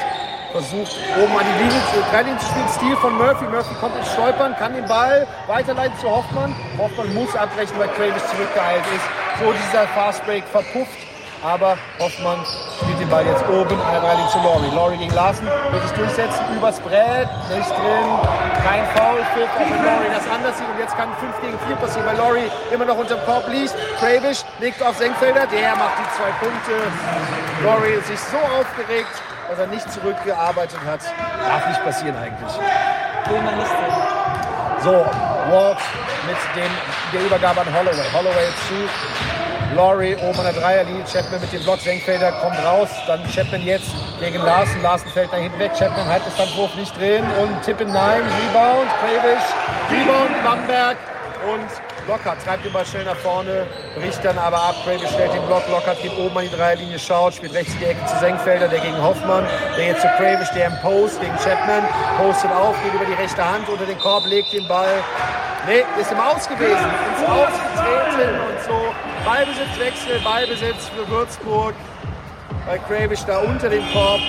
[0.52, 2.68] versucht oben an die Linie zu, Training zu spielen.
[2.76, 3.44] Stil von Murphy.
[3.44, 6.54] Murphy kommt ins Stolpern, kann den Ball weiterleiten zu Hoffmann.
[6.78, 9.04] Hoffmann muss abbrechen, weil Kravis zurückgeheilt ist.
[9.40, 10.98] So dieser Fastbreak verpufft.
[11.42, 12.40] Aber Hoffmann
[12.80, 14.74] spielt den Ball jetzt oben, Alvarelli zu Laurie.
[14.74, 18.08] Laurie gegen Larsen, wird sich durchsetzen, übers Brett, nicht drin,
[18.66, 20.68] kein Foul, Pfiff, auch wenn Laurie das anders sieht.
[20.68, 23.74] Und jetzt kann 5 gegen 4 passieren, weil Laurie immer noch unterm Korb liegt.
[24.00, 26.74] Kravish legt auf Senkfelder, der macht die zwei Punkte.
[27.62, 29.14] Laurie ist sich so aufgeregt,
[29.48, 31.00] dass er nicht zurückgearbeitet hat.
[31.46, 32.52] Darf nicht passieren eigentlich.
[34.82, 35.06] So,
[35.50, 35.78] Ward
[36.26, 36.70] mit dem,
[37.12, 38.06] der Übergabe an Holloway.
[38.12, 39.37] Holloway zu
[39.74, 43.90] Laurie oben an der Dreierlinie, Chapman mit dem Block, Senkfelder kommt raus, dann Chapman jetzt
[44.20, 47.92] gegen Larsen, Larsen fällt da hinten weg, Chapman hat dann Wurf nicht drin und Tippen
[47.92, 49.44] nein, Rebound, Kravish,
[49.90, 50.96] Rebound, Bamberg
[51.52, 51.68] und
[52.08, 55.62] Lockhart treibt den Ball schnell nach vorne, bricht dann aber ab, Kravish stellt den Block,
[55.70, 59.00] Lockhart geht oben an die Dreierlinie, schaut, spielt rechts die Ecke zu Senkfelder, der gegen
[59.02, 59.46] Hoffmann,
[59.76, 61.84] der jetzt zu Kravish, der im Post gegen Chapman,
[62.16, 65.02] postet auf, geht über die rechte Hand unter den Korb, legt den Ball,
[65.66, 69.07] Nee, ist im Aus gewesen, ins Aus getreten und so.
[69.24, 71.74] Ballbesitzwechsel, Ballbesitz für Würzburg,
[72.66, 74.20] weil Kravish da unter dem Korb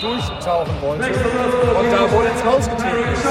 [0.00, 1.06] durchtauchen wollte.
[1.06, 3.26] Und da wohl ins Aus getreten ist.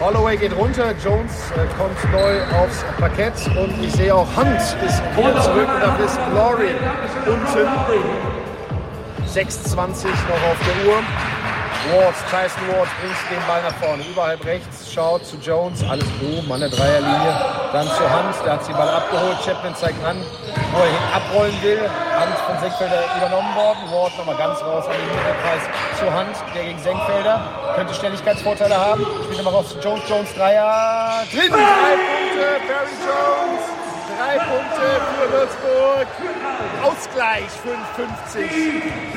[0.00, 3.34] Holloway geht runter, Jones äh, kommt neu aufs Parkett.
[3.56, 4.76] Und ich sehe auch Hunt ist
[5.16, 5.68] wieder zurück.
[5.72, 6.74] und da ist Laurie.
[7.26, 7.68] Unten.
[9.32, 11.02] 6,20 noch auf der Uhr.
[11.90, 14.04] Ward, Tyson Ward bringt den Ball nach vorne.
[14.04, 17.34] Überhalb rechts, schaut zu Jones, alles oben an der Dreierlinie.
[17.72, 19.36] Dann zu Hand, der hat den Ball abgeholt.
[19.44, 20.16] Chapman zeigt an,
[20.72, 21.80] wo er hin abrollen will.
[21.82, 23.78] Hand von Senkfelder übernommen worden.
[23.90, 25.62] Ward nochmal ganz raus an den Mittelkreis
[25.98, 27.40] zu Hand, der gegen Senkfelder.
[27.74, 29.04] Könnte Schnelligkeitsvorteile haben.
[29.24, 31.24] Spielt nochmal raus zu Jones, Jones Dreier.
[31.32, 33.81] Drin, drei Punkte, Barry Jones.
[34.22, 36.06] Drei Punkte für Würzburg.
[36.80, 37.50] Ausgleich
[37.96, 38.50] 55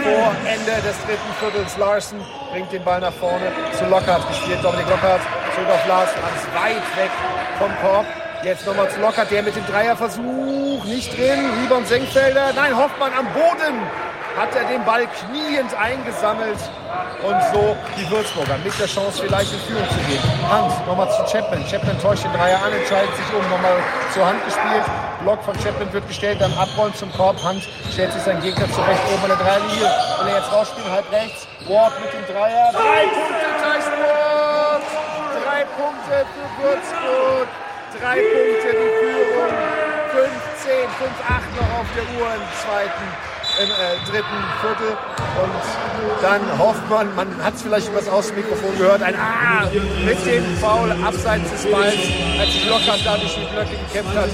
[0.01, 1.77] vor Ende des dritten Viertels.
[1.77, 2.19] Larsen
[2.51, 4.63] bringt den Ball nach vorne zu Lockhart gespielt.
[4.63, 5.21] Dominik Lockhart
[5.53, 6.17] zurück auf Larsen.
[6.25, 7.11] Alles weit weg
[7.59, 8.07] vom Korb.
[8.43, 11.51] Jetzt nochmal zu Lockhart, der mit dem Dreierversuch nicht drin.
[11.61, 12.53] Rebound Senkfelder.
[12.55, 13.77] Nein, Hoffmann am Boden
[14.35, 16.59] hat er den Ball kniend eingesammelt
[17.23, 20.21] und so die Würzburger mit der Chance vielleicht in Führung zu gehen.
[20.49, 21.65] Hand nochmal zu Chapman.
[21.65, 23.77] Chapman täuscht den Dreier an, entscheidet sich um, nochmal
[24.13, 24.83] zur Hand gespielt.
[25.23, 27.41] Block von Chapman wird gestellt, dann abrollen zum Korb.
[27.43, 29.87] Hand stellt sich seinen Gegner zurecht oben an der Dreierlinie.
[30.19, 31.47] Will er jetzt rausspielen, halb rechts.
[31.67, 32.71] Ward mit dem Dreier.
[32.75, 34.83] Drei Punkte, Tyson Ward.
[35.43, 37.47] Drei Punkte für Würzburg.
[37.99, 39.53] Drei Punkte die Führung.
[40.11, 44.97] 15, 5-8 noch auf der Uhr im zweiten im äh, dritten Viertel.
[45.41, 49.65] Und dann hofft man, man hat es vielleicht über das Außenmikrofon gehört, ein A
[50.05, 51.95] mit dem Foul abseits des Balls,
[52.39, 54.29] als sich Lockhart da durch die Blöcke gekämpft hat.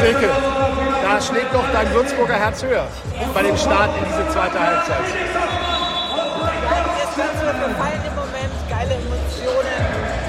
[0.00, 0.28] Silke,
[1.02, 2.86] da schlägt doch dein Würzburger Herz höher
[3.34, 5.04] bei dem Start in diese zweite Halbzeit.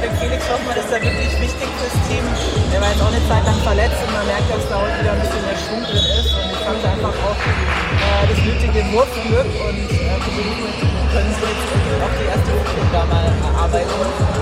[0.02, 2.26] Der Felix Hoffmann ist da wirklich wichtig fürs Team.
[2.74, 5.14] Der war jetzt auch eine Zeit lang verletzt und man merkt, dass da heute wieder
[5.14, 6.34] ein bisschen mehr Schwung drin ist.
[6.34, 10.18] Und ich fand einfach auch äh, das nötige Wurfglück und äh,
[11.14, 14.42] können sie jetzt auch die erste Wurfglück da mal erarbeiten.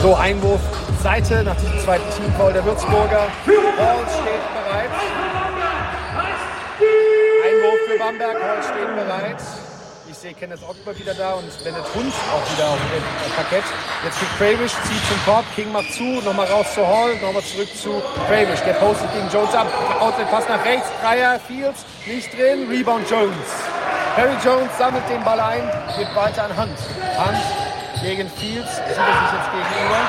[0.00, 0.60] So, Einwurf
[1.02, 3.26] Seite nach diesem zweiten Teamfoul der Würzburger.
[3.26, 4.94] Hall steht bereit.
[7.50, 9.57] Einwurf für Bamberg, Hall steht bereit.
[10.10, 13.64] Ich sehe Kenneth Ogber wieder da und Bennett Hund auch wieder auf dem Parkett.
[14.02, 17.68] Jetzt geht Kravish, zieht zum Korb, King macht zu, nochmal raus zu Hall, nochmal zurück
[17.76, 18.60] zu Kravish.
[18.60, 19.66] Der postet gegen Jones ab,
[20.00, 23.36] Outlet Pass nach rechts, Dreier, Fields, nicht drin, Rebound Jones.
[24.16, 26.78] Harry Jones sammelt den Ball ein, geht weiter an Hand.
[27.18, 27.42] Hand
[28.02, 30.00] gegen Fields, sieht er sich jetzt gegenüber.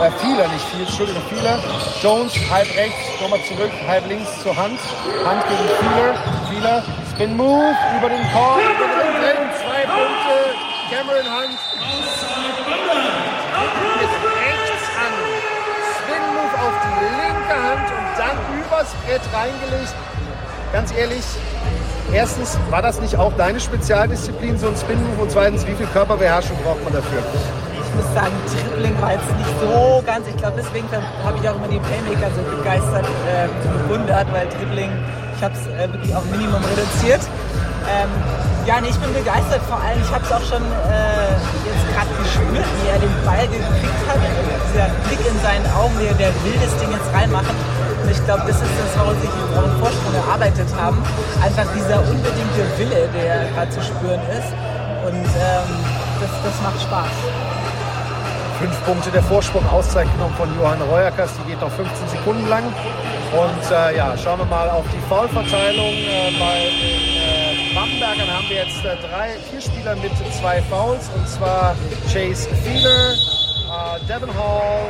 [0.00, 1.58] Äh, Fieler, nicht Fields, Entschuldigung, Fieler.
[2.02, 4.80] Jones, halb rechts, nochmal zurück, halb links zur Hand.
[5.24, 6.14] Hand gegen Fieler,
[6.50, 6.84] Fieler,
[7.18, 10.54] Spin Move, über den Korb, drin, zwei Punkte,
[10.88, 11.58] Cameron Hunt.
[13.98, 15.14] Jetzt rechts an.
[15.98, 19.94] Spin Move auf die linke Hand und dann übers Brett reingelegt.
[20.72, 21.24] Ganz ehrlich,
[22.12, 25.22] erstens, war das nicht auch deine Spezialdisziplin, so ein Spin Move?
[25.22, 27.18] Und zweitens, wie viel Körperbeherrschung braucht man dafür?
[27.18, 30.28] Ich muss sagen, Dribbling war jetzt nicht so ganz.
[30.28, 30.86] Ich glaube, deswegen
[31.24, 33.48] habe ich auch immer die Playmaker so begeistert äh,
[33.88, 34.92] bewundert, weil Dribbling,
[35.38, 37.22] ich habe es äh, wirklich auf Minimum reduziert.
[37.86, 38.10] Ähm,
[38.66, 39.62] ja, nee, ich bin begeistert.
[39.70, 43.46] Vor allem, ich habe es auch schon äh, jetzt gerade gespürt, wie er den Ball
[43.46, 44.18] gekriegt hat.
[44.18, 47.54] Dieser Blick in seinen Augen, wie er der will das Ding jetzt reinmachen.
[47.54, 50.98] Und ich glaube, das ist das, warum sich einen Vorsprung erarbeitet haben.
[51.38, 54.50] Einfach dieser unbedingte Wille, der gerade zu spüren ist.
[55.06, 55.70] Und ähm,
[56.18, 57.14] das, das macht Spaß.
[58.58, 61.30] Fünf Punkte der Vorsprung, genommen von Johann Reuerkers.
[61.38, 62.66] Die geht noch 15 Sekunden lang.
[63.32, 65.92] Und äh, ja, schauen wir mal auf die Foulverteilung.
[65.92, 71.10] Äh, bei den äh, Bambergern haben wir jetzt äh, drei, vier Spieler mit zwei Fouls.
[71.14, 71.76] Und zwar
[72.10, 74.88] Chase Fiedler, äh, Devin Hall,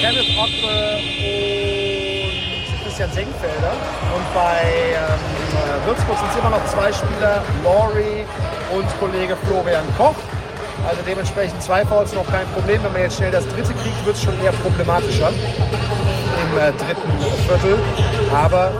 [0.00, 3.72] Kenneth Ockle und Christian Senkfelder.
[4.14, 5.06] Und bei ähm,
[5.54, 8.26] äh, Würzburg sind es immer noch zwei Spieler, Laurie
[8.74, 10.16] und Kollege Florian Koch.
[10.86, 12.82] Also dementsprechend zwei Fouls noch kein Problem.
[12.84, 17.10] Wenn man jetzt schnell das dritte kriegt, wird es schon eher problematischer im äh, dritten
[17.46, 17.78] Viertel.
[18.34, 18.70] Aber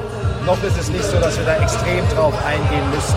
[0.44, 3.16] noch ist es nicht so, dass wir da extrem drauf eingehen müssen.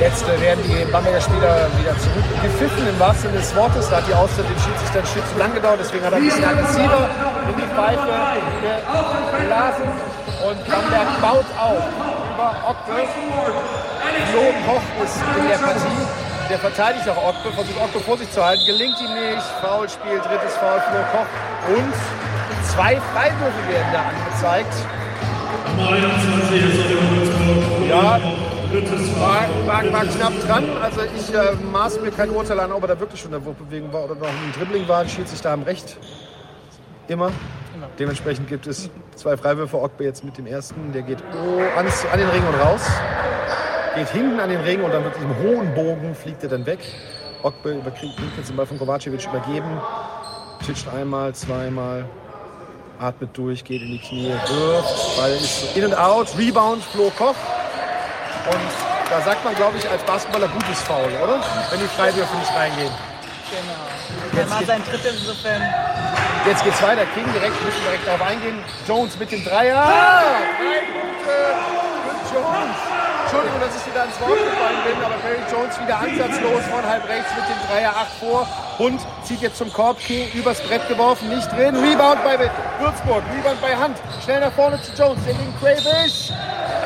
[0.00, 3.88] Jetzt äh, werden die Bamberger Spieler wieder zurückgepfiffen im wahrsten Sinne des Wortes.
[3.88, 6.44] Da hat die Auszeit dem Schiedsrichter Stück zu lang gedauert, deswegen hat er ein bisschen
[6.44, 7.08] aggressiver
[7.48, 8.12] in die Pfeife
[9.40, 9.88] geblasen.
[10.44, 11.82] Und Bamberg baut auf
[12.38, 13.08] über Ocke.
[14.34, 16.28] Loben Hoch ist in der Partie.
[16.50, 18.64] Der verteidigt auch Ocke, versucht Ocke vor sich zu halten.
[18.66, 19.42] Gelingt ihm nicht.
[19.60, 21.76] Foulspiel, drittes Foul, Flo Koch.
[21.76, 21.94] Und
[22.72, 24.74] zwei Freiwürfe werden da angezeigt.
[27.88, 28.20] Ja,
[29.20, 30.64] war, war, war knapp dran.
[30.82, 33.44] Also ich äh, maß mir kein Urteil an, ob er da wirklich schon in der
[33.44, 35.06] Wurfbewegung war oder noch im Dribbling war.
[35.06, 35.96] Schiedsrichter haben recht.
[37.08, 37.30] Immer.
[37.98, 39.80] Dementsprechend gibt es zwei Freiwürfe.
[39.80, 40.92] Ogbe jetzt mit dem ersten.
[40.92, 42.82] Der geht oh, ans, an den Ring und raus.
[43.98, 46.78] Geht hinten an den Ring und dann mit diesem hohen Bogen fliegt er dann weg.
[47.42, 49.80] Ogbe überkriegt jetzt den Ball von Kovacevic übergeben.
[50.64, 52.04] Titscht einmal, zweimal.
[53.00, 55.16] Atmet durch, geht in die Knie, wirft.
[55.16, 56.28] Ball ist in und out.
[56.38, 57.34] Rebound, Flo Koch.
[58.46, 61.40] Und da sagt man, glaube ich, als Basketballer gutes Foul, oder?
[61.72, 62.92] Wenn die Freiwürfe nicht reingehen.
[63.50, 64.40] Genau.
[64.40, 65.62] Er war sein drittes insofern.
[66.46, 67.04] Jetzt geht's weiter.
[67.16, 68.60] King direkt, müssen direkt darauf eingehen.
[68.86, 69.74] Jones mit dem Dreier.
[69.74, 71.34] Drei Punkte
[72.28, 72.97] für Jones.
[73.28, 77.06] Entschuldigung, dass ich wieder ins Wort gefallen bin, aber Barry Jones wieder ansatzlos von halb
[77.06, 78.48] rechts mit dem Dreier 8 vor.
[78.78, 81.76] Hund zieht jetzt zum Korb, King übers Brett geworfen, nicht drin.
[81.76, 83.98] Rebound bei Würzburg, Rebound bei Hand.
[84.24, 86.32] Schnell nach vorne zu Jones, der linken Kravish.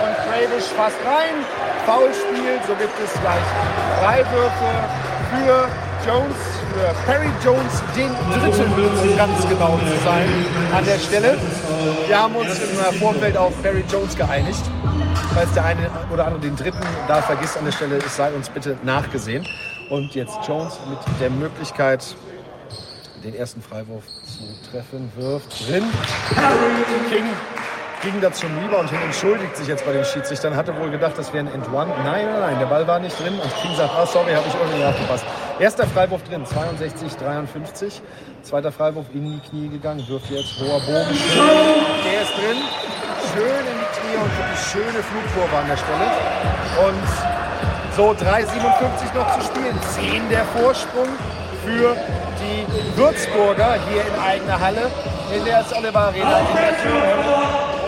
[0.02, 1.46] Und Kravish fast rein.
[1.86, 3.46] Foulspiel, so gibt es gleich
[4.02, 4.70] Freiwürfe
[5.30, 5.68] für
[6.04, 6.36] Jones,
[7.06, 10.28] Perry Jones, den dritten, ganz genau zu sein,
[10.74, 11.36] an der Stelle.
[12.06, 14.62] Wir haben uns im Vorfeld auf Perry Jones geeinigt.
[15.34, 18.48] Falls der eine oder andere den dritten da vergisst an der Stelle, es sei uns
[18.48, 19.46] bitte nachgesehen.
[19.90, 22.16] Und jetzt Jones mit der Möglichkeit,
[23.24, 25.84] den ersten Freiwurf zu treffen, wirft drin.
[27.10, 27.24] King
[28.02, 31.32] ging da zum Rebound hin, entschuldigt sich jetzt bei den Schiedsrichtern, hatte wohl gedacht, das
[31.32, 31.92] wäre ein End One.
[32.04, 34.54] Nein, nein, nein, der Ball war nicht drin und King sagt, ah, sorry, habe ich
[34.54, 35.24] irgendwie aufgepasst.
[35.58, 38.02] Erster Freiwurf drin, 62, 53.
[38.42, 41.16] Zweiter Freiwurf in die Knie gegangen, wirft jetzt hoher Bogen.
[42.04, 42.58] Der ist drin,
[43.32, 46.10] schön in die Knie und wirklich schöne Flugkurve an der Stelle.
[46.86, 47.08] Und
[47.96, 51.08] so 3,57 noch zu spielen, 10 der Vorsprung
[51.64, 51.96] für
[52.40, 54.90] die Würzburger hier in eigener Halle
[55.34, 57.02] in der Oliver Arena in der Tür.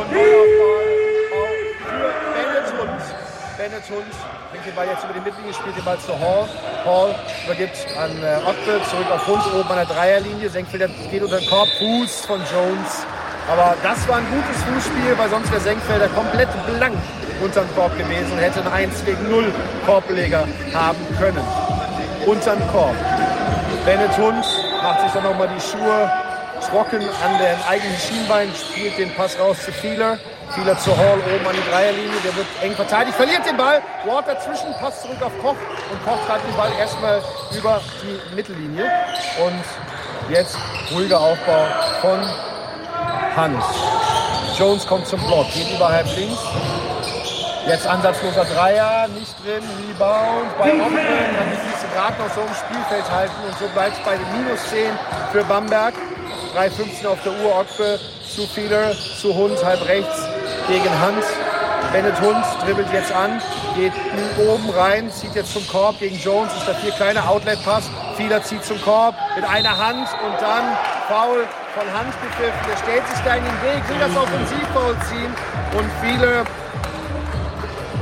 [0.00, 0.10] Und
[2.34, 3.02] Bennett Hund.
[3.56, 6.46] Bennett Hund bringt den Ball jetzt über die Mittellinie, spielt den Ball zu Hall.
[6.84, 7.14] Hall
[7.44, 10.48] übergibt an äh, Otte, zurück auf Hund, oben an der Dreierlinie.
[10.48, 13.02] Senkfelder geht unter den Korb, Fuß von Jones.
[13.50, 16.94] Aber das war ein gutes Fußspiel, weil sonst wäre Senkfelder komplett blank
[17.42, 19.52] unterm Korb gewesen und hätte einen 1 gegen 0
[19.84, 21.42] Korbleger haben können.
[22.24, 22.94] Unterm Korb.
[23.84, 24.46] Bennett Hund
[24.82, 26.10] macht sich dann nochmal die Schuhe
[26.70, 30.18] trocken an den eigenen Schienbein, spielt den Pass raus zu Fieler.
[30.54, 33.82] Vieler zu Hall oben an die Dreierlinie, der wird eng verteidigt, verliert den Ball.
[34.04, 35.56] Ward dazwischen, passt zurück auf Koch
[35.90, 37.20] und Koch treibt den Ball erstmal
[37.50, 38.84] über die Mittellinie.
[39.44, 40.56] Und jetzt
[40.92, 41.66] ruhiger Aufbau
[42.00, 42.20] von
[43.34, 43.64] Hans.
[44.56, 46.38] Jones kommt zum Block, geht überhalb links.
[47.66, 50.96] Jetzt ansatzloser Dreier, nicht drin, Rebound bei Oppen.
[50.96, 54.38] Dann müssen sie gerade noch so im Spielfeld halten und so bleibt es bei den
[54.38, 54.92] Minus 10
[55.32, 55.94] für Bamberg.
[56.54, 57.98] 3,15 auf der Uhr, Ockbe
[58.32, 60.33] zu Fieder, zu Hund, halb rechts
[60.68, 61.24] gegen Hans.
[61.92, 63.40] Bennett Hund dribbelt jetzt an,
[63.76, 63.92] geht
[64.38, 67.88] oben rein, zieht jetzt zum Korb gegen Jones, ist der vier kleine Outlet-Pass.
[68.16, 70.76] Fieder zieht zum Korb mit einer Hand und dann
[71.08, 72.58] Foul von Hans gepfiffen.
[72.68, 75.32] Der stellt sich da in den Weg, will das Offensivfoul ziehen
[75.78, 76.44] und viele,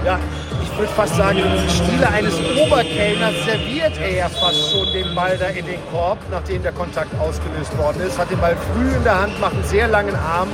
[0.07, 0.19] ja,
[0.63, 5.37] ich würde fast sagen, im Stile eines Oberkellners serviert er ja fast schon den Ball
[5.37, 8.19] da in den Korb, nachdem der Kontakt ausgelöst worden ist.
[8.19, 10.49] Hat den Ball früh in der Hand, macht einen sehr langen Arm.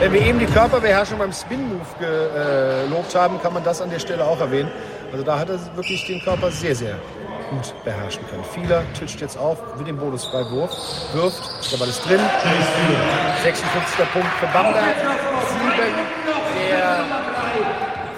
[0.00, 4.24] Wenn wir eben die Körperbeherrschung beim Spin-Move gelobt haben, kann man das an der Stelle
[4.24, 4.70] auch erwähnen.
[5.10, 6.94] Also da hat er wirklich den Körper sehr, sehr
[7.50, 8.44] gut beherrschen können.
[8.54, 10.70] Vieler titscht jetzt auf, will den Bonusfreiwurf,
[11.14, 12.20] wirft, der Ball ist drin.
[13.42, 14.12] 56.
[14.12, 14.84] Punkt für Bamberg.
[14.84, 16.18] 7
[16.70, 17.04] der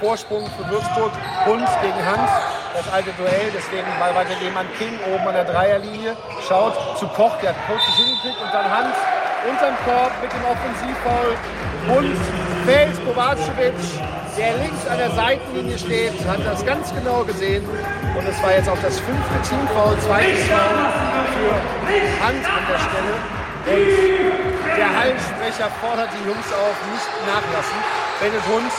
[0.00, 1.12] Vorsprung für Würzburg.
[1.46, 2.30] Hund gegen Hans.
[2.74, 6.14] Das alte Duell, deswegen Ball weitergeben an King oben an der Dreierlinie.
[6.46, 8.96] Schaut zu Koch, der hat kurz hingekriegt und dann Hans
[9.48, 11.36] unterm Korb mit dem Offensivfoul.
[11.88, 12.16] Hund
[12.66, 13.74] fällt Kovacevic,
[14.36, 17.64] der links an der Seitenlinie steht, hat das ganz genau gesehen.
[18.16, 20.76] Und es war jetzt auch das fünfte Teamfoul, zweites Foul
[21.34, 21.54] für
[22.24, 23.14] Hans an der Stelle.
[23.60, 27.78] Und der Hallensprecher fordert die Jungs auf, nicht nachlassen.
[28.20, 28.72] Bennett Hund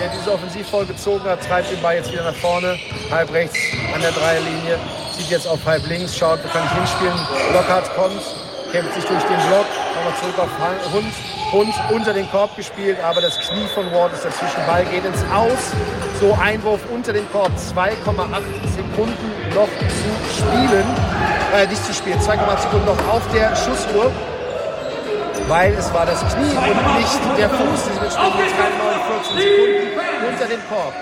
[0.00, 2.78] der diese Offensivfoul gezogen hat, treibt den Ball jetzt wieder nach vorne,
[3.10, 3.58] halb rechts
[3.94, 4.78] an der Dreierlinie,
[5.16, 7.18] zieht jetzt auf halb links, schaut, wo kann ich hinspielen.
[7.52, 8.20] Lockhart kommt,
[8.72, 11.12] kämpft sich durch den Block, nochmal zurück auf Hund.
[11.52, 14.66] Hund unter den Korb gespielt, aber das Knie von Ward ist dazwischen.
[14.66, 15.72] Ball geht ins Aus.
[16.20, 17.52] So Einwurf unter den Korb.
[17.56, 18.42] 2,8
[18.74, 20.86] Sekunden noch zu spielen.
[21.54, 22.18] Äh, nicht zu spielen.
[22.20, 24.10] 2,8 Sekunden noch auf der Schussuhr
[25.48, 27.80] weil es war das Knie und nicht der Fuß.
[27.80, 30.92] Spielen jetzt keine 49 Sekunden unter dem Korb.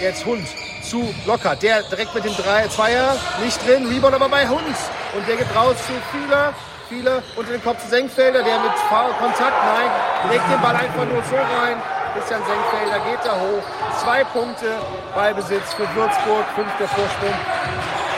[0.00, 0.46] Jetzt Hund
[0.82, 1.56] zu Locker.
[1.56, 3.86] Der direkt mit dem Drei, Zweier nicht drin.
[3.88, 4.76] Rebound aber bei Hund.
[5.16, 6.54] Und der geht raus zu Fieler.
[6.90, 8.42] Fieler unter den Kopf zu Senkfelder.
[8.42, 9.54] Der mit Foul Kontakt.
[9.62, 9.90] Nein,
[10.28, 11.80] legt den Ball einfach nur so rein.
[12.12, 13.62] Christian Senkfelder geht da hoch.
[14.02, 14.66] Zwei Punkte
[15.14, 16.44] Ballbesitz für Würzburg.
[16.56, 17.34] Fünfter Vorsprung.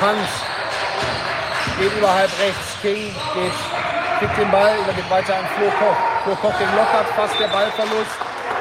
[0.01, 0.31] Hans
[1.79, 2.81] geht überhalb rechts.
[2.81, 3.53] King geht
[4.19, 5.97] kriegt den Ball, geht weiter an Flo Koch.
[6.25, 8.17] Flo Koch gegen Lockhart, fast der Ballverlust.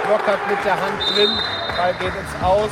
[0.09, 1.29] Lockhart mit der Hand drin,
[1.77, 2.71] Ball geht ins Aus.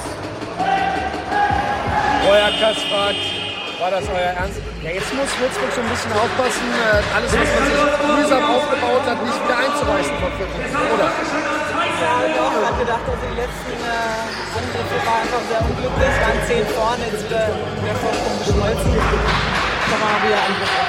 [2.28, 2.52] Euer
[2.90, 3.39] fragt,
[3.80, 4.60] war das euer Ernst?
[4.84, 7.80] Ja, jetzt muss Würzburg so ein bisschen aufpassen, äh, alles, was man sich
[8.20, 11.08] mühsam aufgebaut hat, nicht wieder einzureißen vor oder?
[11.08, 16.42] Ja, doch, ich habe gedacht, also die letzten äh, Angriffe waren einfach sehr unglücklich, waren
[16.44, 18.92] 10 vorne, jetzt wieder der Vorsprung geschmolzen.
[19.00, 20.80] Kann man wieder Angriffe.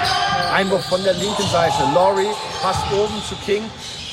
[0.51, 1.79] Einwurf von der linken Seite.
[1.95, 3.62] Laurie passt oben zu King.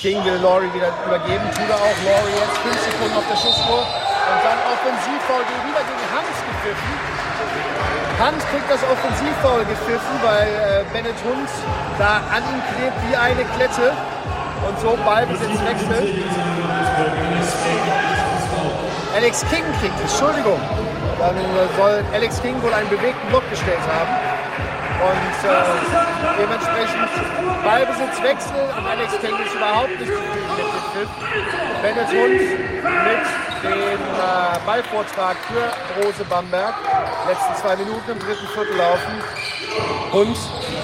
[0.02, 1.45] King will Laurie wieder übergeben.
[1.49, 1.98] Tut er auch.
[2.06, 3.82] Laurie jetzt 5 Sekunden auf der Schussuhr.
[3.82, 7.06] Und dann Offensivfoul wieder gegen Hans gepfiffen.
[8.19, 11.48] Hans kriegt das Offensivfoul gepfiffen, weil äh, Bennett Hund
[11.99, 13.94] da an ihm klebt wie eine Klette.
[14.68, 16.26] Und so Ballbesitz wechselt.
[19.15, 20.60] Alex King kriegt Entschuldigung.
[21.19, 21.35] Dann
[21.77, 24.27] soll Alex King wohl einen bewegten Block gestellt haben.
[24.98, 25.61] Und äh,
[26.40, 27.10] dementsprechend
[27.64, 31.10] Ballbesitzwechsel und Alex ist überhaupt nicht zufrieden mit dem Pfiff.
[31.82, 36.74] Bennett mit dem äh, Ballvortrag für Rose Bamberg.
[37.28, 39.14] Letzten zwei Minuten im dritten Viertel laufen.
[40.11, 40.38] Hund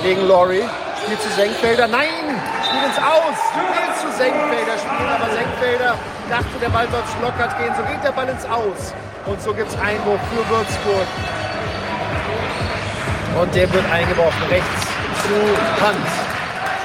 [0.03, 0.63] gegen Laurie.
[1.03, 1.87] Spielt zu Senkfelder.
[1.87, 2.39] Nein!
[2.65, 3.37] Spielt ins Aus!
[3.55, 5.95] Will zu Senkfelder spielen, aber Senkfelder
[6.29, 7.73] dachte, der Ball soll lockert gehen.
[7.75, 8.93] So geht der Ball ins Aus.
[9.25, 11.07] Und so gibt es Einwurf für Würzburg.
[13.39, 14.81] Und der wird eingeworfen rechts
[15.23, 15.35] zu
[15.83, 16.33] Hans.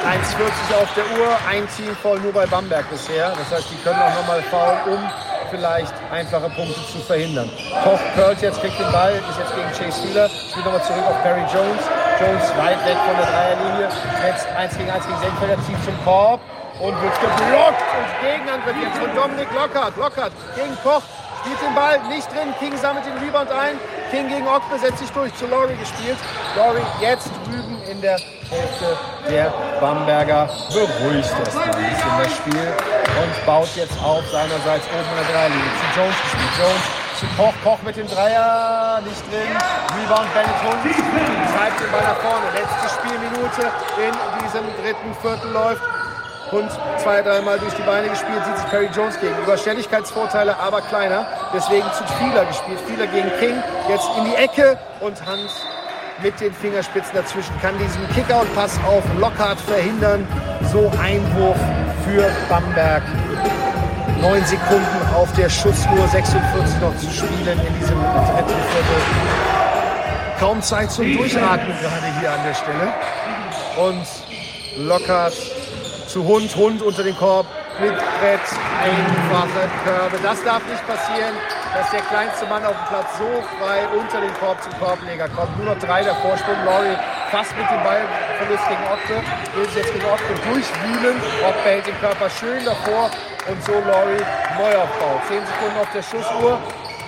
[0.08, 3.32] 1,40 auf der Uhr, ein Team voll nur bei Bamberg bisher.
[3.36, 5.10] Das heißt, die können auch nochmal faulen, um
[5.50, 7.50] vielleicht einfache Punkte zu verhindern.
[7.84, 11.22] Koch curlt jetzt, kriegt den Ball, ist jetzt gegen Chase Wheeler, spielt nochmal zurück auf
[11.22, 11.82] Barry Jones.
[12.20, 13.88] Jones weit weg von der Dreierlinie,
[14.26, 16.40] jetzt 1 gegen 1 gegen Senkfelder, zieht zum Korb
[16.80, 19.96] und wird geblockt und Gegenangriff jetzt von Dominik Lockert.
[19.96, 21.02] Lockert gegen Koch,
[21.42, 23.78] spielt den Ball nicht drin, King sammelt den Rebound ein,
[24.10, 26.16] King gegen Ogbe setzt sich durch, zu Laurie gespielt.
[26.56, 28.18] Laurie jetzt drüben in der
[28.48, 28.96] Hälfte
[29.28, 32.72] der Bamberger beruhigt das ein bisschen das Spiel
[33.20, 35.70] und baut jetzt auf seinerseits oben in der Dreierlinie.
[35.76, 36.52] Zu Jones gespielt.
[36.58, 36.84] Jones
[37.20, 39.52] zu Koch, Koch mit dem Dreier, nicht drin.
[39.98, 40.94] Rebound Bennett Hund,
[41.52, 42.46] treibt den Ball nach vorne.
[42.54, 43.62] Letzte Spielminute
[43.98, 45.82] in diesem dritten Viertel läuft.
[46.50, 46.70] Hund
[47.02, 49.56] zwei, dreimal durch die Beine gespielt, sieht sich Perry Jones gegenüber.
[49.56, 51.26] Schnelligkeitsvorteile, aber kleiner.
[51.52, 52.80] Deswegen zu Fieler gespielt.
[52.86, 55.52] Fieler gegen King, jetzt in die Ecke und Hans
[56.22, 60.26] mit den Fingerspitzen dazwischen kann diesen Kickout-Pass auf Lockhart verhindern.
[60.72, 61.58] So Einwurf
[62.04, 63.02] für Bamberg.
[64.20, 68.98] Neun Sekunden auf der Schussuhr, 46 noch zu spielen in diesem dritten Viertel.
[70.40, 72.92] Kaum Zeit zum Durchatmen gerade hier an der Stelle.
[73.76, 74.06] Und
[74.88, 75.34] Lockhart
[76.18, 77.46] zu Hund, Hund unter den Korb
[77.78, 78.40] mit Brett,
[78.82, 80.18] einfache Körbe.
[80.20, 81.34] Das darf nicht passieren,
[81.72, 85.56] dass der kleinste Mann auf dem Platz so frei unter den Korb zum Korbleger kommt.
[85.58, 86.56] Nur noch drei der Vorsprung.
[86.64, 86.96] Laurie
[87.30, 89.16] fast mit dem Ballverlust gegen Otto.
[89.54, 91.22] Will sich jetzt gegen Otto durchwühlen.
[91.46, 93.10] Ott behält den Körper schön davor
[93.46, 94.24] und so Laurie
[94.58, 95.22] Neuaufbau.
[95.28, 96.58] Zehn Sekunden auf der Schussuhr.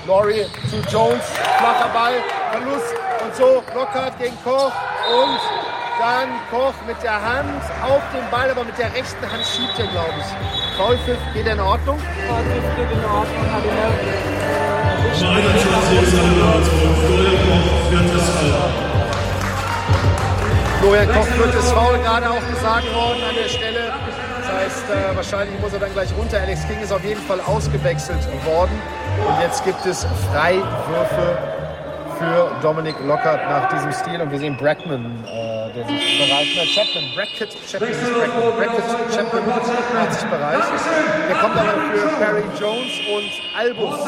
[0.07, 1.25] Laurie zu Jones,
[1.59, 2.15] flacher Ball,
[2.53, 4.73] Verlust und so Lockhart gegen Koch
[5.11, 5.41] und
[6.01, 9.87] dann Koch mit der Hand auf den Ball, aber mit der rechten Hand schiebt er,
[9.87, 10.77] glaube ich.
[10.77, 11.99] Foulpfiff, geht er in Ordnung?
[12.29, 15.21] Foulpfiff geht in Ordnung, hat erwischt.
[20.81, 23.93] Florian Koch wird das Foul gerade auch gesagt worden an der Stelle.
[24.41, 26.41] Das heißt, äh, wahrscheinlich muss er dann gleich runter.
[26.41, 28.81] Alex King ist auf jeden Fall ausgewechselt worden.
[29.29, 31.39] Und jetzt gibt es Freiwürfe
[32.19, 34.21] für Dominic Lockhart nach diesem Stil.
[34.23, 36.75] Und wir sehen Brackman, äh, der sich bereit macht.
[36.75, 40.63] Chapman, Brackett, Chapman, Brackett, Brackett, Chapman macht sich bereit.
[41.29, 43.99] Der kommt aber für Barry Jones und Albus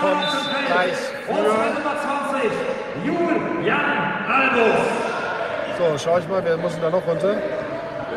[0.00, 0.28] kommt
[0.66, 1.42] gleich für
[3.04, 3.80] Julian
[4.28, 4.86] Albus.
[5.78, 7.36] So, schau ich mal, wer muss denn da noch runter?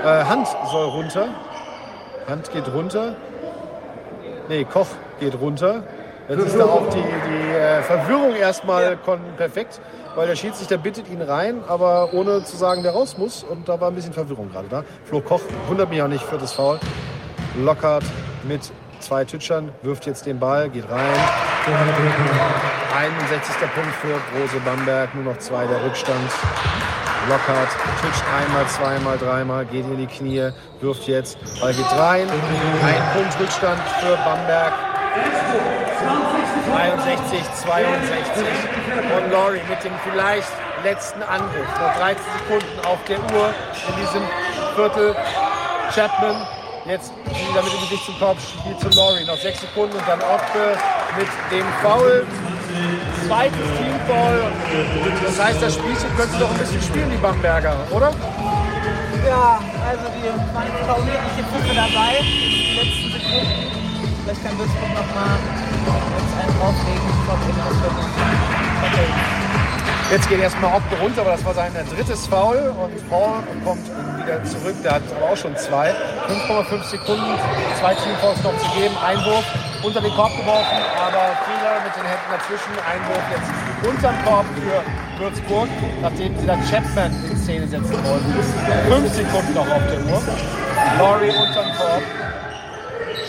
[0.04, 1.30] Äh, Hand soll runter.
[2.28, 3.16] Hand geht runter.
[4.50, 4.88] Nee, Koch
[5.20, 5.84] geht runter.
[6.28, 8.98] Jetzt ist da auch die, die äh, Verwirrung erstmal
[9.38, 9.80] perfekt,
[10.16, 13.44] weil der Schiedsrichter bittet ihn rein, aber ohne zu sagen, der raus muss.
[13.44, 14.84] Und da war ein bisschen Verwirrung gerade da.
[15.06, 16.80] Flo Koch wundert mich auch nicht für das Foul.
[17.58, 18.04] Lockhart
[18.48, 21.16] mit zwei Tütschern wirft jetzt den Ball, geht rein.
[22.98, 23.56] 61.
[23.74, 26.32] Punkt für Brose Bamberg, nur noch zwei der Rückstand.
[27.30, 27.70] Lockhart
[28.02, 32.28] titscht einmal, zweimal, dreimal, geht in die Knie, wirft jetzt, Ball geht rein.
[32.30, 34.74] Ein Punkt Rückstand für Bamberg.
[36.72, 38.46] 63, 62.
[39.16, 40.52] Und Laurie mit dem vielleicht
[40.84, 41.68] letzten Angriff.
[41.80, 43.54] Noch 13 Sekunden auf der Uhr
[43.90, 44.24] in diesem
[44.76, 45.16] Viertel.
[45.94, 46.48] Chapman
[46.86, 49.26] jetzt wieder mit dem Gesicht zum Korb, spielt zu Laurie.
[49.26, 50.78] Noch 6 Sekunden und dann Oppe
[51.18, 52.26] mit dem Foul.
[53.28, 54.52] Zweites Teamfoul.
[55.26, 58.12] Das heißt, das Spielchen können sie doch ein bisschen spielen, die Bamberger, oder?
[59.26, 62.22] Ja, also die waren kaumierliche Pfiffe dabei.
[62.22, 63.76] Die letzten Sekunden.
[64.24, 65.38] Vielleicht kann Würzburg noch mal
[70.12, 73.86] jetzt geht erstmal Okto runter, aber das war sein drittes Foul und Paul kommt
[74.18, 74.76] wieder zurück.
[74.84, 75.92] Der hat aber auch schon zwei.
[75.92, 77.38] 5,5 Sekunden,
[77.80, 78.96] zwei Teamfouls noch zu geben.
[79.06, 79.46] Einwurf
[79.84, 82.74] unter den Korb geworfen, aber Fehler mit den Händen dazwischen.
[82.82, 83.52] Einwurf jetzt
[83.88, 85.70] unterm Korb für Würzburg,
[86.02, 88.34] nachdem sie dann Chapman in Szene setzen wollten.
[88.90, 90.22] Fünf Sekunden noch auf der Uhr.
[90.98, 92.25] Laurie unterm Korb.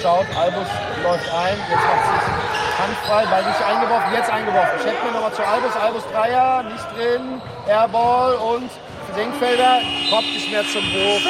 [0.06, 0.68] Schaut, Albus
[1.02, 2.22] läuft ein, jetzt macht sich
[2.78, 4.78] handfrei, Ball nicht eingeworfen, jetzt eingeworfen.
[4.78, 8.70] Chapman nochmal zu Albus, Albus Dreier, nicht drin, Airball und
[9.16, 11.22] Senkfelder, kommt nicht mehr zum Wurf.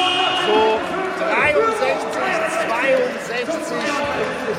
[0.45, 0.77] So
[1.17, 1.89] 63,
[3.25, 3.57] 62,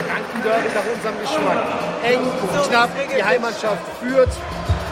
[0.03, 1.63] Franken-Derby nach unserem Geschmack.
[2.03, 2.27] Eng,
[2.67, 4.31] knapp, die Heimmannschaft führt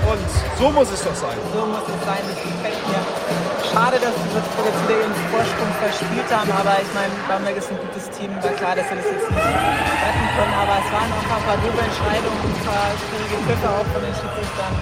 [0.07, 0.23] und
[0.57, 1.37] so muss es doch sein.
[1.53, 3.26] So muss es sein, das gefällt mir.
[3.73, 7.79] Schade, dass Würzburger jetzt wieder ihren Vorsprung verspielt haben, aber ich meine, Bamberg ist ein
[7.83, 11.27] gutes Team, war klar, dass sie das jetzt nicht retten können, aber es waren auch
[11.27, 14.73] ein paar doofe Entscheidungen, ein paar schwierige Griffe auch von den Schiedsrichtern.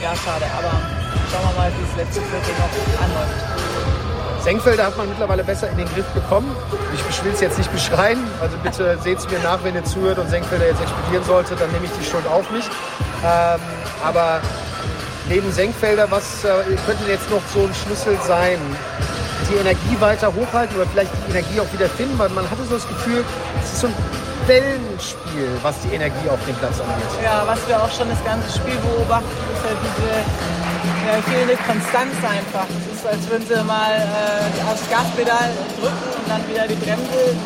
[0.00, 0.72] Ja, schade, aber
[1.28, 2.72] schauen wir mal, wie das letzte Viertel noch
[3.04, 3.38] anläuft.
[4.44, 6.54] Senkfelder hat man mittlerweile besser in den Griff bekommen.
[6.92, 10.18] Ich will es jetzt nicht beschreien, also bitte seht es mir nach, wenn ihr zuhört
[10.18, 12.64] und Senkfelder jetzt explodieren sollte, dann nehme ich die Schuld auf mich.
[13.24, 13.60] Ähm,
[14.04, 14.40] aber
[15.28, 16.48] neben Senkfelder, was äh,
[16.86, 18.58] könnte jetzt noch so ein Schlüssel sein?
[19.50, 22.74] Die Energie weiter hochhalten oder vielleicht die Energie auch wieder finden, weil man hatte so
[22.74, 23.24] das Gefühl,
[23.62, 23.94] es ist so ein
[24.46, 27.22] Wellenspiel, was die Energie auf dem Platz angeht.
[27.22, 30.12] Ja, was wir auch schon das ganze Spiel beobachten, ist halt diese
[31.04, 32.68] ja, fehlende Konstanz einfach.
[32.68, 37.36] Es ist, als würden sie mal äh, aufs Gaspedal drücken und dann wieder die Bremse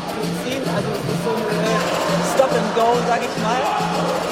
[0.43, 0.63] ziehen.
[0.75, 2.08] Also es ist so ein äh,
[2.79, 3.59] Go, sag ich mal.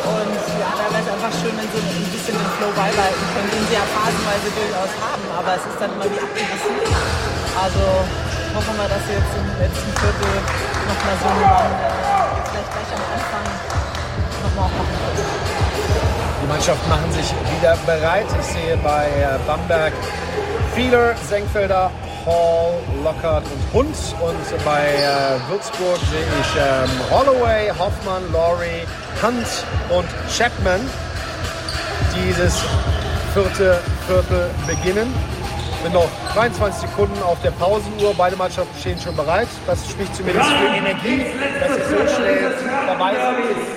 [0.07, 3.51] Und ja, da wäre es einfach schön, wenn sie ein bisschen den Flow beibehalten können,
[3.51, 5.25] den sie ja phasenweise durchaus haben.
[5.35, 6.79] Aber es ist dann immer wie abgerissen.
[7.59, 7.83] Also
[8.55, 10.31] hoffen wir, dass sie jetzt im letzten Viertel
[10.87, 11.99] nochmal so einen äh,
[12.47, 13.47] vielleicht gleich am Anfang
[14.47, 15.27] nochmal machen können.
[16.39, 18.31] Die Mannschaften machen sich wieder bereit.
[18.31, 19.11] Ich sehe bei
[19.43, 19.91] Bamberg
[20.79, 21.91] Fieler, Senkfelder,
[22.27, 22.75] Hall,
[23.05, 23.97] Lockhart und Hund.
[24.21, 28.85] Und bei äh, Würzburg sehe ich ähm, Holloway, Hoffmann, Laurie,
[29.23, 30.81] Hunt und Chapman.
[32.15, 32.61] Dieses
[33.33, 35.15] vierte Viertel beginnen.
[35.83, 38.15] Sind noch 23 Sekunden auf der Pausenuhr.
[38.17, 39.49] Beide Mannschaften stehen schon bereit.
[39.67, 41.27] Das spricht zumindest für Energie,
[41.61, 42.53] dass sie so schnell
[42.87, 43.77] dabei sind.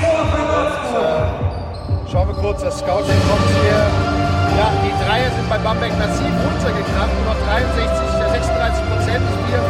[0.00, 4.09] Und, äh, schauen wir kurz, das Scouting kommt hier.
[4.58, 7.12] Ja, die Dreier sind bei Bamberg massiv runtergekracht.
[7.14, 7.86] Nur noch 63,
[8.30, 9.60] 36 Prozent, 44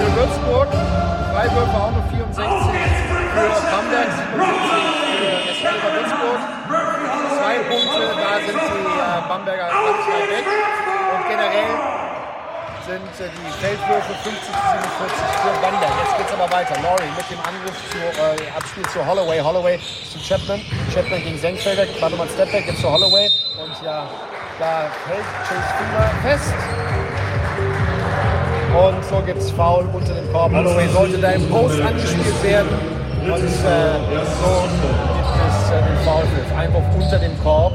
[0.00, 0.68] für Würzburg.
[1.34, 4.54] Freiwürfe auch nur 64 für Bamberg, 77
[5.18, 6.64] für SV
[7.44, 10.46] zwei Punkte, da sind die äh, Bamberger ganz weit weg.
[11.14, 12.03] Und generell
[12.86, 15.92] sind äh, die Feldwürfe 50 zu 47 für Bamberg.
[16.04, 16.76] Jetzt geht es aber weiter.
[16.82, 19.40] Laurie mit dem Angriff zu, äh, Abspiel zu Holloway.
[19.40, 19.78] Holloway
[20.12, 20.60] zu Chapman.
[20.92, 21.86] Chapman gegen Senkfelder.
[22.00, 23.30] Warte mal, Stepback jetzt zu Holloway.
[23.56, 24.06] Und ja,
[24.58, 26.54] da hält Chase Finger fest.
[28.74, 30.52] Und so gibt es Foul unter dem Korb.
[30.52, 32.68] Holloway sollte da im Post angespielt werden.
[33.24, 33.48] Und äh, so
[34.12, 34.24] gibt
[35.48, 36.56] es äh, den Foulpfiff.
[36.58, 37.72] Einwurf unter dem Korb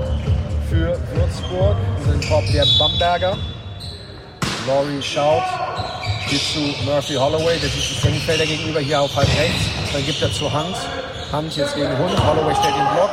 [0.69, 3.37] für Würzburg, unter dem Korb der Bamberger.
[4.69, 5.41] Laurie schaut,
[6.29, 9.65] geht zu Murphy Holloway, das ist die Sennfelder gegenüber hier auf halb rechts.
[9.91, 10.75] Dann gibt er zu Hand.
[11.31, 12.13] Hand jetzt gegen Hund.
[12.23, 13.09] Holloway stellt den Block.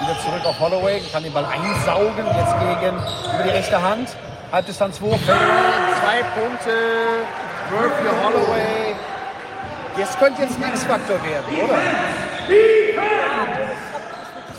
[0.00, 2.26] Wieder zurück auf Holloway, kann den Ball einsaugen.
[2.26, 2.96] Jetzt gegen
[3.32, 4.10] über die rechte Hand.
[4.52, 6.76] Halbdistanzwurf, zwei Punkte.
[7.70, 8.94] Murphy Holloway.
[9.96, 11.78] Jetzt könnte jetzt ein X-Faktor werden, oder?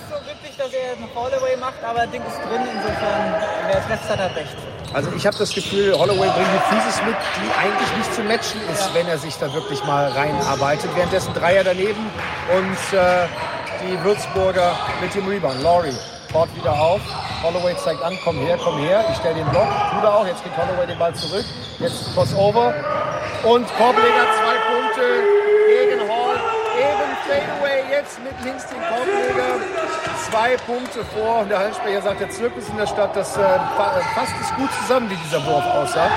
[0.10, 2.62] so wirklich, dass er einen Holloway macht, aber Ding ist drin.
[2.74, 3.36] Insofern,
[3.68, 4.75] wer trifft, hat er recht.
[4.96, 8.62] Also ich habe das Gefühl, Holloway bringt die Physis mit, die eigentlich nicht zu matchen
[8.72, 10.90] ist, wenn er sich da wirklich mal reinarbeitet.
[10.96, 12.00] Währenddessen Dreier daneben
[12.56, 13.28] und äh,
[13.84, 15.62] die Würzburger mit dem Rebound.
[15.62, 15.92] Laurie
[16.32, 17.02] baut wieder auf.
[17.44, 19.04] Holloway zeigt an, komm her, komm her.
[19.12, 19.68] Ich stelle den Block.
[19.68, 20.26] Tut er auch.
[20.26, 21.44] Jetzt kriegt Holloway den Ball zurück.
[21.80, 22.74] Jetzt Crossover.
[23.44, 25.04] Und Korbleger zwei Punkte
[25.68, 26.55] gegen Hall.
[27.28, 29.60] Fadeaway jetzt mit links den Korbleger.
[30.30, 31.40] Zwei Punkte vor.
[31.40, 34.70] Und der Hallenspieler sagt, der Zirkus in der Stadt, das äh, fa- fasst es gut
[34.82, 36.10] zusammen, wie dieser Wurf aussah.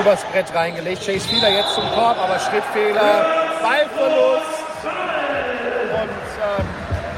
[0.00, 1.04] Übers Brett reingelegt.
[1.04, 3.26] Chase Fiedler jetzt zum Korb, aber Schrittfehler.
[3.62, 4.62] Ballverlust.
[4.82, 6.66] Und ähm,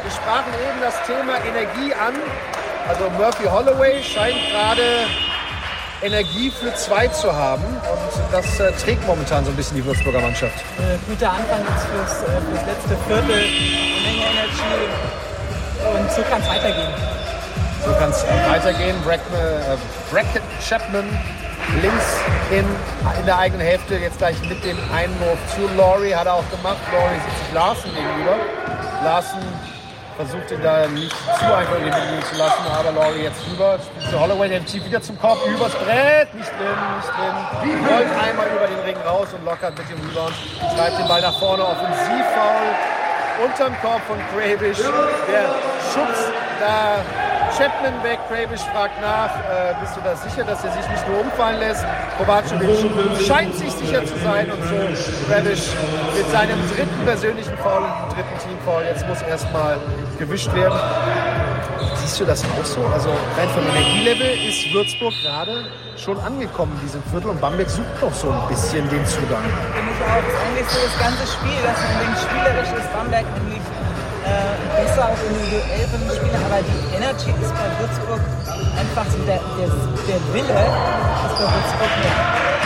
[0.03, 2.15] wir sprachen eben das Thema Energie an.
[2.89, 5.07] Also Murphy Holloway scheint gerade
[6.05, 7.65] Energie für zwei zu haben.
[7.65, 10.55] Und das äh, trägt momentan so ein bisschen die Würzburger Mannschaft.
[10.79, 13.35] Äh, guter Anfang jetzt fürs, äh, fürs letzte Viertel.
[13.35, 14.75] Eine Menge Energy.
[15.99, 16.93] Und so kann es weitergehen.
[17.85, 18.97] So kann es weitergehen.
[19.05, 19.77] Brackman, äh,
[20.11, 21.05] Brackett Chapman
[21.81, 22.05] links
[22.51, 22.65] in,
[23.19, 23.97] in der eigenen Hälfte.
[23.97, 26.15] Jetzt gleich mit dem Einwurf zu Laurie.
[26.15, 26.79] Hat er auch gemacht.
[26.93, 28.37] Laurie sitzt sich Larsen gegenüber.
[29.03, 29.41] Larsen
[30.17, 33.79] versucht ihn da nicht zu einfach in den Mittellinie zu lassen, aber Laurie jetzt rüber.
[33.79, 36.33] Spielt zu Holloway, der zieht wieder zum Korb, übers Brett.
[36.35, 37.87] Nicht drin, nicht drin.
[37.87, 40.35] Rollt einmal über den Ring raus und lockert mit dem Rebound.
[40.77, 41.65] Treibt den Ball nach vorne.
[41.65, 42.69] Offensivfoul
[43.45, 44.79] unterm Korb von Krabisch.
[44.79, 45.47] Der
[45.93, 46.31] Schutz
[46.61, 47.24] da
[47.57, 48.19] Chapman weg.
[48.29, 51.85] Krabisch fragt nach, äh, bist du da sicher, dass er sich nicht nur umfallen lässt?
[52.19, 54.75] Kovacevic scheint sich sicher zu sein und so
[55.29, 55.71] Krabisch
[56.17, 58.83] mit seinem dritten persönlichen Foul und dritten Teamfoul.
[58.83, 59.79] Jetzt muss erstmal
[60.19, 60.79] gewischt werden.
[61.97, 62.85] Siehst du das auch so?
[62.93, 65.67] Also rein vom Energielevel ist Würzburg gerade
[65.97, 69.45] schon angekommen in diesem Viertel und Bamberg sucht noch so ein bisschen den Zugang.
[69.73, 70.19] Finde ich auch.
[70.27, 73.84] Ist eigentlich so das ganze Spiel, dass man denkt, spielerisch ist Bamberg eigentlich
[74.25, 78.21] äh, besser auch individuell von den Spielern, aber die Energy ist bei Würzburg
[78.79, 79.69] einfach so, der, der,
[80.09, 80.61] der Wille
[81.25, 82.64] ist bei Würzburg mehr.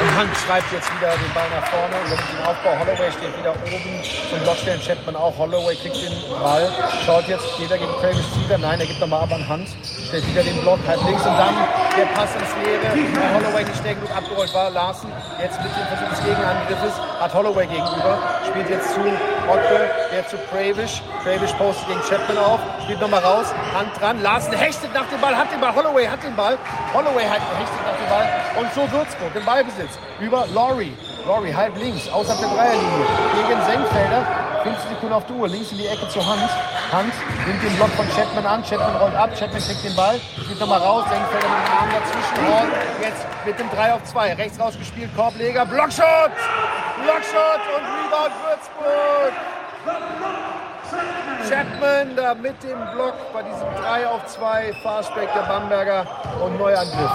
[0.00, 2.70] Und Hand schreibt jetzt wieder den Ball nach vorne, lässt den Aufbau.
[2.78, 3.98] Holloway steht wieder oben
[4.30, 4.80] zum Blockstellen.
[4.80, 5.36] Chapman auch.
[5.36, 6.70] Holloway kriegt den Ball.
[7.04, 8.58] Schaut jetzt, geht er gegen Travis Sieger?
[8.58, 9.68] Nein, er gibt nochmal ab an Hand.
[9.82, 11.54] Stellt wieder den Block halb links und dann
[11.98, 12.94] der Pass ins Leere.
[12.94, 14.70] Weil Holloway nicht schnell genug abgerollt war.
[14.70, 15.10] Larsen
[15.42, 18.18] jetzt mit dem Versuch des Gegenangriffes hat Holloway gegenüber.
[18.46, 19.78] Spielt jetzt zu Otto,
[20.12, 21.02] der zu Pravish.
[21.24, 22.60] Pravish postet gegen Chapman auf.
[22.84, 23.46] Spielt nochmal raus.
[23.74, 24.22] Hand dran.
[24.22, 25.74] Larsen hechtet nach dem Ball, hat den Ball.
[25.74, 26.56] Holloway hat den Ball.
[26.94, 28.26] Holloway hechtet nach dem Ball.
[28.60, 29.87] Und so Würzburg im Ballbesitz
[30.20, 30.92] über Laurie.
[31.26, 33.06] Laurie halb links, außerhalb der Dreierlinie.
[33.34, 34.26] Gegen Senkfelder.
[34.64, 35.48] 15 Sekunden auf die Uhr.
[35.48, 36.50] Links in die Ecke zu Hand.
[36.92, 37.12] Hand
[37.46, 38.62] nimmt den Block von Chapman an.
[38.62, 39.30] Chapman rollt ab.
[39.38, 40.20] Chapman kriegt den Ball.
[40.42, 41.04] Spielt nochmal raus.
[41.08, 42.54] Senkfelder mit dem Arm dazwischen.
[42.54, 42.68] Hall
[43.00, 44.34] jetzt mit dem 3 auf 2.
[44.34, 45.14] Rechts rausgespielt.
[45.16, 45.64] Korbleger.
[45.66, 46.32] Blockshot.
[47.02, 49.32] Blockshot und Rebound Würzburg.
[51.48, 56.06] Chapman da mit dem Block bei diesem 3 auf 2 Fastback der Bamberger
[56.44, 57.10] und Neuangriff.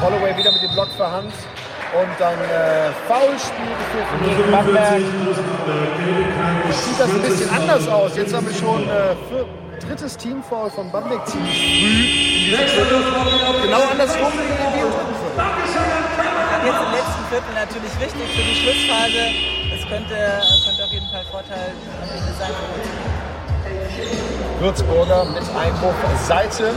[0.00, 1.32] Holloway wieder mit dem Block für Hand
[1.94, 5.00] und dann äh, Foulspiel geführt gegen Bamberg.
[6.70, 8.16] Sieht das ein bisschen anders aus.
[8.16, 9.46] Jetzt haben wir schon äh, für,
[9.86, 12.56] drittes Teamfoul von Bamberg ziemlich früh.
[13.62, 14.48] Genau andersrum wie
[16.68, 19.22] im dritten Viertel natürlich wichtig für die Schlussphase.
[19.74, 20.14] Es könnte,
[20.64, 22.50] könnte auf jeden Fall Vorteil am Ende sein.
[24.60, 25.94] Würzburger mit Einwurf
[26.26, 26.74] Seite.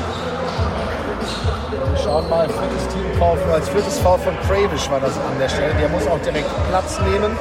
[2.11, 5.73] Schauen mal, viertes Team Foul, als viertes Foul von Kravish war das an der Stelle.
[5.75, 7.31] Der muss auch direkt Platz nehmen.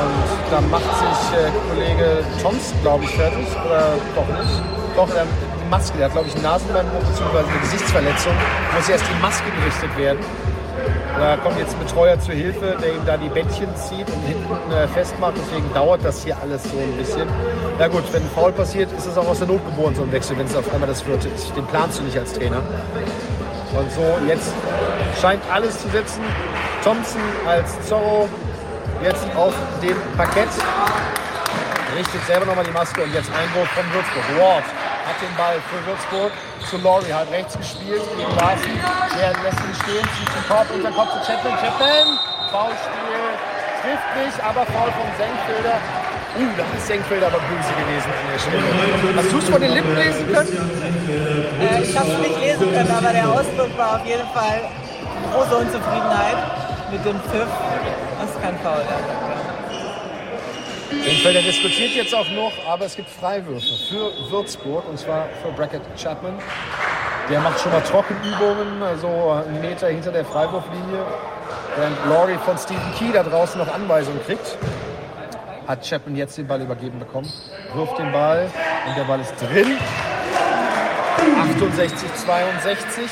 [0.00, 3.46] Und da macht sich äh, Kollege Thompson, glaube ich, fertig.
[3.66, 4.62] Oder doch nicht?
[4.96, 5.28] Doch, ähm,
[5.62, 5.98] die Maske.
[5.98, 7.38] Der hat, glaube ich, einen Nasenbeinbruch bzw.
[7.38, 8.32] eine Gesichtsverletzung.
[8.74, 10.24] Muss erst die Maske gerichtet werden.
[11.18, 14.72] Da kommt jetzt ein Betreuer zur Hilfe, der ihm da die Bändchen zieht und hinten
[14.72, 15.34] äh, festmacht.
[15.36, 17.26] Deswegen dauert das hier alles so ein bisschen.
[17.78, 20.12] Ja gut, wenn ein Foul passiert, ist es auch aus der Not geboren, so ein
[20.12, 21.56] Wechsel, wenn es auf einmal das ist.
[21.56, 22.62] Den planst du nicht als Trainer.
[23.78, 24.52] Und so, jetzt
[25.20, 26.20] scheint alles zu sitzen.
[26.84, 28.28] Thompson als Zorro
[29.02, 30.48] jetzt auf dem Parkett.
[31.96, 34.24] Richtet selber nochmal die Maske und jetzt Einwurf von Würzburg.
[34.38, 34.64] Ward
[35.06, 36.32] hat den Ball für Würzburg
[36.66, 38.74] zu Laurie, halb rechts gespielt gegen Larsen.
[39.14, 41.54] Der lässt ihn stehen, zieht den Kopf, unter Kopf zu Chapman.
[41.62, 42.06] Chapman,
[42.50, 43.26] Foulspiel,
[43.82, 45.78] trifft nicht, aber Foul von Senkfelder.
[46.36, 49.16] Uh, da ist Senkfelder aber böse gewesen an der Stelle.
[49.16, 50.52] Hast du es von den Lippen lesen können?
[51.60, 54.68] Äh, ich habe es nicht lesen können, aber der Ausdruck war auf jeden Fall
[55.32, 56.36] große Unzufriedenheit
[56.90, 57.48] mit dem Pfiff.
[58.20, 58.84] Das ist kein Foul.
[60.90, 65.82] Senkfelder diskutiert jetzt auch noch, aber es gibt Freiwürfe für Würzburg und zwar für Brackett
[65.96, 66.34] Chapman.
[67.28, 71.04] Der macht schon mal Trockenübungen, also einen Meter hinter der Freiwurflinie.
[71.76, 74.56] Während Laurie von Stephen Key da draußen noch Anweisungen kriegt,
[75.66, 77.30] hat Chapman jetzt den Ball übergeben bekommen.
[77.74, 78.48] Wirft den Ball
[78.88, 79.76] und der Ball ist drin.
[81.40, 83.10] 68, 62.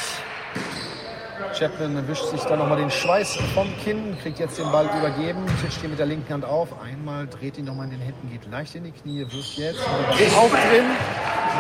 [1.59, 5.85] Chapman wischt sich dann nochmal den Schweiß vom Kinn, kriegt jetzt den Ball übergeben, titscht
[5.85, 6.69] ihn mit der linken Hand auf.
[6.83, 9.79] Einmal dreht ihn nochmal in den Händen, geht leicht in die Knie, wirft jetzt.
[9.79, 10.91] Ist auch drin.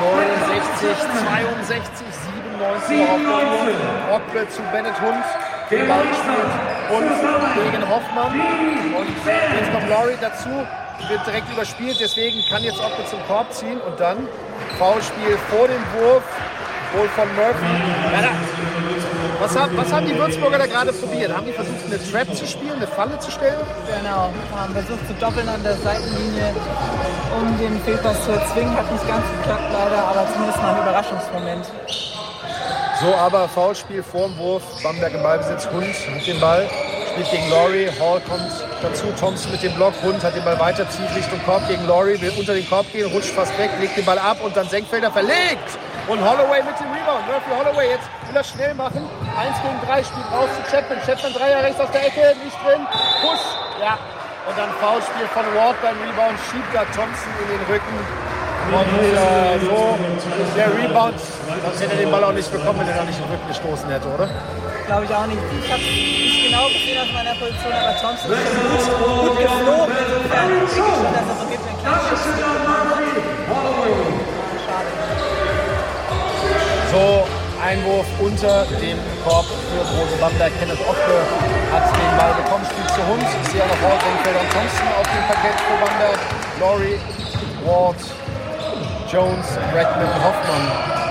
[0.00, 0.88] 69,
[1.68, 2.06] 62,
[2.58, 3.20] 97 auf.
[4.10, 5.24] Rockle zu Bennett Hund.
[5.70, 6.52] Den Ball gespielt.
[6.90, 8.32] Und gegen Hoffmann.
[8.98, 10.50] Und jetzt kommt Laurie dazu.
[11.08, 13.80] Wird direkt überspielt, deswegen kann jetzt Ockle zum Korb ziehen.
[13.80, 14.28] Und dann
[14.78, 16.24] Foulspiel vor dem Wurf.
[16.96, 17.64] Wohl von Murphy.
[18.22, 18.84] Ja.
[19.44, 21.30] Was, haben, was haben die Würzburger da gerade probiert?
[21.30, 23.60] Haben die versucht, eine Trap zu spielen, eine Falle zu stellen?
[23.84, 26.54] Genau, haben versucht zu doppeln an der Seitenlinie,
[27.38, 28.74] um den Fehlpass zu erzwingen.
[28.74, 31.66] Hat nicht ganz geklappt leider, aber zumindest mal ein Überraschungsmoment.
[33.02, 34.62] So, aber Foulspiel vorm Wurf.
[34.82, 35.68] Bamberg im Ballbesitz.
[35.70, 36.66] Hund mit dem Ball.
[37.12, 37.90] Spielt gegen Laurie.
[38.00, 38.50] Hall kommt
[38.80, 39.08] dazu.
[39.20, 39.92] Thompson mit dem Block.
[40.02, 42.18] Hund hat den Ball weiter, zieht Richtung Korb gegen Laurie.
[42.18, 45.12] Will unter den Korb gehen, rutscht fast weg, legt den Ball ab und dann Senkfelder
[45.12, 45.68] verlegt.
[46.06, 47.24] Und Holloway mit dem Rebound.
[47.26, 49.09] Murphy Holloway jetzt will er schnell machen.
[49.40, 51.01] Eins gegen drei spielt raus zu Chapman.
[51.01, 52.85] Chapman Dreier rechts aus der Ecke, nicht drin.
[53.24, 53.44] Push.
[53.81, 53.97] Ja.
[54.44, 56.36] Und dann Foulspiel von Ward beim Rebound.
[56.52, 57.97] Schiebt da Thompson in den Rücken.
[58.64, 59.97] Und äh, so
[60.56, 63.24] der Rebound, sonst hätte er den Ball auch nicht bekommen, wenn er da nicht in
[63.24, 64.28] den Rücken gestoßen hätte, oder?
[64.86, 65.40] Glaube ich auch nicht.
[65.64, 69.97] Ich habe nicht genau gesehen aus meiner Position, aber Thompson ist gut, gut geflogen.
[69.97, 71.64] Insofern denke ich schon, dass er so gibt,
[76.94, 77.26] So,
[77.60, 80.52] Einwurf unter dem Korb für Rose Bamberg.
[80.60, 81.26] Kenneth Ockle
[81.72, 83.20] hat den Ball bekommen, spielt zu Hund.
[83.20, 86.20] Noch Hall, Senkfelder und Thompson auf dem Parkett für Bamberg.
[86.60, 87.00] Laurie,
[87.66, 87.96] Ward,
[89.10, 91.03] Jones, Redman, Hoffmann.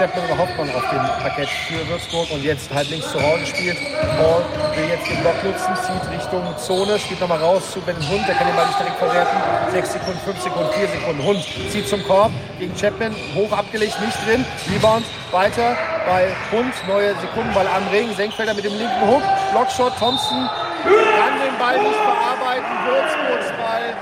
[0.00, 3.76] Chapman und Hoffmann auf dem Parkett für Würzburg und jetzt halt links zu Hall gespielt.
[4.16, 4.42] Hall
[4.74, 8.34] will jetzt den Block nutzen, zieht Richtung Zone, spielt nochmal raus zu Ben Hund, der
[8.34, 9.36] kann den Ball nicht direkt verwerten.
[9.72, 11.22] 6 Sekunden, 5 Sekunden, 4 Sekunden.
[11.22, 14.42] Hund zieht zum Korb gegen Chapman, hoch abgelegt, nicht drin.
[14.72, 15.76] Rebound weiter
[16.08, 18.08] bei Hund, neue Sekundenball am Ring.
[18.16, 19.22] Senkfelder mit dem linken Hook,
[19.52, 20.48] Blockshot, Thompson
[20.82, 22.72] kann den Ball nicht verarbeiten.
[22.88, 23.92] Würzburgs Ball,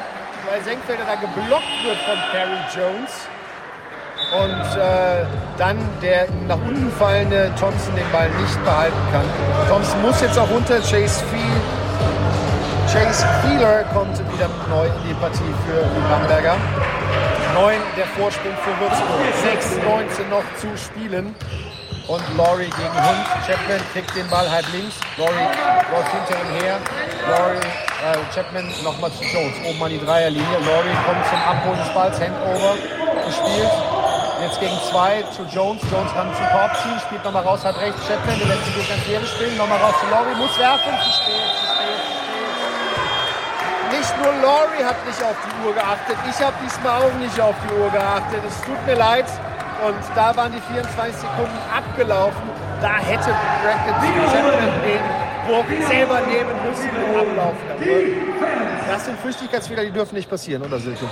[0.49, 3.27] weil Senkfelder da geblockt wird von Perry Jones.
[4.31, 5.25] Und äh,
[5.57, 9.25] dann der nach unten fallende Thompson den Ball nicht behalten kann.
[9.69, 10.77] Thompson muss jetzt auch runter.
[10.81, 11.65] Chase Field.
[12.93, 16.57] Chase Feeler kommt wieder neu in die Partie für die Bamberger.
[17.55, 19.21] 9 der Vorsprung für Würzburg.
[19.43, 21.35] 6, 19 noch zu spielen.
[22.07, 23.25] Und Laurie gegen Hund.
[23.47, 24.97] Chapman kriegt den Ball halb links.
[25.17, 25.49] Laurie
[25.93, 26.79] läuft hinter ihm her.
[27.29, 29.55] Laurie, äh, Chapman nochmal zu Jones.
[29.67, 30.59] Oben an die Dreierlinie.
[30.65, 32.21] Laurie kommt zum Abholen des Balls.
[32.21, 32.77] Handover
[33.27, 33.98] gespielt.
[34.41, 35.83] Jetzt gegen zwei zu Jones.
[35.91, 38.89] Jones kann zum Korb ziehen, spielt nochmal raus, hat rechts Chapman, der lässt sich durch
[38.89, 39.57] ganz Leere spielen.
[39.57, 40.95] Nochmal raus zu Laurie, muss werfen.
[41.03, 42.79] Zu spät, zu spät, zu spät.
[43.99, 47.57] Nicht nur Laurie hat nicht auf die Uhr geachtet, ich habe diesmal auch nicht auf
[47.67, 48.43] die Uhr geachtet.
[48.47, 49.27] Es tut mir leid.
[49.85, 52.51] Und da waren die 24 Sekunden abgelaufen.
[52.81, 53.31] Da hätte
[53.63, 55.03] Brackett den
[55.47, 58.68] Wurf selber nehmen müssen und ablaufen.
[58.89, 61.05] Das sind Flüchtigkeitsfehler, die dürfen nicht passieren, oder Silke?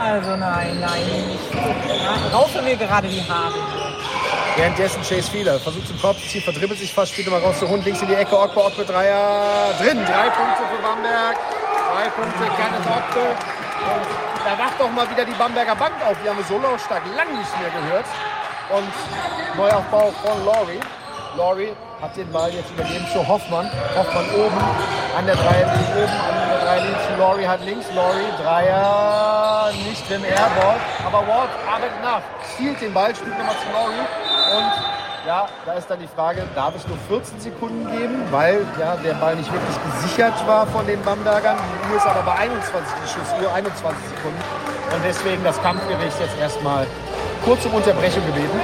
[0.00, 1.52] Also nein, nein, nicht.
[1.52, 3.54] Ja, raufe mir gerade die Haare.
[4.56, 7.68] Währenddessen Chase Fieler versucht zum Kopf zu ziehen, verdribbelt sich fast, spielt mal raus zur
[7.68, 9.98] Hund, links in die Ecke, Ogbe, Ogbe, Dreier, drin.
[10.04, 11.36] Drei Punkte für Bamberg,
[11.92, 13.26] drei Punkte, Kenneth Ogbe.
[13.26, 16.16] Und da wacht doch mal wieder die Bamberger Bank auf.
[16.22, 18.06] Die haben wir so lautstark lang nicht mehr gehört.
[18.70, 20.80] Und Neuaufbau von Laurie.
[21.36, 23.68] Laurie hat den Ball jetzt übergeben zu Hoffmann.
[23.96, 24.60] Hoffmann oben
[25.16, 27.86] an der Dreierlinie, oben an der Dreierlinie zu Laurie hat links.
[27.94, 30.76] Laurie, Dreier, nicht im Airball.
[31.06, 32.20] Aber Ward arbeitet nach,
[32.54, 34.06] stiehlt den Ball, spielt nochmal zu Laurie.
[34.56, 38.94] Und ja, da ist dann die Frage, darf es nur 14 Sekunden geben, weil ja,
[38.96, 41.56] der Ball nicht wirklich gesichert war von den Bambergern.
[41.56, 44.42] Die Uhr ist aber bei 21, die Schussuhr 21 Sekunden.
[44.94, 46.86] Und deswegen das Kampfgericht jetzt erstmal
[47.44, 48.60] kurz um Unterbrechung gebeten.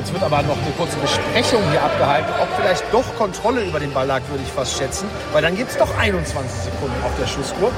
[0.00, 3.92] Jetzt wird aber noch eine kurze Besprechung hier abgehalten, ob vielleicht doch Kontrolle über den
[3.92, 5.06] Ball lag, würde ich fast schätzen.
[5.34, 7.70] Weil dann gibt es doch 21 Sekunden auf der Schussuhr.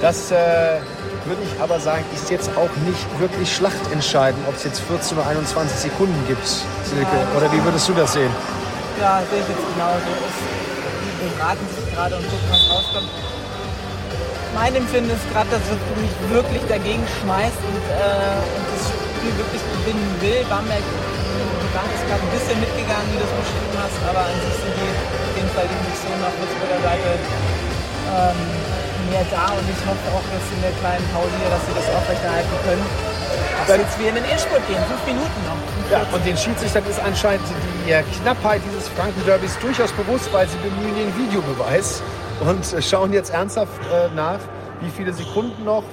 [0.00, 0.80] Das äh,
[1.26, 5.26] würde ich aber sagen, ist jetzt auch nicht wirklich schlachtentscheidend, ob es jetzt 14 oder
[5.26, 7.18] 21 Sekunden gibt, Silke.
[7.36, 8.32] Oder wie würdest du das sehen?
[8.98, 10.16] Ja, sehe ich jetzt genauso.
[11.20, 13.10] Die beraten sich gerade und gucken, was rauskommt.
[14.54, 19.36] Mein Empfinden ist gerade, dass es mich wirklich dagegen schmeißt und, äh, und das Spiel
[19.36, 20.40] wirklich gewinnen will.
[20.48, 20.80] Bamberg
[21.74, 24.74] Bank ist gerade ein bisschen mitgegangen, wie du es beschrieben hast, aber an sich sind
[24.78, 28.40] die auf jeden Fall die Munition auf Würzburger Seite ähm,
[29.10, 31.86] mehr da und ich hoffe auch jetzt in der kleinen Pause hier, dass sie das
[31.90, 32.86] aufrechterhalten können.
[33.66, 35.58] Dass jetzt wir in den Endspurt gehen, fünf Minuten noch.
[35.90, 37.42] Ja, und den Schiedsrichtern ist anscheinend
[37.82, 37.90] die
[38.22, 42.02] Knappheit dieses Franken-Derbys durchaus bewusst, weil sie bemühen den Videobeweis
[42.38, 44.38] und schauen jetzt ernsthaft äh, nach,
[44.80, 45.84] wie viele Sekunden noch,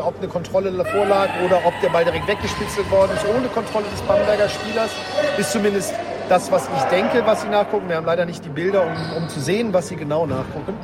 [0.00, 3.86] ob eine Kontrolle davor lag oder ob der Ball direkt weggespitzelt worden ist, ohne Kontrolle
[3.90, 4.90] des Bamberger Spielers.
[5.38, 5.94] Ist zumindest
[6.28, 7.88] das, was ich denke, was sie nachgucken.
[7.88, 10.74] Wir haben leider nicht die Bilder, um, um zu sehen, was sie genau nachgucken.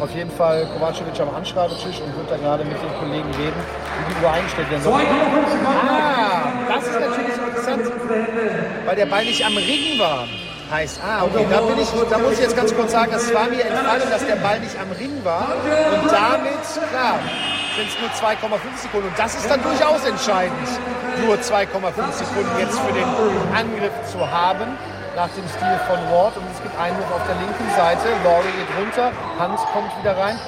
[0.00, 3.60] Auf jeden Fall Kovacevic am Anschreibetisch und wird da gerade mit den Kollegen reden,
[4.06, 5.00] wie die Uhr eingestellt werden soll.
[5.66, 7.92] Ah, das ist natürlich interessant,
[8.86, 10.26] weil der Ball nicht am Ring war.
[10.70, 13.48] Heißt, ah, okay, da, bin ich, da muss ich jetzt ganz kurz sagen, es war
[13.48, 15.54] mir entfallen, dass der Ball nicht am Ring war.
[16.02, 16.60] Und damit,
[16.90, 17.18] klar,
[17.78, 19.06] sind es nur 2,5 Sekunden.
[19.06, 20.68] Und das ist dann durchaus entscheidend,
[21.22, 23.06] nur 2,5 Sekunden jetzt für den
[23.54, 24.74] Angriff zu haben,
[25.14, 26.36] nach dem Stil von Ward.
[26.36, 28.10] Und es gibt Einwurf auf der linken Seite.
[28.24, 30.38] Laurie geht runter, Hans kommt wieder rein.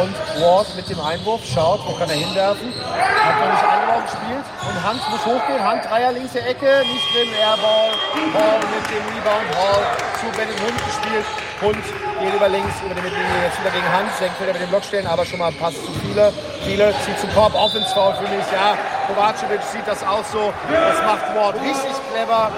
[0.00, 2.72] Und Ward mit dem Einwurf schaut, wo kann er hinwerfen.
[2.72, 4.46] Hat man nicht eingeworfen, spielt.
[4.64, 5.60] Und Hans muss hochgehen.
[5.60, 7.92] Hand, Dreier, links der Ecke, nicht drin, Airball.
[8.32, 9.84] Hall mit dem Rebound, Hall
[10.20, 11.47] zu Bennett Hund gespielt.
[11.60, 11.82] Hund
[12.20, 14.18] geht über links, über die Mittellinie, jetzt wieder gegen Hans.
[14.18, 16.32] Senkt wieder mit dem Block stellen, aber schon mal Pass zu viele.
[16.64, 18.76] Viele zieht zum Korb, Offense Foul für mich, ja.
[19.08, 20.52] Kovacevic sieht das auch so.
[20.70, 22.50] Das macht Ward richtig clever.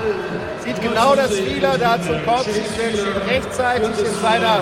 [0.64, 2.66] Sieht genau das wieder da zum Korb, zieht
[3.28, 4.60] rechtzeitig in seiner,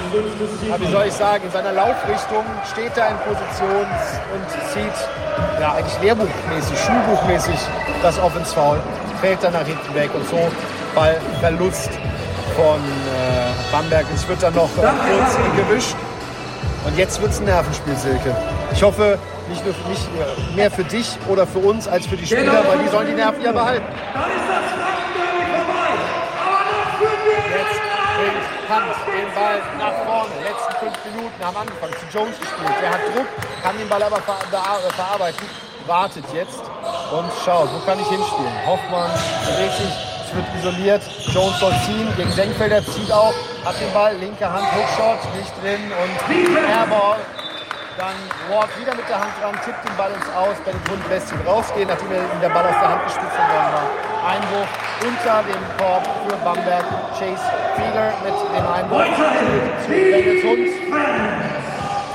[0.79, 3.87] wie soll ich sagen, in seiner Laufrichtung, steht da in Position
[4.35, 4.99] und zieht
[5.61, 7.59] ja eigentlich lehrbuchmäßig, schulbuchmäßig
[8.03, 8.81] das Offense Foul,
[9.21, 10.39] fällt dann nach hinten weg und so
[10.95, 11.91] Ballverlust
[12.59, 14.05] von äh, Bamberg.
[14.13, 15.95] Es wird dann noch äh, kurz gewischt.
[16.85, 18.35] Und jetzt wird es ein Nervenspiel, Silke.
[18.73, 19.17] Ich hoffe,
[19.49, 22.65] nicht nur für mich, äh, mehr für dich oder für uns als für die Spieler,
[22.67, 23.87] weil die sollen die Nerven ja behalten.
[23.87, 25.91] Dann ist das Frankenderby vorbei.
[26.43, 27.79] Aber noch führen wir Jetzt
[28.19, 30.35] bringt Hans den Ball nach vorne.
[30.43, 31.95] Letzten fünf Minuten haben angefangen.
[31.95, 32.77] Zu Jones gespielt.
[32.83, 33.29] Der hat Druck,
[33.63, 35.47] kann den Ball aber ver ver verarbeiten.
[35.87, 36.63] Wartet jetzt
[37.15, 38.53] und schaut, wo kann ich hinspielen.
[38.67, 39.11] Hoffmann
[39.47, 41.03] bewegt es wird isoliert.
[41.33, 43.35] Jones soll ziehen gegen Senkfelder, zieht auch,
[43.65, 47.19] hat den Ball, linke Hand, Hookshot, nicht drin und Airball.
[47.97, 48.15] Dann
[48.49, 50.55] Ward wieder mit der Hand dran, tippt den Ball ins Aus.
[50.65, 53.73] Bennett Hund lässt ihn rausgehen, nachdem er ihm der Ball aus der Hand gespitzt worden
[53.75, 53.87] war.
[54.23, 54.71] Einwurf
[55.03, 56.85] unter dem Korb für Bamberg.
[57.19, 57.43] Chase
[57.75, 59.07] Fieger mit dem Einwurf
[59.83, 60.69] zu Bennett Hund.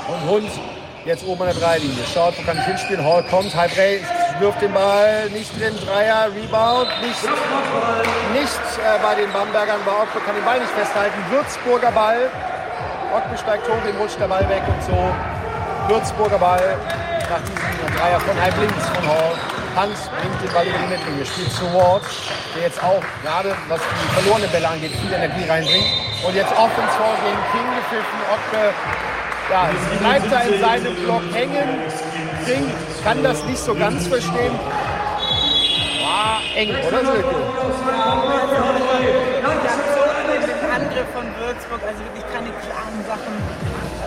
[0.08, 0.50] Und Hund
[1.04, 2.04] jetzt oben an der Dreilinie.
[2.14, 3.04] Schaut, wo kann ich hinspielen?
[3.04, 4.08] Hall kommt, halb rechts,
[4.40, 7.22] wirft den Ball, nicht drin, Dreier, Rebound, nicht,
[8.32, 11.14] nicht äh, bei den Bambergern, bei Ockbe kann den Ball nicht festhalten.
[11.30, 12.30] Würzburger Ball,
[13.14, 14.96] Ockbe steigt hoch, dem rutscht der Ball weg und so.
[15.88, 16.76] Würzburger Ball
[17.30, 19.34] nach diesem Dreier von halb links von Hall.
[19.76, 22.02] Hans bringt den Ball über die Mittellinie, spielt zu Ward,
[22.54, 25.86] der jetzt auch gerade, was die verlorenen Bälle angeht, viel Energie reinbringt.
[26.22, 28.18] Und jetzt Offense vor gegen King gepfiffen.
[28.30, 28.72] Ockbe
[29.50, 31.82] ja, bleibt da in seinem Block hängen.
[32.46, 32.70] King
[33.02, 34.58] kann das nicht so ganz verstehen.
[36.02, 37.34] War eng, oder Silke?
[40.74, 43.34] Angriff von Würzburg, also wirklich keine klaren Sachen,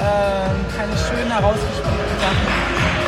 [0.03, 2.47] ähm, keine schön herausgespielten Sachen.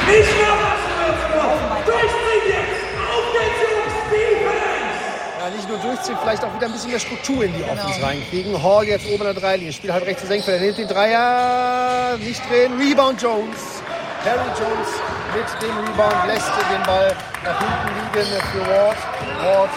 [0.07, 1.59] Nicht mehr was, Würzburg!
[1.85, 2.79] Durchziehen jetzt!
[3.11, 3.95] Auf geht's, Jungs!
[4.09, 4.99] Defense!
[5.39, 8.63] Ja, nicht nur durchziehen, vielleicht auch wieder ein bisschen mehr Struktur in die Offense reinkriegen.
[8.63, 12.17] Hall jetzt oben an der Dreilinie, spielt halb rechts zu Senkfeld, er nimmt den Dreier,
[12.17, 13.83] nicht drehen, Rebound Jones.
[14.23, 14.91] Perry Jones
[15.33, 18.97] mit dem Rebound lässt den Ball nach hinten liegen für Ward.
[19.43, 19.69] Ward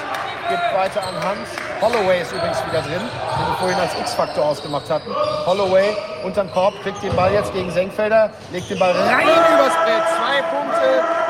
[0.48, 1.48] gibt weiter an Hans.
[1.80, 5.14] Holloway ist übrigens wieder drin, den wir vorhin als X-Faktor ausgemacht hatten.
[5.46, 10.02] Holloway unterm Korb, kriegt den Ball jetzt gegen Senkfelder, legt den Ball rein übers Brett.
[10.10, 10.88] Zwei Punkte,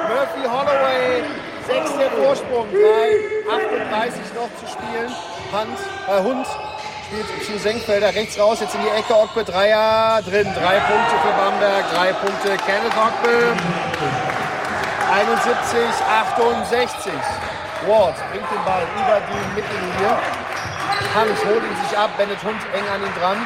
[0.08, 1.22] Murphy Holloway,
[1.66, 5.12] sechster Vorsprung, 3, 38 noch zu spielen.
[5.52, 5.78] Hand,
[6.08, 6.46] äh, Hund
[7.12, 11.32] spielt zu Senkfelder rechts raus, jetzt in die Ecke, Ockbe, Dreier drin, drei Punkte für
[11.36, 13.52] Bamberg, drei Punkte Kenneth Ockbe.
[15.12, 15.78] 71,
[16.08, 17.12] 68.
[17.86, 20.16] Ward bringt den Ball über die Mittellinie.
[21.14, 23.38] Hans holt ihn sich ab, Bennett Hund eng an ihn dran.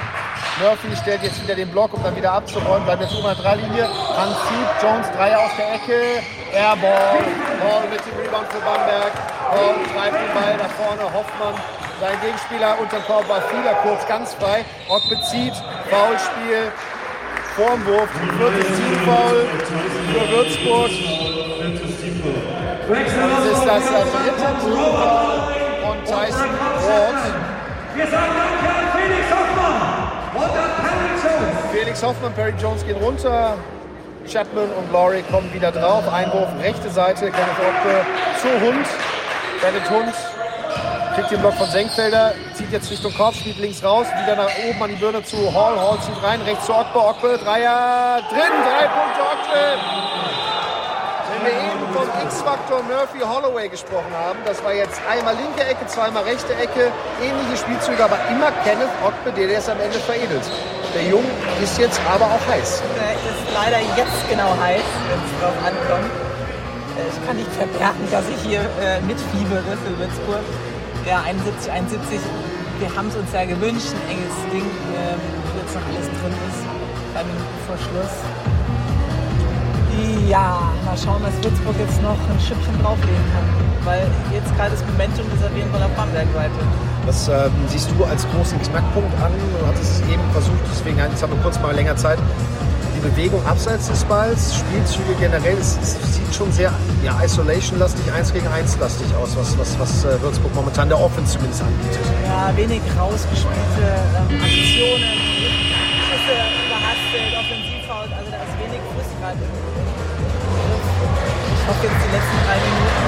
[0.61, 2.85] Murphy stellt jetzt wieder den Block, um dann wieder abzuräumen.
[2.85, 3.89] Bleibt jetzt an der Dreilinie.
[4.17, 6.23] Hans zieht, Jones Dreier aus der Ecke.
[6.53, 7.19] Airball.
[7.61, 9.13] Ball mit dem Rebound für Bamberg.
[9.51, 11.03] Ball treibt den Ball nach vorne.
[11.13, 11.55] Hoffmann,
[12.01, 14.65] sein Gegenspieler unter dem Korb war Fieler kurz ganz frei.
[14.89, 15.55] Rock bezieht.
[15.91, 16.73] Foulspiel.
[17.57, 18.09] Vorm Wurf.
[18.39, 19.49] Viertes Teamfoul
[20.13, 20.91] für Würzburg.
[22.89, 24.93] Das ist das dritte Teamfoul
[25.83, 26.51] von Tyson
[26.87, 27.23] Ward.
[27.95, 29.97] Wir sagen Danke an Felix Hoffmann
[30.83, 31.73] Perry Jones.
[31.73, 33.55] Felix Hoffmann, Perry Jones gehen runter.
[34.31, 36.13] Chapman und Laurie kommen wieder drauf.
[36.13, 38.05] Einwurf rechte Seite, Kenneth Ockbe
[38.43, 38.87] zu Hund.
[39.63, 40.13] Kenneth Hund
[41.17, 44.83] kriegt den Block von Senkfelder, zieht jetzt Richtung Korb, spielt links raus, wieder nach oben
[44.83, 45.81] an die Birne zu Hall.
[45.81, 46.99] Hall zieht rein, rechts zu Ockbe.
[47.01, 49.63] Ockbe, Dreier, drin, drei Punkte Ockbe.
[51.33, 55.87] Wenn wir eben vom X-Faktor Murphy Holloway gesprochen haben, das war jetzt einmal linke Ecke,
[55.87, 56.93] zweimal rechte Ecke,
[57.25, 60.45] ähnliche Spielzüge, aber immer Kenneth Ockbe, der es am Ende veredelt.
[60.95, 61.25] Der Jung
[61.63, 62.83] ist jetzt aber auch heiß.
[62.93, 66.13] Der ist leider jetzt genau heiß, wenn es drauf ankommt.
[66.13, 70.45] Äh, Ich kann nicht verbergen, dass ich hier äh, mitfiebere für Würzburg.
[71.07, 72.19] Ja, 71, 71.
[72.81, 75.23] Wir haben es uns ja gewünscht, ein enges Ding, ähm,
[75.55, 76.67] wo jetzt noch alles drin ist.
[77.15, 78.15] Drei Minuten vor Schluss.
[80.27, 83.47] Ja, mal schauen, was Würzburg jetzt noch ein Schippchen drauflegen kann.
[83.87, 86.59] Weil jetzt gerade das Momentum jeden Fall auf Bamberg-Seite.
[87.07, 89.31] Was ähm, siehst du als großen Knackpunkt an?
[89.31, 92.19] Du hattest es eben versucht, deswegen jetzt haben wir kurz mal länger Zeit.
[92.97, 96.73] Die Bewegung abseits des Balls, Spielzüge generell, es, es sieht schon sehr
[97.05, 101.35] ja, Isolation-lastig, 1 gegen 1 lastig aus, was, was, was äh, Würzburg momentan der Offense
[101.35, 102.01] zumindest anbietet.
[102.25, 103.53] Ja, wenig rausgespielte
[103.85, 105.13] ähm, Aktionen,
[106.09, 109.45] Schüsse überhastet, Offensivhaut, also da ist wenig Fuß gerade.
[111.53, 113.05] Ich hoffe jetzt die letzten drei Minuten,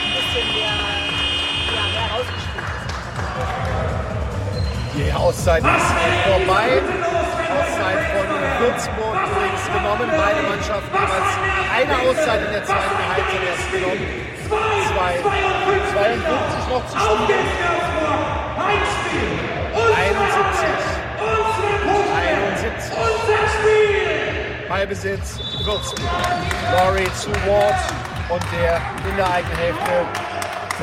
[0.00, 0.80] ein bisschen mehr,
[1.76, 3.04] ja, mehr rausgespielt ist.
[4.96, 5.90] Die Auszeit ist
[6.24, 6.80] vorbei.
[8.60, 10.08] Würzburg übrigens genommen.
[10.10, 11.32] Beide Mannschaften jeweils
[11.74, 14.06] eine Auszeit in der zweiten Halbzeit erst genommen.
[14.48, 15.12] Zwei,
[15.92, 17.48] 52 noch zu spielen.
[19.94, 21.04] 71.
[22.14, 22.92] 71.
[24.68, 26.10] Ballbesitz Würzburg.
[26.72, 27.80] Laurie zu Ward
[28.28, 30.06] und der in der eigenen Hälfte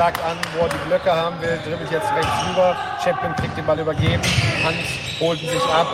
[0.02, 2.76] sagt an, wo er die Blöcke haben will, dribbelt jetzt rechts rüber.
[3.03, 4.23] Chapman kriegt den Ball übergeben.
[4.65, 4.90] Hans
[5.22, 5.94] holten sich ab.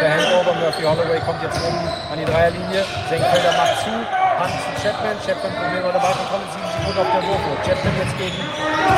[0.00, 2.80] Der Handover, Murphy Holloway kommt jetzt oben an die Dreierlinie.
[3.04, 3.92] Senkfelder macht zu.
[4.40, 5.16] Hans zu Chapman.
[5.20, 6.46] Chapman probiert bei der Ballkontrolle.
[6.56, 7.42] 7 Sekunden auf der Wurf.
[7.68, 8.40] Chapman jetzt gegen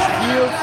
[0.07, 0.59] Spiels.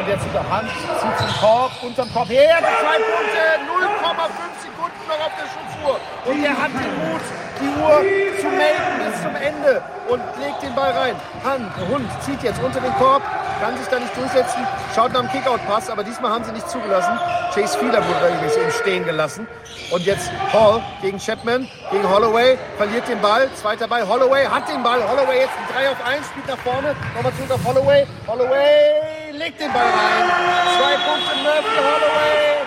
[0.00, 5.20] Und, jetzt wieder Hans zieht zum Korb, unterm Korb her, zwei Punkte, 0,5 Sekunden noch
[5.22, 6.00] auf der Schussuhr.
[6.24, 7.20] Und er hat den Mut,
[7.60, 8.00] die Uhr
[8.40, 11.14] zu melden bis zum Ende und legt den Ball rein.
[11.44, 13.22] Han, Hund, zieht jetzt unter den Korb,
[13.60, 17.18] kann sich da nicht durchsetzen, schaut nach dem Kickout-Pass, aber diesmal haben sie nicht zugelassen.
[17.54, 19.46] Chase Fielder wurde übrigens eben stehen gelassen.
[19.90, 24.82] Und jetzt Hall gegen Chapman, gegen Holloway, verliert den Ball, zweiter Ball, Holloway hat den
[24.82, 29.32] Ball, Holloway jetzt ein 3 auf 1, spielt nach vorne, nochmal zurück auf Holloway, Holloway
[29.32, 30.30] legt den Ball rein,
[30.78, 32.60] zwei Punkte Murphy, Holloway,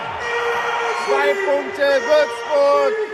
[1.05, 3.12] zwei Punkte Würzburg,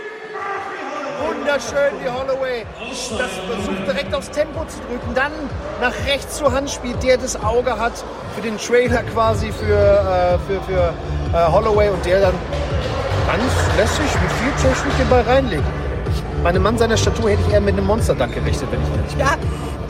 [1.20, 5.32] wunderschön wie Holloway das versucht direkt aufs Tempo zu drücken, dann
[5.80, 7.92] nach rechts zur Hand spielt, der das Auge hat
[8.34, 10.94] für den Trailer quasi für, äh, für, für
[11.32, 12.34] äh, Holloway und der dann
[13.26, 15.64] ganz lässig mit viel Technik den Ball reinlegt.
[16.10, 18.90] Ich, bei einem Mann seiner Statur hätte ich eher mit einem Monsterdank gerechnet, wenn ich
[18.90, 19.20] ehrlich bin.
[19.20, 19.36] Ja,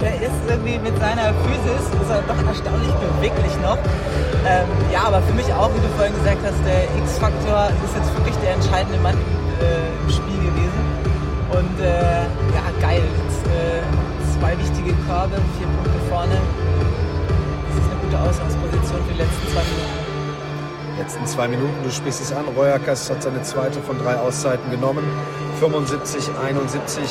[0.01, 3.79] der ist irgendwie mit seiner Physis ist er doch erstaunlich beweglich noch.
[4.49, 8.13] Ähm, ja, aber für mich auch, wie du vorhin gesagt hast, der X-Faktor ist jetzt
[8.17, 9.17] wirklich der entscheidende Mann
[9.61, 10.70] äh, im Spiel gewesen.
[11.51, 12.23] Und äh,
[12.55, 13.03] ja, geil.
[13.03, 16.39] Jetzt, äh, zwei wichtige Körbe, vier Punkte vorne.
[17.69, 20.11] Das ist eine gute Ausgangsposition für die letzten zwei Minuten.
[20.99, 25.03] letzten zwei Minuten, du sprichst es an, Reuerkas hat seine zweite von drei Auszeiten genommen.
[25.59, 27.03] 75, 71.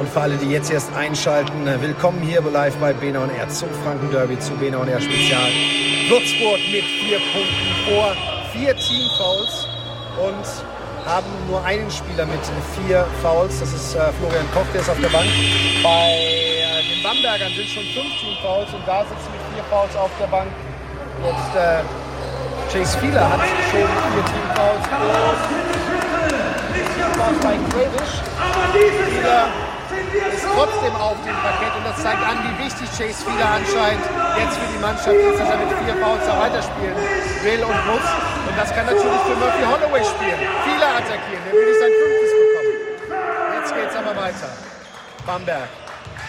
[0.00, 3.48] Und für alle, die jetzt erst einschalten, äh, willkommen hier live bei Bena und R
[3.48, 5.50] zum Franken-Derby, zu Bena und R Spezial.
[6.08, 8.16] Würzburg mit vier Punkten vor,
[8.52, 9.68] vier Teamfouls
[10.18, 12.40] und haben nur einen Spieler mit
[12.76, 13.60] vier Fouls.
[13.60, 15.26] Das ist äh, Florian Koch, der ist auf der Bank.
[15.82, 20.10] Bei äh, den Bambergern sind schon 15 Fouls und da sitzen mit vier Fouls auf
[20.20, 20.48] der Bank.
[21.22, 21.82] Jetzt äh,
[22.72, 24.86] Chase Fieler hat schon vier Teamfouls
[27.28, 28.14] und bei Quavish.
[28.72, 29.46] Fieler
[30.32, 34.04] ist trotzdem auf dem Parkett und das zeigt an, wie wichtig Chase Fieler anscheinend
[34.38, 36.96] jetzt für die Mannschaft ist, dass er mit vier Fouls da weiterspielen
[37.42, 38.31] will und muss.
[38.52, 40.36] Und das kann natürlich für Murphy Holloway spielen.
[40.36, 42.72] Fieler attackieren, der will nicht sein fünftes bekommen.
[43.56, 44.48] Jetzt geht's aber weiter.
[45.24, 45.68] Bamberg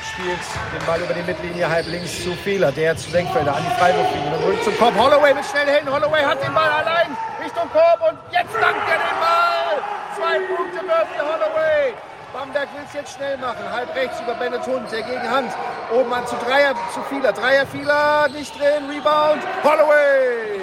[0.08, 0.40] spielt
[0.72, 4.40] den Ball über die Mittellinie halb links zu Fehler, der zu Senkfelder an die Freiwurflinie.
[4.48, 4.96] Rückt zum Korb.
[4.96, 5.92] Holloway mit schnellen Händen.
[5.92, 7.12] Holloway hat den Ball allein
[7.44, 9.84] Richtung Korb und jetzt dankt er den Ball.
[10.16, 11.94] Zwei Punkte Murphy Holloway.
[12.32, 13.70] Bamberg will es jetzt schnell machen.
[13.70, 15.52] Halb rechts über Bennett Hund, der gegen Hand.
[15.92, 17.34] Oben an zu Dreier, zu Fieler.
[17.34, 18.90] Dreier, Fieler, nicht drin.
[18.90, 19.44] Rebound.
[19.62, 20.63] Holloway.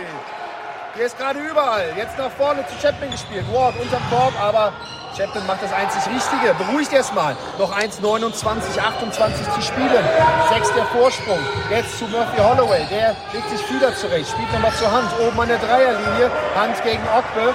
[1.00, 1.94] Der ist gerade überall.
[1.96, 3.46] Jetzt nach vorne zu Chapman gespielt.
[3.50, 4.70] Ward unterm Korb, aber
[5.16, 6.52] Chapman macht das einzig Richtige.
[6.52, 7.34] Beruhigt erstmal.
[7.58, 10.04] Noch 1,29, 28 zu spielen.
[10.52, 11.38] Sechs der Vorsprung.
[11.70, 12.84] Jetzt zu Murphy Holloway.
[12.90, 14.28] Der legt sich wieder zurecht.
[14.28, 15.08] Spielt nochmal zur Hand.
[15.26, 16.30] Oben an der Dreierlinie.
[16.54, 17.54] Hand gegen Okbe.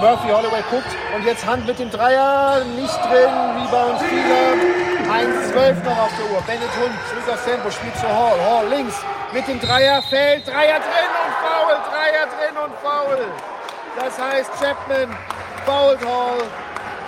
[0.00, 4.58] Murphy Holloway guckt und jetzt Hand mit dem Dreier, nicht drin, Rebound Fehler,
[5.06, 6.42] 1-12 noch auf der Uhr.
[6.44, 8.36] Bennett Hund zurück aufs spielt zu Hall.
[8.44, 8.96] Hall links
[9.32, 13.18] mit dem Dreier, fällt, Dreier drin und Foul, Dreier drin und Foul.
[13.98, 15.10] Das heißt, Chapman
[15.66, 16.42] foult Hall,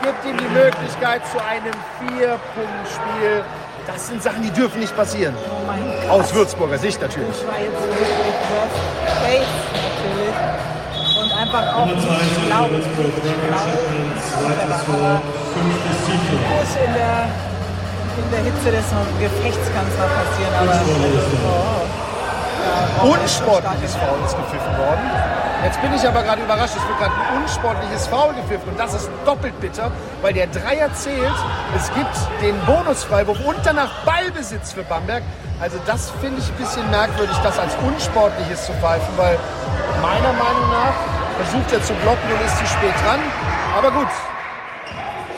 [0.02, 3.44] gibt ihm die Möglichkeit zu einem Vier-Punkt-Spiel.
[3.86, 5.35] Das sind Sachen, die dürfen nicht passieren.
[5.47, 7.36] Oh Aus Würzburger Sicht natürlich.
[7.36, 8.35] Das war jetzt wirklich
[9.23, 10.36] Case natürlich.
[11.23, 11.93] Und einfach auch, ich
[12.47, 13.44] glaube, ich glaube,
[16.44, 17.28] Groß in der,
[18.19, 18.86] in der Hitze des
[19.20, 22.03] Gefechts kann es mal passieren, aber oh, ja,
[23.03, 25.11] unsportliches Foul ist gepfiffen worden.
[25.65, 28.93] Jetzt bin ich aber gerade überrascht, es wird gerade ein unsportliches Foul gepfiffen und das
[28.93, 31.35] ist doppelt bitter, weil der Dreier zählt.
[31.74, 35.23] Es gibt den Bonusfreiwurf und danach Ballbesitz für Bamberg.
[35.61, 39.39] Also das finde ich ein bisschen merkwürdig, das als unsportliches zu pfeifen, weil
[40.03, 40.95] meiner Meinung nach
[41.41, 43.20] versucht er zu blocken und ist zu spät dran.
[43.77, 44.09] Aber gut,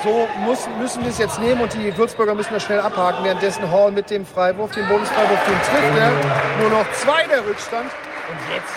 [0.07, 3.24] so muss, müssen wir es jetzt nehmen und die Würzburger müssen das schnell abhaken.
[3.24, 6.12] Währenddessen Hall mit dem Freiwurf, dem Bonusfreiwurf, den trifft er.
[6.61, 7.91] Nur noch zwei der Rückstand.
[8.31, 8.73] Und jetzt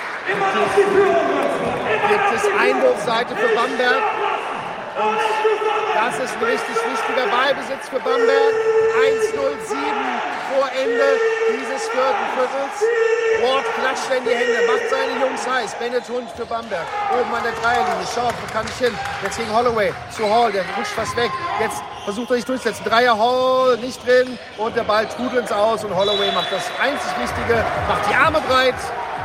[2.09, 4.01] gibt es Einwurfseite für Bamberg.
[4.97, 5.19] Und
[5.95, 8.53] das ist ein richtig wichtiger Ballbesitz für Bamberg.
[8.99, 11.05] 1-0-7 vor Ende
[11.53, 12.77] dieses vierten Viertels.
[13.41, 15.75] Ward klatscht in die Hände, macht seine Jungs heiß.
[15.75, 16.85] Bennett Hund für Bamberg.
[17.13, 18.05] Oben an der Dreierlinie.
[18.13, 18.93] Schaut, wo kann ich hin?
[19.23, 20.51] Jetzt gegen Holloway zu Hall.
[20.51, 21.31] Der rutscht fast weg.
[21.59, 22.83] Jetzt versucht er sich durchzusetzen.
[22.85, 24.37] Dreier Hall nicht drin.
[24.57, 25.83] Und der Ball trudelt aus.
[25.83, 27.63] Und Holloway macht das einzig Wichtige.
[27.87, 28.75] Macht die Arme breit.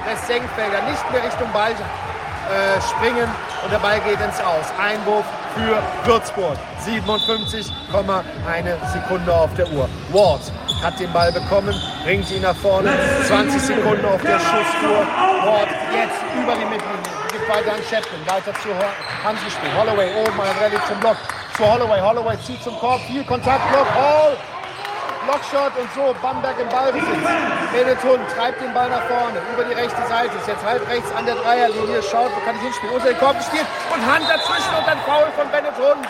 [0.07, 3.29] Lässt Senkfelder nicht mehr Richtung Ball äh, springen.
[3.65, 4.67] Und der Ball geht ins Aus.
[4.79, 5.25] Einwurf
[5.57, 6.57] für Würzburg.
[6.87, 7.73] 57,1
[8.93, 9.89] Sekunde auf der Uhr.
[10.13, 10.43] Ward
[10.85, 11.75] hat den Ball bekommen,
[12.05, 12.93] bringt ihn nach vorne.
[13.27, 15.01] 20 Sekunden auf der Schussuhr.
[15.45, 17.13] Ward jetzt über die Mittellinie.
[17.33, 18.69] Gibt weiter an Chapman, weiter zu
[19.25, 19.73] Hansi spielen.
[19.79, 21.17] Holloway oben an Rallye zum Block.
[21.57, 22.01] Zu Holloway.
[22.01, 23.01] Holloway zieht zum Korb.
[23.09, 23.67] Viel Kontakt.
[23.73, 23.89] Block.
[23.95, 24.37] Hall.
[25.25, 27.25] Blockshot und so Bamberg im Ballbesitz.
[27.73, 30.37] Bennett Hund treibt den Ball nach vorne über die rechte Seite.
[30.37, 32.03] Ist jetzt halb rechts an der Dreierlinie.
[32.03, 32.95] Schaut, wo kann ich hinspielen?
[32.95, 36.05] Unter den Korb gespielt und Hand dazwischen und dann Foul von Bennett Hund.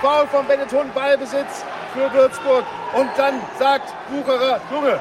[0.00, 1.64] Foul von Bennett Hund, Ballbesitz
[1.94, 2.64] für Würzburg.
[2.92, 4.98] Und dann sagt Bucherer, Junge,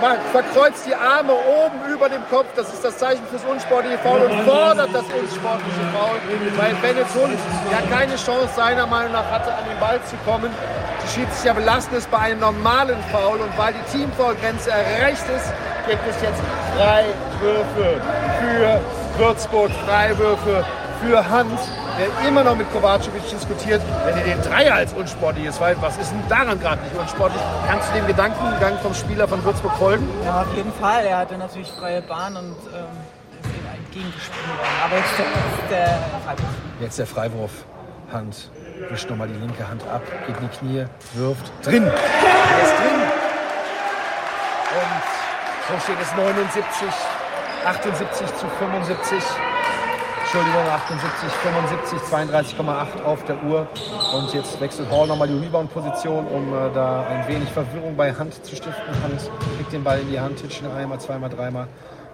[0.00, 4.20] man verkreuzt die Arme oben über dem Kopf, das ist das Zeichen fürs unsportliche Foul
[4.20, 6.20] und fordert das unsportliche Foul,
[6.56, 7.38] weil Bennett Hund
[7.72, 10.50] ja keine Chance seiner Meinung nach hatte, an den Ball zu kommen.
[11.02, 15.52] Die Schiedsrichter belassen es bei einem normalen Foul und weil die Teamfoulgrenze erreicht ist,
[15.88, 16.40] gibt es jetzt
[16.76, 18.00] Freiwürfe
[18.40, 18.80] für
[19.18, 20.64] Würzburg, Freiwürfe
[21.02, 21.58] für Hand
[21.98, 25.60] der immer noch mit Kovacevic diskutiert, wenn er den Dreier als unsportlich ist.
[25.60, 27.42] Weil was ist denn daran gerade nicht unsportlich?
[27.66, 30.08] Kannst du dem Gedankengang vom Spieler von Würzburg folgen?
[30.24, 31.04] Ja, auf jeden Fall.
[31.04, 32.86] Er hatte natürlich freie Bahn und ähm,
[33.42, 34.68] ist ihm entgegengespielt worden.
[34.84, 35.18] Aber jetzt
[35.70, 36.54] der, der Freiwurf.
[36.80, 37.52] Jetzt der Freiwurf.
[38.12, 38.50] Hand
[38.88, 41.52] wischt nochmal die linke Hand ab, geht in die Knie, wirft.
[41.62, 41.84] Drin!
[41.84, 43.00] Er ist drin!
[44.78, 45.02] Und
[45.68, 46.88] so steht es 79,
[47.66, 49.22] 78 zu 75.
[50.30, 51.98] Entschuldigung, 78, 75,
[52.60, 53.66] 32,8 auf der Uhr.
[54.12, 58.34] Und jetzt wechselt Hall nochmal die Rebound-Position, um äh, da ein wenig Verwirrung bei Hand
[58.44, 58.92] zu stiften.
[59.02, 61.66] Hand kriegt den Ball in die Hand, titscht ihn einmal, zweimal, dreimal,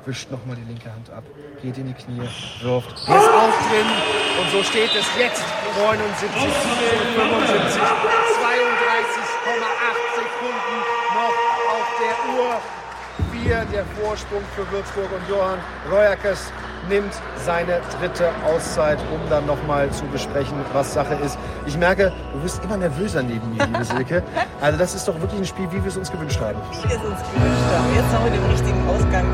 [0.07, 1.25] wischt nochmal die linke Hand ab,
[1.61, 2.21] geht in die Knie,
[2.63, 2.95] wirft.
[3.09, 3.91] Der ist auch drin.
[4.39, 5.43] Und so steht es jetzt
[5.77, 6.69] 79 zu
[7.19, 7.83] 75, 32,8
[10.15, 10.77] Sekunden
[11.19, 11.35] noch
[11.67, 12.63] auf der Uhr.
[13.33, 15.59] Vier der Vorsprung für Würzburg und Johann
[15.91, 16.53] Reuerkes
[16.89, 17.13] nimmt
[17.45, 21.39] seine dritte Auszeit, um dann nochmal zu besprechen, was Sache ist.
[21.67, 24.23] Ich merke, du wirst immer nervöser neben mir, liebe Silke.
[24.61, 26.59] Also das ist doch wirklich ein Spiel, wie wir es uns gewünscht haben.
[26.71, 27.95] Wie wir es uns gewünscht haben.
[27.95, 29.27] Jetzt noch mit dem richtigen Ausgang.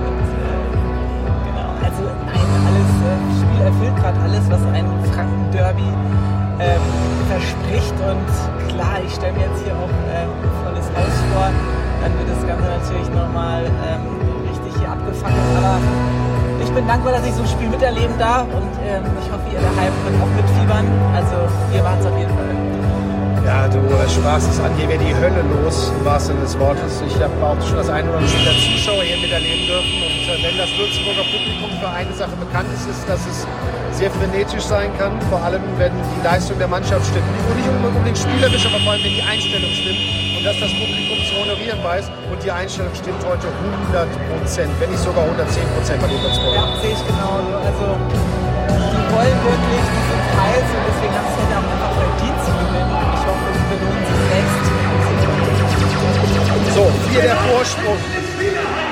[1.46, 5.90] Genau, also ein alles, äh, Spiel erfüllt gerade alles, was ein Franken-Derby
[6.60, 6.80] ähm,
[7.28, 7.94] verspricht.
[8.00, 8.30] Und
[8.68, 11.50] klar, ich stelle mir jetzt hier auch äh, ein volles Haus vor.
[12.00, 14.02] Dann wird das Ganze natürlich nochmal ähm,
[14.48, 15.36] richtig hier abgefangen.
[15.58, 15.76] Aber
[16.62, 19.60] ich bin dankbar, dass ich so ein Spiel miterleben darf und ähm, ich hoffe, ihr
[19.60, 20.86] daheim könnt auch mitfiebern.
[21.14, 21.36] Also
[21.72, 22.54] wir machen es auf jeden Fall.
[23.44, 27.02] Ja, du sprachst es an, hier wäre die Hölle los, im wahrsten Sinne des Wortes.
[27.06, 29.96] Ich habe auch schon das eine oder andere der Zuschauer hier miterleben dürfen.
[30.06, 33.46] Und äh, wenn das Würzburger Publikum für eine Sache bekannt ist, ist, dass es
[33.96, 35.18] sehr frenetisch sein kann.
[35.32, 37.26] Vor allem, wenn die Leistung der Mannschaft stimmt.
[37.56, 40.29] Nicht unbedingt spielerisch, aber vor allem, wenn die Einstellung stimmt.
[40.40, 42.08] Und dass das Publikum zu honorieren weiß.
[42.32, 43.44] Und die Einstellung stimmt heute
[43.92, 46.56] 100 Prozent, wenn nicht sogar 110 Prozent bei Würzburg.
[46.56, 47.60] Ja, sehe ich genauso.
[47.60, 48.00] Also
[48.72, 52.56] die wollen wirklich, die sind heiß und deswegen haben sie ja auch einfach verdient zu
[52.56, 52.88] gewinnen.
[52.88, 54.64] Und ich hoffe, sie belohnen sich selbst.
[56.72, 58.00] So, hier der Vorsprung.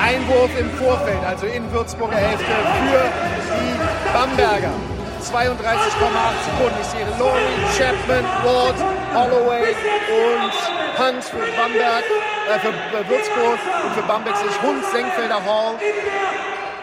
[0.04, 3.08] Einwurf im Vorfeld, also in Würzburger Hälfte für
[3.56, 3.72] die
[4.12, 4.76] Bamberger.
[5.24, 6.76] 32,8 Sekunden.
[6.76, 8.76] Ich sehe Laurie, Chapman, Ward,
[9.16, 9.72] Holloway
[10.12, 10.52] und
[10.98, 12.04] Hunt für Bamberg,
[12.50, 12.72] äh, für
[13.08, 15.76] Würzburg und für Bamberg ich Hund, Senkfelder, Hall,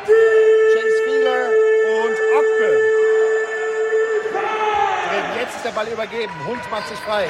[0.05, 1.49] Chase Fieler
[2.01, 2.95] und Ockbe.
[5.37, 6.31] Jetzt ist der Ball übergeben.
[6.47, 7.27] Hund macht sich frei.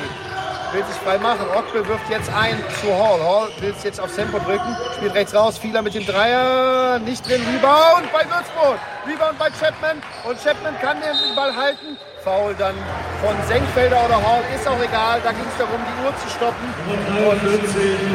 [0.73, 1.47] Will sich frei machen.
[1.55, 3.19] Ockbe wirft jetzt ein zu Hall.
[3.19, 4.77] Hall will es jetzt aufs Tempo drücken.
[4.95, 5.57] Spielt rechts raus.
[5.57, 6.99] Fieler mit dem Dreier.
[6.99, 7.41] Nicht drin.
[7.51, 8.77] Rebound bei Würzburg.
[9.07, 10.03] Rebound bei Chapman.
[10.23, 11.97] Und Chapman kann den Ball halten.
[12.25, 12.73] Foul dann
[13.21, 14.41] von Senkfelder oder Hall.
[14.55, 15.21] Ist auch egal.
[15.23, 16.65] Da ging es darum, die Uhr zu stoppen.
[16.89, 17.39] Und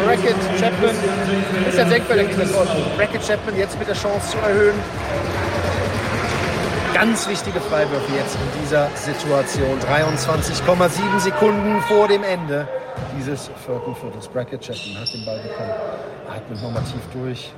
[0.05, 0.97] Racket Chapman.
[1.69, 2.24] Ist ja Senkfelder.
[2.99, 4.74] Racket Chapman jetzt mit der Chance zu erhöhen.
[6.93, 9.78] Ganz wichtige Freiwürfe jetzt in dieser Situation.
[9.78, 12.66] 23,7 Sekunden vor dem Ende
[13.16, 13.95] dieses vierten.
[14.32, 15.70] Bracket Chapman hat den Ball bekommen.
[16.28, 17.53] Atmet nochmal tief durch.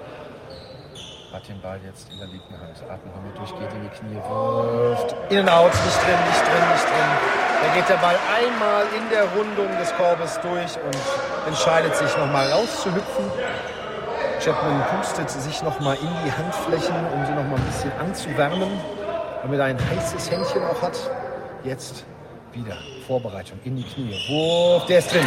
[1.33, 2.77] Hat den Ball jetzt in der linken Hand.
[2.89, 5.17] Atmet nochmal durch, geht in die Knie, wirft.
[5.31, 7.11] In und out, nicht drin, nicht drin, nicht drin.
[7.63, 10.99] Da geht der Ball einmal in der Rundung des Korbes durch und
[11.47, 13.31] entscheidet sich nochmal rauszuhüpfen.
[14.41, 18.81] Chapman pustet sich nochmal in die Handflächen, um sie nochmal ein bisschen anzuwärmen
[19.43, 20.99] damit er ein heißes Händchen auch hat.
[21.65, 22.05] Jetzt
[22.53, 22.77] wieder
[23.07, 24.15] Vorbereitung in die Knie.
[24.29, 25.27] Wurf, der ist drin.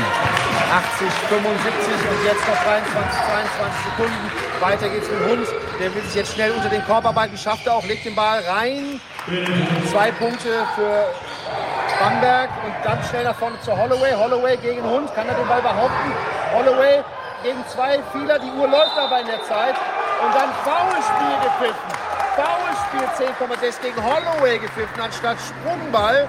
[0.72, 4.32] 80, 75 und jetzt noch 23, 22 Sekunden.
[4.62, 5.65] Weiter geht's mit Hund.
[5.80, 7.38] Der will sich jetzt schnell unter den Korb arbeiten.
[7.38, 9.02] Schafft er auch, legt den Ball rein.
[9.92, 11.06] Zwei Punkte für
[12.00, 14.14] Bamberg und dann schnell nach vorne zu Holloway.
[14.14, 15.14] Holloway gegen Hund.
[15.14, 16.14] Kann er den Ball behaupten?
[16.54, 17.04] Holloway
[17.44, 18.40] gegen zwei Fehler.
[18.40, 19.76] Die Uhr läuft aber in der Zeit.
[20.24, 22.06] Und dann Foulspiel gepfiffen.
[22.36, 26.28] Foulspiel 10,6 gegen Holloway gepfiffen anstatt Sprungball.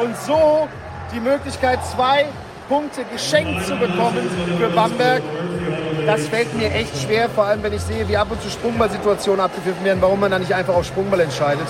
[0.00, 0.68] Und so
[1.12, 2.26] die Möglichkeit, zwei
[2.68, 5.22] Punkte geschenkt zu bekommen für Bamberg.
[6.06, 9.40] Das fällt mir echt schwer, vor allem wenn ich sehe, wie ab und zu Sprungballsituationen
[9.40, 11.66] abgepfiffen werden, warum man da nicht einfach auf Sprungball entscheidet.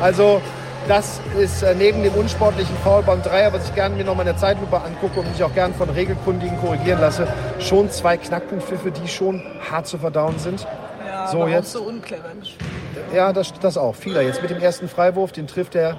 [0.00, 0.40] Also
[0.86, 4.22] das ist äh, neben dem unsportlichen Foul beim Dreier, was ich gerne mir noch mal
[4.22, 7.26] in der Zeitlupe angucke und mich auch gerne von Regelkundigen korrigieren lasse,
[7.58, 10.66] schon zwei Knackpunktpfiffe, die schon hart zu verdauen sind.
[11.06, 12.22] Ja, So, jetzt- so unclever.
[13.14, 13.94] Ja, das, das auch.
[13.94, 15.96] Vieler jetzt mit dem ersten Freiwurf, den trifft er.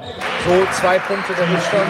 [0.47, 1.89] So zwei Punkte der Rückstand.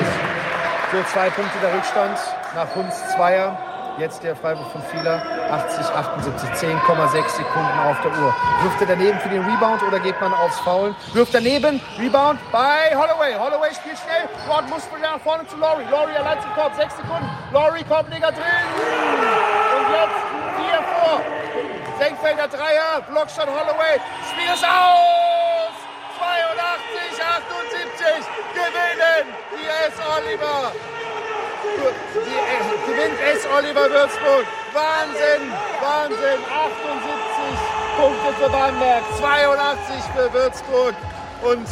[0.91, 2.17] So zwei Punkte der Rückstand
[2.55, 3.57] nach Hunds Zweier.
[3.97, 5.23] Jetzt der Freiwurf von Fieler.
[5.49, 8.35] 80, 78, 10,6 Sekunden auf der Uhr.
[8.63, 10.95] Wirft er daneben für den Rebound oder geht man aufs Faulen?
[11.13, 11.81] Wirft daneben.
[11.97, 13.35] Rebound bei Holloway.
[13.35, 14.27] Holloway spielt schnell.
[14.49, 15.85] Rod muss nach vorne zu Laurie.
[15.89, 16.75] Laurie allein zum Korb.
[16.75, 17.29] 6 Sekunden.
[17.53, 18.67] Laurie, Korbleger drin.
[19.77, 20.19] Und jetzt
[20.59, 21.21] vier vor.
[21.97, 23.95] Senkfelder Dreier, Blockshot Holloway,
[24.29, 25.71] Spiel ist aus!
[26.19, 29.95] 82, 78, gewinnen die S.
[30.03, 30.73] Oliver.
[32.13, 33.47] Die, gewinnt S.
[33.57, 34.45] Oliver Würzburg.
[34.73, 35.51] Wahnsinn,
[35.81, 40.95] Wahnsinn, 78 Punkte für Bamberg, 82 für Würzburg.
[41.43, 41.67] Und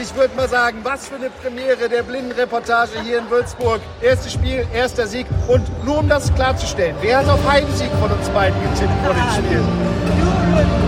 [0.00, 3.80] ich würde mal sagen, was für eine Premiere der Blindenreportage hier in Würzburg.
[4.00, 5.26] Erstes Spiel, erster Sieg.
[5.48, 9.44] Und nur um das klarzustellen, wer hat auf Heimsieg von uns beiden getippt vor dem
[9.44, 9.62] Spiel?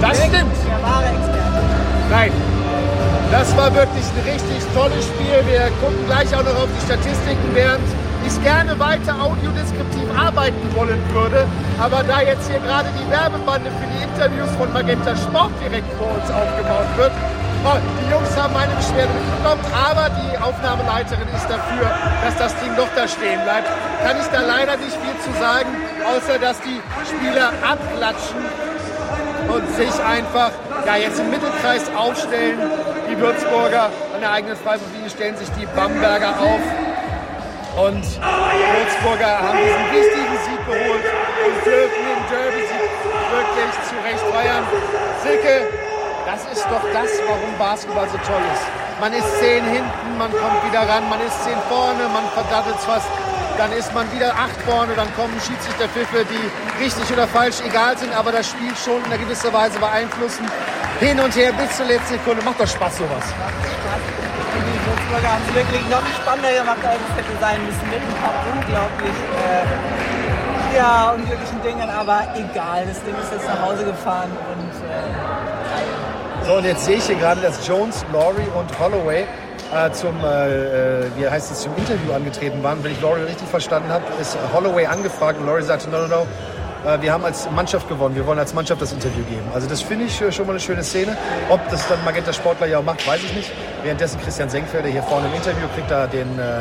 [0.01, 0.57] Das stimmt.
[2.11, 2.33] Nein.
[3.31, 5.43] Das war wirklich ein richtig tolles Spiel.
[5.47, 7.83] Wir gucken gleich auch noch auf die Statistiken, während
[8.27, 11.47] ich gerne weiter audiodeskriptiv arbeiten wollen würde.
[11.81, 16.09] Aber da jetzt hier gerade die Werbebande für die Interviews von Magenta Sport direkt vor
[16.09, 17.13] uns aufgebaut wird,
[17.65, 21.87] oh, die Jungs haben meine Beschwerde mitbekommen, aber die Aufnahmeleiterin ist dafür,
[22.25, 23.69] dass das Ding doch da stehen bleibt.
[24.05, 25.71] Kann ich da leider nicht viel zu sagen,
[26.05, 28.41] außer dass die Spieler abklatschen
[29.49, 30.51] und sich einfach
[30.87, 32.59] ja, jetzt im Mittelkreis aufstellen
[33.11, 36.61] Die Würzburger an der eigenen Freiwurflinie stellen sich die Bamberger auf.
[37.77, 41.07] Und Würzburger haben diesen wichtigen Sieg geholt
[41.47, 42.91] und dürfen den Derby-Sieg
[43.35, 44.65] wirklich zu Recht feiern.
[45.23, 45.69] Silke,
[46.25, 48.65] das ist doch das, warum Basketball so toll ist.
[49.01, 53.09] Man ist zehn hinten, man kommt wieder ran, man ist zehn vorne, man verdattelt fast
[53.59, 58.13] dann ist man wieder acht vorne, dann kommen Schiedsrichterpfiffe, die richtig oder falsch egal sind,
[58.13, 60.45] aber das Spiel schon in einer gewisser Weise beeinflussen.
[61.01, 62.45] Hin und her bis zur letzten Sekunde.
[62.45, 63.25] Macht doch Spaß sowas.
[63.69, 64.14] Die
[65.05, 67.85] Würzburger haben es wirklich noch spannender gemacht, als es hätte sein müssen.
[67.91, 72.85] Mit ein paar unglaublich äh, ja, unglücklichen Dingen, aber egal.
[72.87, 77.17] Das Ding ist jetzt nach Hause gefahren und äh, so, und jetzt sehe ich hier
[77.17, 79.25] gerade, dass Jones, Laurie und Holloway
[79.73, 82.85] äh, zum, äh, äh, wie heißt es, zum Interview angetreten waren.
[82.85, 86.27] Wenn ich Laurie richtig verstanden habe, ist Holloway angefragt und Laurie sagte, no, no, no,
[87.01, 89.47] wir haben als Mannschaft gewonnen, wir wollen als Mannschaft das Interview geben.
[89.55, 91.17] Also das finde ich schon mal eine schöne Szene.
[91.49, 93.53] Ob das dann Magenta Sportler ja auch macht, weiß ich nicht.
[93.83, 96.59] Währenddessen Christian Senkfelder hier vorne im Interview kriegt da den äh,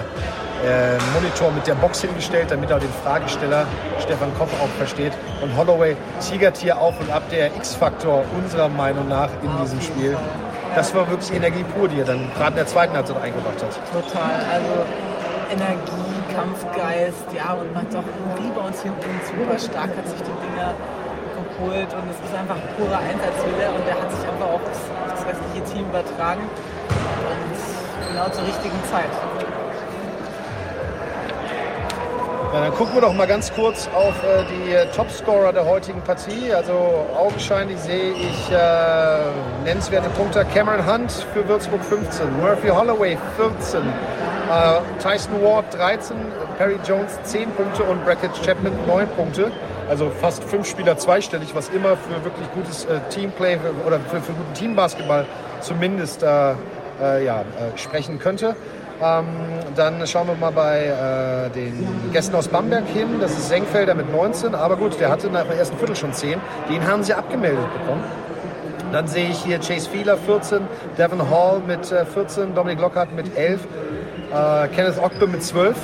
[0.65, 3.65] äh, Monitor mit der Box hingestellt, damit er den Fragesteller
[4.01, 5.13] Stefan Koch auch versteht.
[5.41, 10.17] Und Holloway tigert hier auf und ab der X-Faktor unserer Meinung nach in diesem Spiel
[10.75, 13.79] das war wirklich Energie pur, die er dann gerade in der zweiten Halbzeit eingebracht hat.
[13.91, 14.31] Total.
[14.51, 14.85] Also
[15.51, 20.37] Energie, Kampfgeist, ja, und man doch irgendwie bei uns hinten super stark hat sich die
[20.43, 20.73] Dinger
[21.33, 24.79] geholt und es ist einfach purer Einsatzwille und der hat sich einfach auch das,
[25.09, 29.13] das restliche Team übertragen und genau zur richtigen Zeit.
[32.53, 36.53] Ja, dann gucken wir doch mal ganz kurz auf äh, die Topscorer der heutigen Partie.
[36.53, 40.45] Also augenscheinlich sehe ich äh, nennenswerte Punkte.
[40.53, 43.83] Cameron Hunt für Würzburg 15, Murphy Holloway 14, äh,
[44.99, 46.15] Tyson Ward 13,
[46.57, 49.51] Perry Jones 10 Punkte und Brackett Chapman 9 Punkte.
[49.89, 54.33] Also fast fünf Spieler zweistellig, was immer für wirklich gutes äh, Teamplay oder für, für
[54.33, 55.25] guten Teambasketball
[55.59, 56.55] zumindest äh,
[57.25, 57.43] ja,
[57.75, 58.55] sprechen könnte.
[59.01, 59.25] Ähm,
[59.75, 63.19] dann schauen wir mal bei äh, den Gästen aus Bamberg hin.
[63.19, 64.55] Das ist Senkfelder mit 19.
[64.55, 66.39] Aber gut, der hatte nach dem ersten Viertel schon 10.
[66.69, 68.03] Den haben sie abgemeldet bekommen.
[68.93, 70.59] Dann sehe ich hier Chase Fieler 14,
[70.99, 73.61] Devin Hall mit äh, 14, Dominik Lockhart mit 11,
[74.33, 75.75] äh, Kenneth Ogbe mit 12.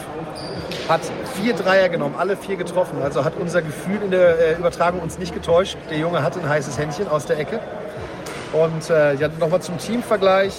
[0.87, 1.01] Hat
[1.35, 3.01] vier Dreier genommen, alle vier getroffen.
[3.01, 5.77] Also hat unser Gefühl in der äh, Übertragung uns nicht getäuscht.
[5.89, 7.59] Der Junge hatte ein heißes Händchen aus der Ecke.
[8.53, 10.53] Und äh, ja, nochmal zum Teamvergleich.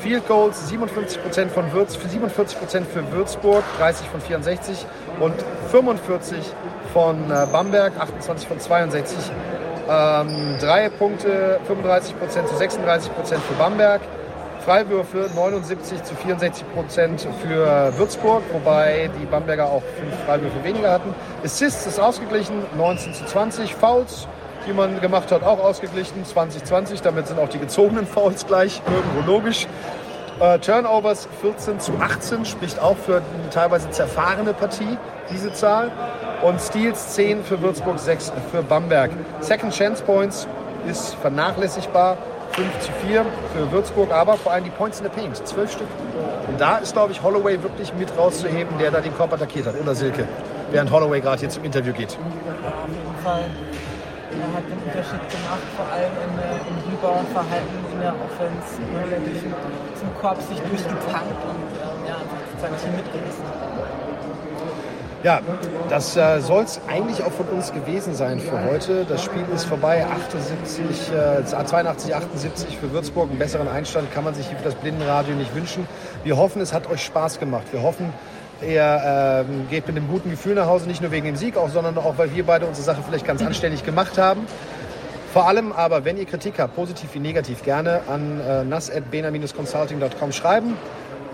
[0.00, 4.86] Field Goals 57% von Würz, 47% für Würzburg, 30 von 64
[5.20, 5.34] und
[5.70, 6.38] 45
[6.92, 9.16] von äh, Bamberg, 28 von 62.
[9.88, 14.00] Ähm, drei Punkte, 35% zu 36% für Bamberg.
[14.66, 16.64] Freiwürfe 79 zu 64%
[17.40, 21.14] für Würzburg, wobei die Bamberger auch fünf Freiwürfe weniger hatten.
[21.44, 23.76] Assists ist ausgeglichen, 19 zu 20.
[23.76, 24.26] Fouls,
[24.66, 27.00] die man gemacht hat, auch ausgeglichen, 2020.
[27.00, 29.68] Damit sind auch die gezogenen Fouls gleich, irgendwo logisch.
[30.40, 34.98] Äh, Turnovers 14 zu 18 spricht auch für eine teilweise zerfahrene Partie,
[35.30, 35.92] diese Zahl.
[36.42, 39.12] Und Steals 10 für Würzburg, 6 für Bamberg.
[39.38, 40.48] Second Chance Points
[40.88, 42.18] ist vernachlässigbar.
[42.52, 43.24] 5 zu 4
[43.54, 45.88] für Würzburg, aber vor allem die Points in the Paint, 12 Stück.
[46.48, 49.80] Und da ist, glaube ich, Holloway wirklich mit rauszuheben, der da den Korb attackiert hat.
[49.80, 50.26] Oder Silke,
[50.70, 52.12] während Holloway gerade hier zum Interview geht.
[52.12, 53.44] Ja, auf jeden Fall.
[54.36, 58.78] Er hat den Unterschied gemacht, vor allem äh, im Rebound-Verhalten in der Offense.
[59.08, 59.42] Wirklich
[59.96, 63.44] zum Korb sich durchgetankt und ähm, ja, einfach sein Team mitgerissen.
[65.26, 65.40] Ja,
[65.88, 69.04] das äh, soll es eigentlich auch von uns gewesen sein für heute.
[69.08, 70.06] Das Spiel ist vorbei.
[70.06, 73.30] 78, äh, 82, 78 für Würzburg.
[73.30, 75.88] Einen besseren Einstand kann man sich für das Blindenradio nicht wünschen.
[76.22, 77.64] Wir hoffen, es hat euch Spaß gemacht.
[77.72, 78.12] Wir hoffen,
[78.62, 81.70] Ihr ähm, geht mit einem guten Gefühl nach Hause, nicht nur wegen dem Sieg, auch,
[81.70, 84.46] sondern auch, weil wir beide unsere Sache vielleicht ganz anständig gemacht haben.
[85.32, 90.76] Vor allem aber, wenn ihr Kritik habt, positiv wie negativ, gerne an äh, nas.bena-consulting.com schreiben.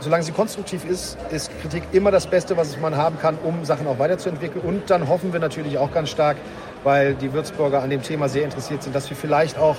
[0.02, 3.86] Solange sie konstruktiv ist, ist Kritik immer das Beste, was man haben kann, um Sachen
[3.86, 4.64] auch weiterzuentwickeln.
[4.64, 6.38] Und dann hoffen wir natürlich auch ganz stark,
[6.82, 9.76] weil die Würzburger an dem Thema sehr interessiert sind, dass wir vielleicht auch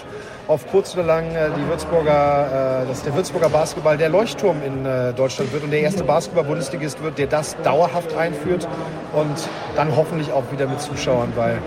[0.48, 4.86] auf kurz oder lang äh, die Würzburger, äh, dass der Würzburger Basketball der Leuchtturm in
[4.86, 8.66] äh, Deutschland wird und der erste Basketball-Bundesligist wird, der das dauerhaft einführt
[9.12, 11.62] und dann hoffentlich auch wieder mit Zuschauern, weil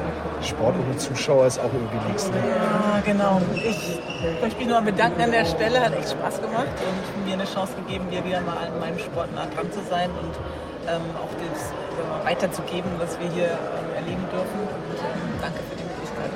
[0.47, 2.28] Sport ohne Zuschauer ist auch irgendwie nichts.
[2.28, 2.36] Ne?
[2.36, 3.40] Ja, genau.
[3.55, 4.01] Ich
[4.40, 7.74] möchte mich nur bedanken an der Stelle, hat echt Spaß gemacht und mir eine Chance
[7.74, 10.35] gegeben, hier wieder mal an meinem Sport nah dran zu sein und
[10.89, 14.60] ähm, auch das äh, weiterzugeben, was wir hier ähm, erleben dürfen.
[14.60, 16.31] Und ähm, danke für die Möglichkeit.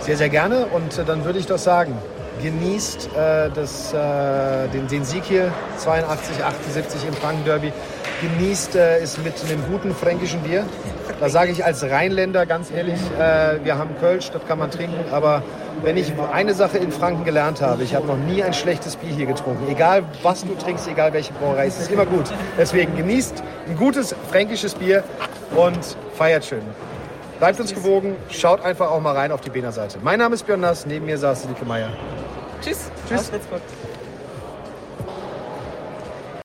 [0.00, 0.66] Sehr, sehr gerne.
[0.66, 1.96] Und äh, dann würde ich doch sagen,
[2.42, 7.72] genießt äh, das, äh, den, den, Sieg hier 82, 78 im Franken Derby.
[8.22, 10.64] Genießt äh, es mit einem guten fränkischen Bier.
[11.18, 15.04] Da sage ich als Rheinländer ganz ehrlich, äh, wir haben Kölsch, das kann man trinken,
[15.10, 15.42] aber
[15.82, 19.10] wenn ich eine Sache in Franken gelernt habe, ich habe noch nie ein schlechtes Bier
[19.10, 19.66] hier getrunken.
[19.70, 22.30] Egal was du trinkst, egal welche Brauerei, es ist immer gut.
[22.58, 25.02] Deswegen genießt ein gutes fränkisches Bier
[25.56, 26.62] und feiert schön.
[27.38, 29.98] Bleibt uns gewogen, schaut einfach auch mal rein auf die Bena Seite.
[30.02, 31.88] Mein Name ist Björn Nass, neben mir saß Silke Meier.
[32.60, 32.90] Tschüss.
[33.08, 33.30] Tschüss.